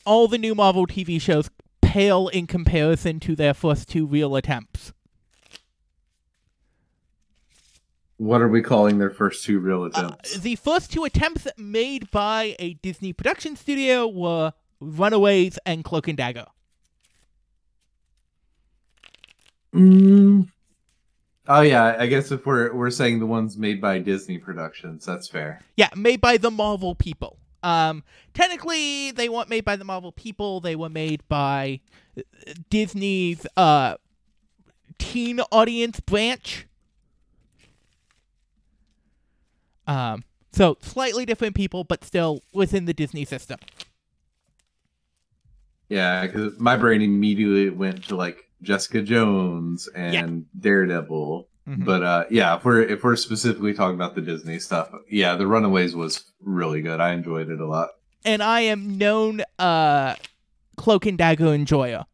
all 0.05 0.29
the 0.29 0.39
new 0.39 0.55
Marvel 0.55 0.87
TV 0.87 1.21
shows 1.21 1.51
pale 1.83 2.29
in 2.29 2.47
comparison 2.47 3.21
to 3.21 3.37
their 3.37 3.55
first 3.55 3.89
two 3.89 4.07
real 4.07 4.35
attempts. 4.37 4.93
What 8.19 8.41
are 8.41 8.49
we 8.49 8.63
calling 8.63 8.99
their 8.99 9.11
first 9.11 9.45
two 9.45 9.59
real 9.61 9.83
Uh, 9.83 9.87
attempts? 9.87 10.39
the 10.39 10.57
first 10.57 10.91
two 10.93 11.05
attempts 11.05 11.47
made 11.59 12.11
by 12.11 12.57
a 12.59 12.75
Disney 12.75 13.13
production 13.13 13.57
studio 13.57 14.07
were 14.09 14.53
Runaways 14.81 15.59
and 15.67 15.85
Cloak 15.85 16.09
and 16.09 16.17
Dagger. 16.17 16.47
Mm. 19.75 20.49
Oh 21.49 21.61
yeah, 21.61 21.97
I 21.99 22.07
guess 22.07 22.33
if 22.33 22.45
we're 22.45 22.73
we're 22.75 22.91
saying 22.91 23.21
the 23.21 23.27
ones 23.27 23.57
made 23.57 23.81
by 23.81 23.99
Disney 23.99 24.39
Productions, 24.39 25.07
that's 25.07 25.29
fair. 25.29 25.61
Yeah, 25.77 25.91
made 25.95 26.21
by 26.21 26.37
the 26.39 26.51
Marvel 26.51 26.95
people. 26.95 27.39
Um, 27.63 28.03
technically, 28.35 29.13
they 29.13 29.29
weren't 29.29 29.49
made 29.49 29.65
by 29.65 29.77
the 29.77 29.85
Marvel 29.85 30.13
people. 30.13 30.61
They 30.61 30.77
were 30.77 30.89
made 30.89 31.27
by 31.29 31.81
uh, 32.19 32.23
Disney's 32.71 33.47
uh 33.57 33.97
teen 34.99 35.41
audience 35.53 36.01
branch. 36.01 36.67
Um, 39.87 40.25
so 40.53 40.79
slightly 40.81 41.25
different 41.27 41.55
people, 41.55 41.85
but 41.85 42.03
still 42.03 42.43
within 42.53 42.87
the 42.87 42.95
Disney 42.95 43.25
system. 43.25 43.59
Yeah, 45.89 46.27
because 46.27 46.59
my 46.59 46.77
brain 46.77 47.03
immediately 47.03 47.71
went 47.71 48.05
to 48.09 48.17
like 48.17 48.46
Jessica 48.63 49.03
Jones 49.03 49.89
and 49.95 50.47
Daredevil. 50.59 51.49
Mhm. 51.69 51.85
But 51.85 52.03
uh, 52.03 52.25
yeah, 52.31 52.57
if 52.57 52.65
we're 52.65 52.83
if 52.83 53.03
we're 53.03 53.17
specifically 53.17 53.75
talking 53.75 53.97
about 53.97 54.15
the 54.15 54.21
Disney 54.21 54.59
stuff, 54.61 54.89
yeah, 55.11 55.35
the 55.35 55.47
Runaways 55.47 55.95
was 55.97 56.25
really 56.41 56.81
good. 56.81 57.01
I 57.01 57.13
enjoyed 57.13 57.51
it 57.51 57.61
a 57.61 57.67
lot. 57.67 57.91
and 58.25 58.43
I 58.43 58.61
am 58.63 58.99
known 58.99 59.43
uh 59.59 60.15
Cloak 60.77 61.07
and 61.07 61.17
Dagger 61.19 61.53
enjoyer. 61.55 62.05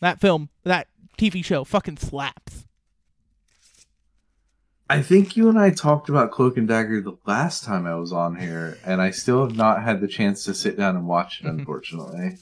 That 0.00 0.20
film, 0.20 0.48
that 0.64 0.86
TV 1.18 1.44
show 1.44 1.64
fucking 1.64 1.96
slaps. 1.98 2.64
I 4.90 5.02
think 5.02 5.36
you 5.36 5.48
and 5.50 5.58
I 5.58 5.70
talked 5.70 6.08
about 6.08 6.30
Cloak 6.30 6.56
and 6.56 6.66
Dagger 6.66 7.00
the 7.02 7.18
last 7.26 7.62
time 7.64 7.86
I 7.86 7.94
was 7.96 8.12
on 8.12 8.36
here, 8.36 8.78
and 8.86 9.02
I 9.02 9.10
still 9.10 9.46
have 9.46 9.54
not 9.56 9.82
had 9.82 10.00
the 10.00 10.08
chance 10.08 10.44
to 10.46 10.54
sit 10.54 10.78
down 10.78 10.96
and 10.96 11.06
watch 11.06 11.40
it, 11.40 11.46
Mhm. 11.46 11.58
unfortunately. 11.58 12.38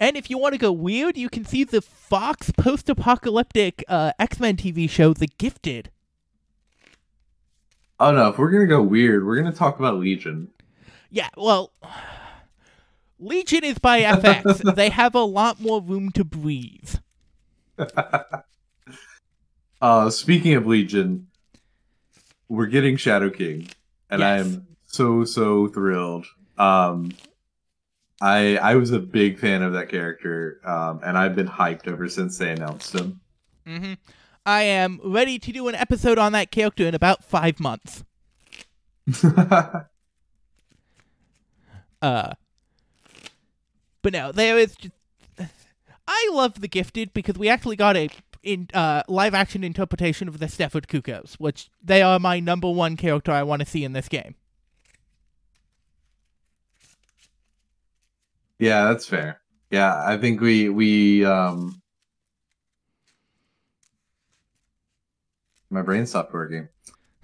And 0.00 0.16
if 0.16 0.28
you 0.28 0.38
want 0.38 0.54
to 0.54 0.58
go 0.58 0.72
weird, 0.72 1.16
you 1.16 1.28
can 1.28 1.44
see 1.44 1.64
the 1.64 1.80
Fox 1.80 2.50
post-apocalyptic 2.50 3.84
uh, 3.88 4.12
X-Men 4.18 4.56
TV 4.56 4.88
show 4.90 5.12
The 5.12 5.28
Gifted. 5.38 5.90
Oh 8.00 8.10
no, 8.10 8.28
if 8.28 8.38
we're 8.38 8.50
gonna 8.50 8.66
go 8.66 8.82
weird, 8.82 9.24
we're 9.24 9.36
gonna 9.36 9.52
talk 9.52 9.78
about 9.78 9.98
Legion. 9.98 10.48
Yeah, 11.10 11.28
well, 11.36 11.72
Legion 13.20 13.62
is 13.62 13.78
by 13.78 14.02
FX. 14.02 14.74
they 14.74 14.88
have 14.90 15.14
a 15.14 15.22
lot 15.22 15.60
more 15.60 15.80
room 15.80 16.10
to 16.12 16.24
breathe. 16.24 16.96
Uh, 19.84 20.08
speaking 20.08 20.54
of 20.54 20.66
Legion, 20.66 21.26
we're 22.48 22.64
getting 22.64 22.96
Shadow 22.96 23.28
King, 23.28 23.68
and 24.08 24.24
I 24.24 24.38
am 24.38 24.66
so 24.86 25.26
so 25.26 25.68
thrilled. 25.68 26.24
Um, 26.56 27.12
I 28.20 28.56
I 28.58 28.74
was 28.76 28.90
a 28.90 28.98
big 28.98 29.38
fan 29.38 29.62
of 29.62 29.72
that 29.74 29.88
character, 29.88 30.60
um, 30.64 31.00
and 31.04 31.18
I've 31.18 31.34
been 31.34 31.48
hyped 31.48 31.86
ever 31.88 32.08
since 32.08 32.38
they 32.38 32.50
announced 32.52 32.94
him. 32.94 33.20
hmm 33.66 33.94
I 34.46 34.62
am 34.62 35.00
ready 35.02 35.38
to 35.38 35.52
do 35.52 35.68
an 35.68 35.74
episode 35.74 36.18
on 36.18 36.32
that 36.32 36.50
character 36.50 36.86
in 36.86 36.94
about 36.94 37.24
five 37.24 37.60
months. 37.60 38.04
Uh, 42.02 42.34
but 44.02 44.12
no, 44.12 44.30
there 44.30 44.58
is 44.58 44.76
just. 44.76 44.94
I 46.06 46.30
love 46.32 46.60
the 46.60 46.68
Gifted 46.68 47.14
because 47.14 47.38
we 47.38 47.48
actually 47.48 47.76
got 47.76 47.96
a 47.96 48.10
in 48.42 48.68
uh, 48.74 49.02
live 49.08 49.32
action 49.32 49.64
interpretation 49.64 50.28
of 50.28 50.38
the 50.38 50.46
Stepford 50.46 50.86
Cuckoos, 50.86 51.36
which 51.38 51.70
they 51.82 52.02
are 52.02 52.18
my 52.18 52.40
number 52.40 52.70
one 52.70 52.96
character 52.96 53.32
I 53.32 53.42
want 53.42 53.60
to 53.60 53.66
see 53.66 53.84
in 53.84 53.94
this 53.94 54.08
game. 54.08 54.34
Yeah, 58.58 58.84
that's 58.84 59.06
fair. 59.06 59.40
Yeah, 59.70 60.02
I 60.06 60.16
think 60.16 60.40
we 60.40 60.68
we 60.68 61.24
um. 61.24 61.80
My 65.70 65.82
brain 65.82 66.06
stopped 66.06 66.32
working. 66.32 66.68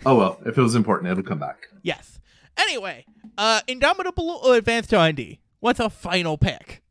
Oh 0.05 0.17
well, 0.17 0.41
if 0.45 0.59
it 0.59 0.63
was 0.63 0.75
important, 0.75 1.11
it'll 1.11 1.23
come 1.23 1.39
back. 1.39 1.69
Yes. 1.83 2.21
Anyway, 2.57 3.05
uh, 3.39 3.61
Indomitable 3.69 4.41
or 4.45 4.57
Advanced 4.57 4.93
R&D? 4.93 5.39
What's 5.61 5.79
a 5.79 5.89
final 5.89 6.37
pick? 6.37 6.83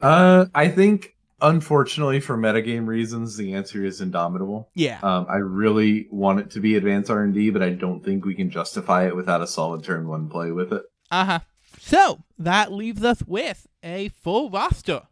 Uh, 0.00 0.46
I 0.54 0.68
think 0.68 1.16
unfortunately 1.40 2.20
for 2.20 2.36
metagame 2.36 2.86
reasons, 2.86 3.36
the 3.36 3.54
answer 3.54 3.84
is 3.84 4.00
Indomitable. 4.00 4.70
Yeah. 4.74 5.00
Um, 5.02 5.26
I 5.28 5.36
really 5.36 6.06
want 6.10 6.40
it 6.40 6.50
to 6.52 6.60
be 6.60 6.76
advanced 6.76 7.10
R 7.10 7.24
and 7.24 7.34
D, 7.34 7.50
but 7.50 7.62
I 7.62 7.70
don't 7.70 8.04
think 8.04 8.24
we 8.24 8.34
can 8.34 8.50
justify 8.50 9.06
it 9.06 9.16
without 9.16 9.42
a 9.42 9.46
solid 9.46 9.82
turn 9.82 10.06
one 10.06 10.28
play 10.28 10.52
with 10.52 10.72
it. 10.72 10.82
Uh 11.10 11.24
huh. 11.24 11.40
So 11.88 12.22
that 12.38 12.70
leaves 12.70 13.02
us 13.02 13.22
with 13.26 13.66
a 13.82 14.10
full 14.10 14.50
roster. 14.50 15.04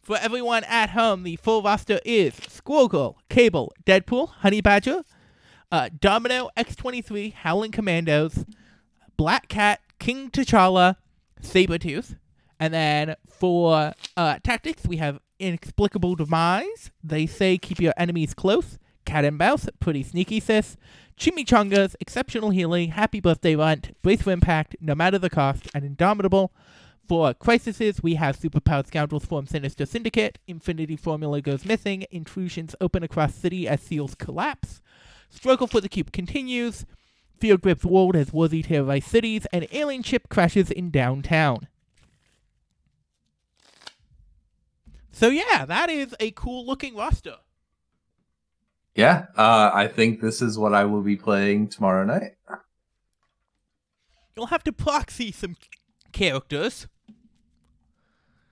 For 0.00 0.16
everyone 0.16 0.62
at 0.62 0.90
home, 0.90 1.24
the 1.24 1.34
full 1.34 1.60
roster 1.60 1.98
is 2.04 2.34
Squirrel 2.48 3.18
Cable, 3.28 3.72
Deadpool, 3.84 4.28
Honey 4.28 4.60
Badger, 4.60 5.02
uh, 5.72 5.88
Domino, 6.00 6.50
X23, 6.56 7.32
Howling 7.32 7.72
Commandos, 7.72 8.44
Black 9.16 9.48
Cat, 9.48 9.80
King 9.98 10.30
T'Challa, 10.30 10.98
Sabretooth. 11.42 12.16
And 12.60 12.72
then 12.72 13.16
for 13.28 13.92
uh, 14.16 14.38
tactics, 14.44 14.86
we 14.86 14.98
have 14.98 15.18
Inexplicable 15.40 16.14
Demise. 16.14 16.92
They 17.02 17.26
say 17.26 17.58
keep 17.58 17.80
your 17.80 17.94
enemies 17.96 18.34
close. 18.34 18.78
Cat 19.04 19.24
and 19.24 19.36
Mouse, 19.36 19.68
Pretty 19.80 20.04
Sneaky 20.04 20.38
Sis. 20.38 20.76
Chimichangas, 21.18 21.94
Exceptional 21.98 22.50
Healing, 22.50 22.90
Happy 22.90 23.20
Birthday 23.20 23.56
Runt, 23.56 24.00
Brace 24.02 24.22
for 24.22 24.32
Impact, 24.32 24.76
No 24.80 24.94
Matter 24.94 25.18
the 25.18 25.30
Cost, 25.30 25.66
and 25.74 25.84
Indomitable. 25.84 26.52
For 27.08 27.32
Crises, 27.32 28.02
we 28.02 28.16
have 28.16 28.38
Superpowered 28.38 28.88
Scoundrels 28.88 29.24
form 29.24 29.46
Sinister 29.46 29.86
Syndicate, 29.86 30.38
Infinity 30.46 30.96
Formula 30.96 31.40
goes 31.40 31.64
missing, 31.64 32.04
Intrusions 32.10 32.74
open 32.80 33.02
across 33.02 33.34
city 33.34 33.66
as 33.66 33.80
seals 33.80 34.14
collapse, 34.14 34.82
Struggle 35.30 35.66
for 35.66 35.80
the 35.80 35.88
Cube 35.88 36.12
continues, 36.12 36.84
Field 37.38 37.62
grips 37.62 37.84
world 37.84 38.16
as 38.16 38.32
worthy 38.32 38.62
terrorize 38.62 39.04
cities, 39.04 39.46
and 39.52 39.66
alien 39.72 40.02
ship 40.02 40.28
crashes 40.28 40.70
in 40.70 40.90
downtown. 40.90 41.68
So 45.12 45.28
yeah, 45.28 45.64
that 45.64 45.88
is 45.88 46.14
a 46.20 46.30
cool 46.32 46.66
looking 46.66 46.94
roster. 46.94 47.36
Yeah, 48.96 49.26
uh, 49.36 49.70
I 49.72 49.88
think 49.88 50.20
this 50.20 50.40
is 50.40 50.58
what 50.58 50.74
I 50.74 50.84
will 50.84 51.02
be 51.02 51.16
playing 51.16 51.68
tomorrow 51.68 52.04
night. 52.04 52.32
You'll 54.36 54.46
have 54.46 54.64
to 54.64 54.72
proxy 54.72 55.32
some 55.32 55.56
characters. 56.12 56.88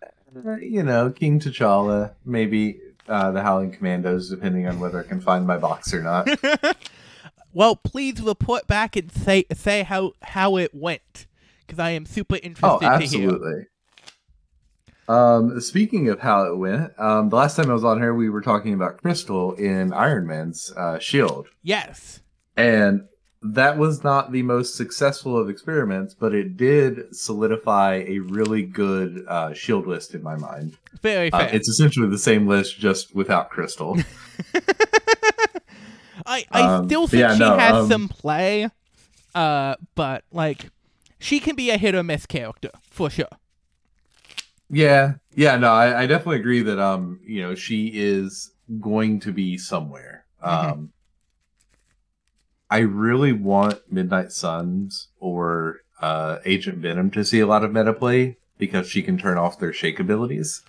Uh, 0.02 0.56
you 0.56 0.82
know, 0.82 1.10
King 1.10 1.40
T'Challa, 1.40 2.14
maybe 2.24 2.78
uh, 3.08 3.30
the 3.30 3.42
Howling 3.42 3.72
Commandos, 3.72 4.28
depending 4.28 4.66
on 4.66 4.80
whether 4.80 5.00
I 5.00 5.04
can 5.04 5.20
find 5.20 5.46
my 5.46 5.56
box 5.56 5.94
or 5.94 6.02
not. 6.02 6.28
Well, 7.54 7.76
please 7.76 8.20
report 8.20 8.66
back 8.66 8.96
and 8.96 9.10
say 9.12 9.44
say 9.54 9.84
how 9.84 10.12
how 10.22 10.56
it 10.56 10.74
went, 10.74 11.28
because 11.60 11.78
I 11.78 11.90
am 11.90 12.04
super 12.04 12.34
oh, 12.34 12.38
interested 12.42 12.80
to 12.80 13.16
hear. 13.16 13.28
absolutely. 13.30 13.66
Um, 15.08 15.60
speaking 15.60 16.08
of 16.08 16.20
how 16.20 16.44
it 16.44 16.56
went, 16.56 16.92
um, 16.98 17.28
the 17.28 17.36
last 17.36 17.56
time 17.56 17.70
I 17.70 17.74
was 17.74 17.84
on 17.84 17.98
here, 17.98 18.14
we 18.14 18.30
were 18.30 18.40
talking 18.40 18.72
about 18.74 19.00
Crystal 19.02 19.52
in 19.54 19.92
Iron 19.92 20.26
Man's 20.26 20.72
uh, 20.76 20.98
shield. 20.98 21.48
Yes. 21.62 22.20
And 22.56 23.06
that 23.42 23.76
was 23.76 24.02
not 24.02 24.32
the 24.32 24.42
most 24.42 24.74
successful 24.76 25.36
of 25.36 25.50
experiments, 25.50 26.14
but 26.14 26.34
it 26.34 26.56
did 26.56 27.14
solidify 27.14 28.04
a 28.06 28.20
really 28.20 28.62
good 28.62 29.24
uh, 29.28 29.52
shield 29.52 29.86
list 29.86 30.14
in 30.14 30.22
my 30.22 30.36
mind. 30.36 30.78
Very 31.02 31.30
Uh, 31.30 31.40
fair. 31.40 31.54
it's 31.54 31.68
essentially 31.68 32.08
the 32.08 32.18
same 32.18 32.46
list, 32.48 32.78
just 32.78 33.14
without 33.14 33.50
Crystal. 33.50 33.98
I, 36.26 36.46
I 36.50 36.62
um, 36.62 36.86
still 36.88 37.06
think 37.06 37.20
yeah, 37.20 37.34
she 37.34 37.40
no, 37.40 37.58
has 37.58 37.74
um, 37.74 37.88
some 37.90 38.08
play, 38.08 38.70
uh, 39.34 39.74
but 39.94 40.24
like 40.32 40.70
she 41.18 41.38
can 41.40 41.54
be 41.54 41.68
a 41.68 41.76
hit 41.76 41.94
or 41.94 42.02
miss 42.02 42.24
character 42.24 42.70
for 42.90 43.10
sure. 43.10 43.28
Yeah, 44.74 45.14
yeah, 45.34 45.56
no, 45.56 45.72
I, 45.72 46.02
I 46.02 46.06
definitely 46.06 46.40
agree 46.40 46.62
that 46.62 46.78
um, 46.78 47.20
you 47.24 47.42
know, 47.42 47.54
she 47.54 47.90
is 47.94 48.52
going 48.80 49.20
to 49.20 49.32
be 49.32 49.56
somewhere. 49.56 50.26
Mhm. 50.44 50.72
Um, 50.72 50.92
I 52.70 52.78
really 52.78 53.32
want 53.32 53.80
Midnight 53.90 54.32
Suns 54.32 55.08
or 55.18 55.80
uh, 56.00 56.38
Agent 56.44 56.78
Venom 56.78 57.10
to 57.12 57.24
see 57.24 57.40
a 57.40 57.46
lot 57.46 57.64
of 57.64 57.72
meta 57.72 57.92
play 57.92 58.38
because 58.58 58.88
she 58.88 59.02
can 59.02 59.16
turn 59.16 59.38
off 59.38 59.58
their 59.58 59.72
shake 59.72 60.00
abilities. 60.00 60.62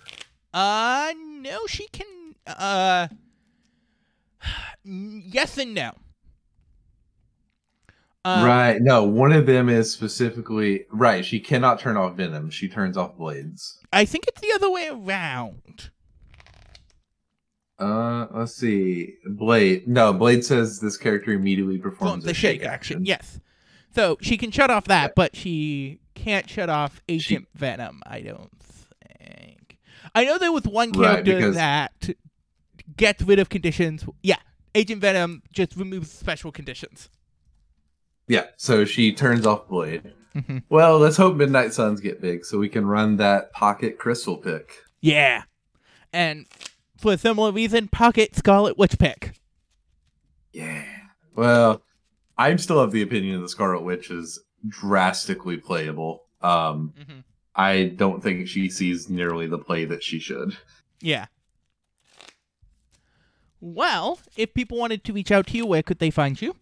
Uh, 0.54 1.12
no, 1.16 1.66
she 1.66 1.88
can. 1.88 2.34
Uh, 2.46 3.08
yes 4.84 5.58
and 5.58 5.74
no. 5.74 5.92
Um, 8.26 8.44
right. 8.44 8.82
No, 8.82 9.04
one 9.04 9.32
of 9.32 9.46
them 9.46 9.68
is 9.68 9.92
specifically 9.92 10.84
right. 10.90 11.24
She 11.24 11.38
cannot 11.38 11.78
turn 11.78 11.96
off 11.96 12.16
Venom. 12.16 12.50
She 12.50 12.68
turns 12.68 12.96
off 12.96 13.16
blades. 13.16 13.78
I 13.92 14.04
think 14.04 14.26
it's 14.26 14.40
the 14.40 14.52
other 14.52 14.68
way 14.68 14.88
around. 14.88 15.90
Uh, 17.78 18.26
let's 18.32 18.54
see. 18.54 19.14
Blade. 19.28 19.86
No, 19.86 20.12
Blade 20.12 20.44
says 20.44 20.80
this 20.80 20.96
character 20.96 21.32
immediately 21.32 21.78
performs 21.78 22.24
the 22.24 22.30
a 22.30 22.34
shake 22.34 22.64
action. 22.64 23.04
Yes. 23.04 23.38
So 23.94 24.18
she 24.20 24.36
can 24.36 24.50
shut 24.50 24.70
off 24.70 24.84
that, 24.86 25.14
but 25.14 25.36
she 25.36 26.00
can't 26.14 26.48
shut 26.48 26.68
off 26.68 27.00
Agent 27.08 27.46
Venom. 27.54 28.02
I 28.06 28.20
don't 28.22 28.50
think. 28.60 29.78
I 30.14 30.24
know 30.24 30.38
there 30.38 30.52
was 30.52 30.64
one 30.64 30.90
Right, 30.92 31.24
character 31.24 31.36
because- 31.36 31.54
that 31.54 32.10
gets 32.96 33.22
rid 33.22 33.38
of 33.38 33.50
conditions. 33.50 34.04
Yeah, 34.22 34.38
Agent 34.74 35.00
Venom 35.00 35.42
just 35.52 35.76
removes 35.76 36.10
special 36.10 36.50
conditions. 36.50 37.08
Yeah. 38.28 38.46
So 38.56 38.84
she 38.84 39.12
turns 39.12 39.46
off 39.46 39.68
Blade. 39.68 40.12
Mhm. 40.34 40.62
Well, 40.68 40.98
let's 40.98 41.16
hope 41.16 41.36
Midnight 41.36 41.72
Suns 41.72 42.00
get 42.00 42.20
big 42.20 42.44
so 42.44 42.58
we 42.58 42.68
can 42.68 42.84
run 42.86 43.16
that 43.16 43.52
pocket 43.52 43.98
crystal 43.98 44.36
pick. 44.36 44.70
Yeah, 45.00 45.44
and 46.12 46.46
for 46.98 47.12
a 47.14 47.18
similar 47.18 47.52
reason, 47.52 47.88
Pocket 47.88 48.34
Scarlet 48.34 48.76
Witch 48.76 48.98
pick. 48.98 49.38
Yeah. 50.52 50.84
Well, 51.34 51.82
I'm 52.36 52.58
still 52.58 52.78
of 52.80 52.92
the 52.92 53.02
opinion 53.02 53.40
the 53.40 53.48
Scarlet 53.48 53.82
Witch 53.82 54.10
is 54.10 54.38
drastically 54.68 55.56
playable. 55.56 56.24
Um, 56.42 56.92
Mhm. 56.98 57.24
I 57.54 57.84
don't 57.96 58.22
think 58.22 58.46
she 58.48 58.68
sees 58.68 59.08
nearly 59.08 59.46
the 59.46 59.58
play 59.58 59.84
that 59.86 60.02
she 60.02 60.18
should. 60.18 60.56
Yeah. 61.00 61.26
Well, 63.60 64.18
if 64.36 64.52
people 64.54 64.78
wanted 64.78 65.04
to 65.04 65.12
reach 65.12 65.30
out 65.30 65.46
to 65.48 65.56
you, 65.56 65.66
where 65.66 65.82
could 65.82 65.98
they 65.98 66.10
find 66.10 66.40
you? 66.40 66.56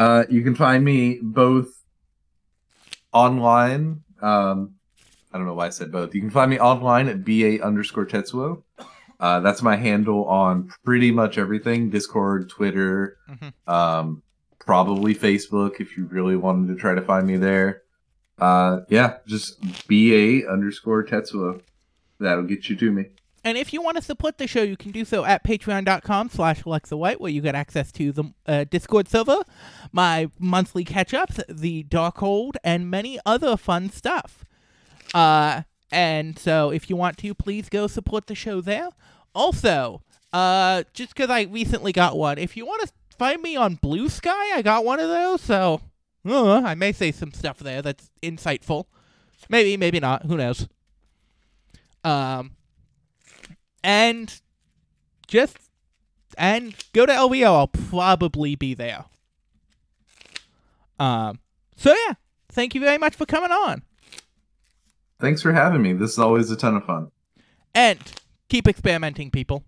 Uh, 0.00 0.24
you 0.30 0.42
can 0.42 0.54
find 0.54 0.82
me 0.82 1.18
both 1.20 1.68
online. 3.12 4.02
Um, 4.22 4.76
I 5.30 5.36
don't 5.36 5.46
know 5.46 5.52
why 5.52 5.66
I 5.66 5.68
said 5.68 5.92
both. 5.92 6.14
You 6.14 6.22
can 6.22 6.30
find 6.30 6.50
me 6.50 6.58
online 6.58 7.06
at 7.06 7.22
ba 7.22 7.62
underscore 7.62 8.06
tetsuo. 8.06 8.62
Uh, 9.20 9.40
that's 9.40 9.60
my 9.60 9.76
handle 9.76 10.24
on 10.24 10.72
pretty 10.86 11.10
much 11.10 11.36
everything: 11.36 11.90
Discord, 11.90 12.48
Twitter, 12.48 13.18
Mhm. 13.30 13.52
um, 13.70 14.22
probably 14.58 15.14
Facebook 15.14 15.80
if 15.80 15.98
you 15.98 16.06
really 16.06 16.36
wanted 16.36 16.68
to 16.72 16.80
try 16.80 16.94
to 16.94 17.02
find 17.02 17.26
me 17.26 17.36
there. 17.36 17.82
Uh, 18.38 18.80
yeah, 18.88 19.18
just 19.26 19.60
ba 19.86 20.48
underscore 20.50 21.04
tetsuo. 21.04 21.60
That'll 22.18 22.44
get 22.44 22.70
you 22.70 22.76
to 22.76 22.90
me. 22.90 23.10
And 23.42 23.56
if 23.56 23.72
you 23.72 23.80
want 23.80 23.96
to 23.96 24.02
support 24.02 24.38
the 24.38 24.46
show, 24.46 24.62
you 24.62 24.76
can 24.76 24.90
do 24.90 25.04
so 25.04 25.24
at 25.24 25.44
patreon.com 25.44 26.28
slash 26.28 26.62
Lexa 26.64 26.96
White, 26.96 27.20
where 27.20 27.30
you 27.30 27.40
get 27.40 27.54
access 27.54 27.90
to 27.92 28.12
the 28.12 28.24
uh, 28.46 28.64
Discord 28.64 29.08
server, 29.08 29.42
my 29.92 30.30
monthly 30.38 30.84
catch-ups, 30.84 31.40
the 31.48 31.84
Darkhold, 31.84 32.56
and 32.62 32.90
many 32.90 33.18
other 33.24 33.56
fun 33.56 33.90
stuff. 33.90 34.44
Uh, 35.14 35.62
and 35.90 36.38
so 36.38 36.70
if 36.70 36.90
you 36.90 36.96
want 36.96 37.16
to, 37.18 37.34
please 37.34 37.68
go 37.68 37.86
support 37.86 38.26
the 38.26 38.34
show 38.34 38.60
there. 38.60 38.90
Also, 39.34 40.02
uh, 40.32 40.84
just 40.92 41.14
because 41.14 41.30
I 41.30 41.42
recently 41.42 41.92
got 41.92 42.18
one, 42.18 42.36
if 42.36 42.56
you 42.56 42.66
want 42.66 42.82
to 42.82 42.92
find 43.20 43.42
me 43.42 43.54
on 43.54 43.74
Blue 43.74 44.08
Sky. 44.08 44.56
I 44.56 44.62
got 44.62 44.82
one 44.82 44.98
of 44.98 45.10
those, 45.10 45.42
so 45.42 45.82
uh, 46.26 46.62
I 46.62 46.74
may 46.74 46.90
say 46.90 47.12
some 47.12 47.34
stuff 47.34 47.58
there 47.58 47.82
that's 47.82 48.10
insightful. 48.22 48.86
Maybe, 49.50 49.76
maybe 49.76 50.00
not. 50.00 50.24
Who 50.24 50.38
knows? 50.38 50.66
Um, 52.02 52.52
and 53.82 54.40
just 55.26 55.56
and 56.38 56.74
go 56.92 57.06
to 57.06 57.12
LVO. 57.12 57.44
I'll 57.46 57.66
probably 57.68 58.54
be 58.54 58.74
there. 58.74 59.04
Um. 60.98 61.38
So 61.76 61.94
yeah, 62.06 62.14
thank 62.50 62.74
you 62.74 62.80
very 62.80 62.98
much 62.98 63.14
for 63.14 63.24
coming 63.26 63.50
on, 63.50 63.82
Thanks 65.18 65.40
for 65.42 65.52
having 65.52 65.82
me. 65.82 65.92
This 65.94 66.12
is 66.12 66.18
always 66.18 66.50
a 66.50 66.56
ton 66.56 66.76
of 66.76 66.84
fun. 66.84 67.10
and 67.74 67.98
keep 68.48 68.66
experimenting, 68.68 69.30
people. 69.30 69.64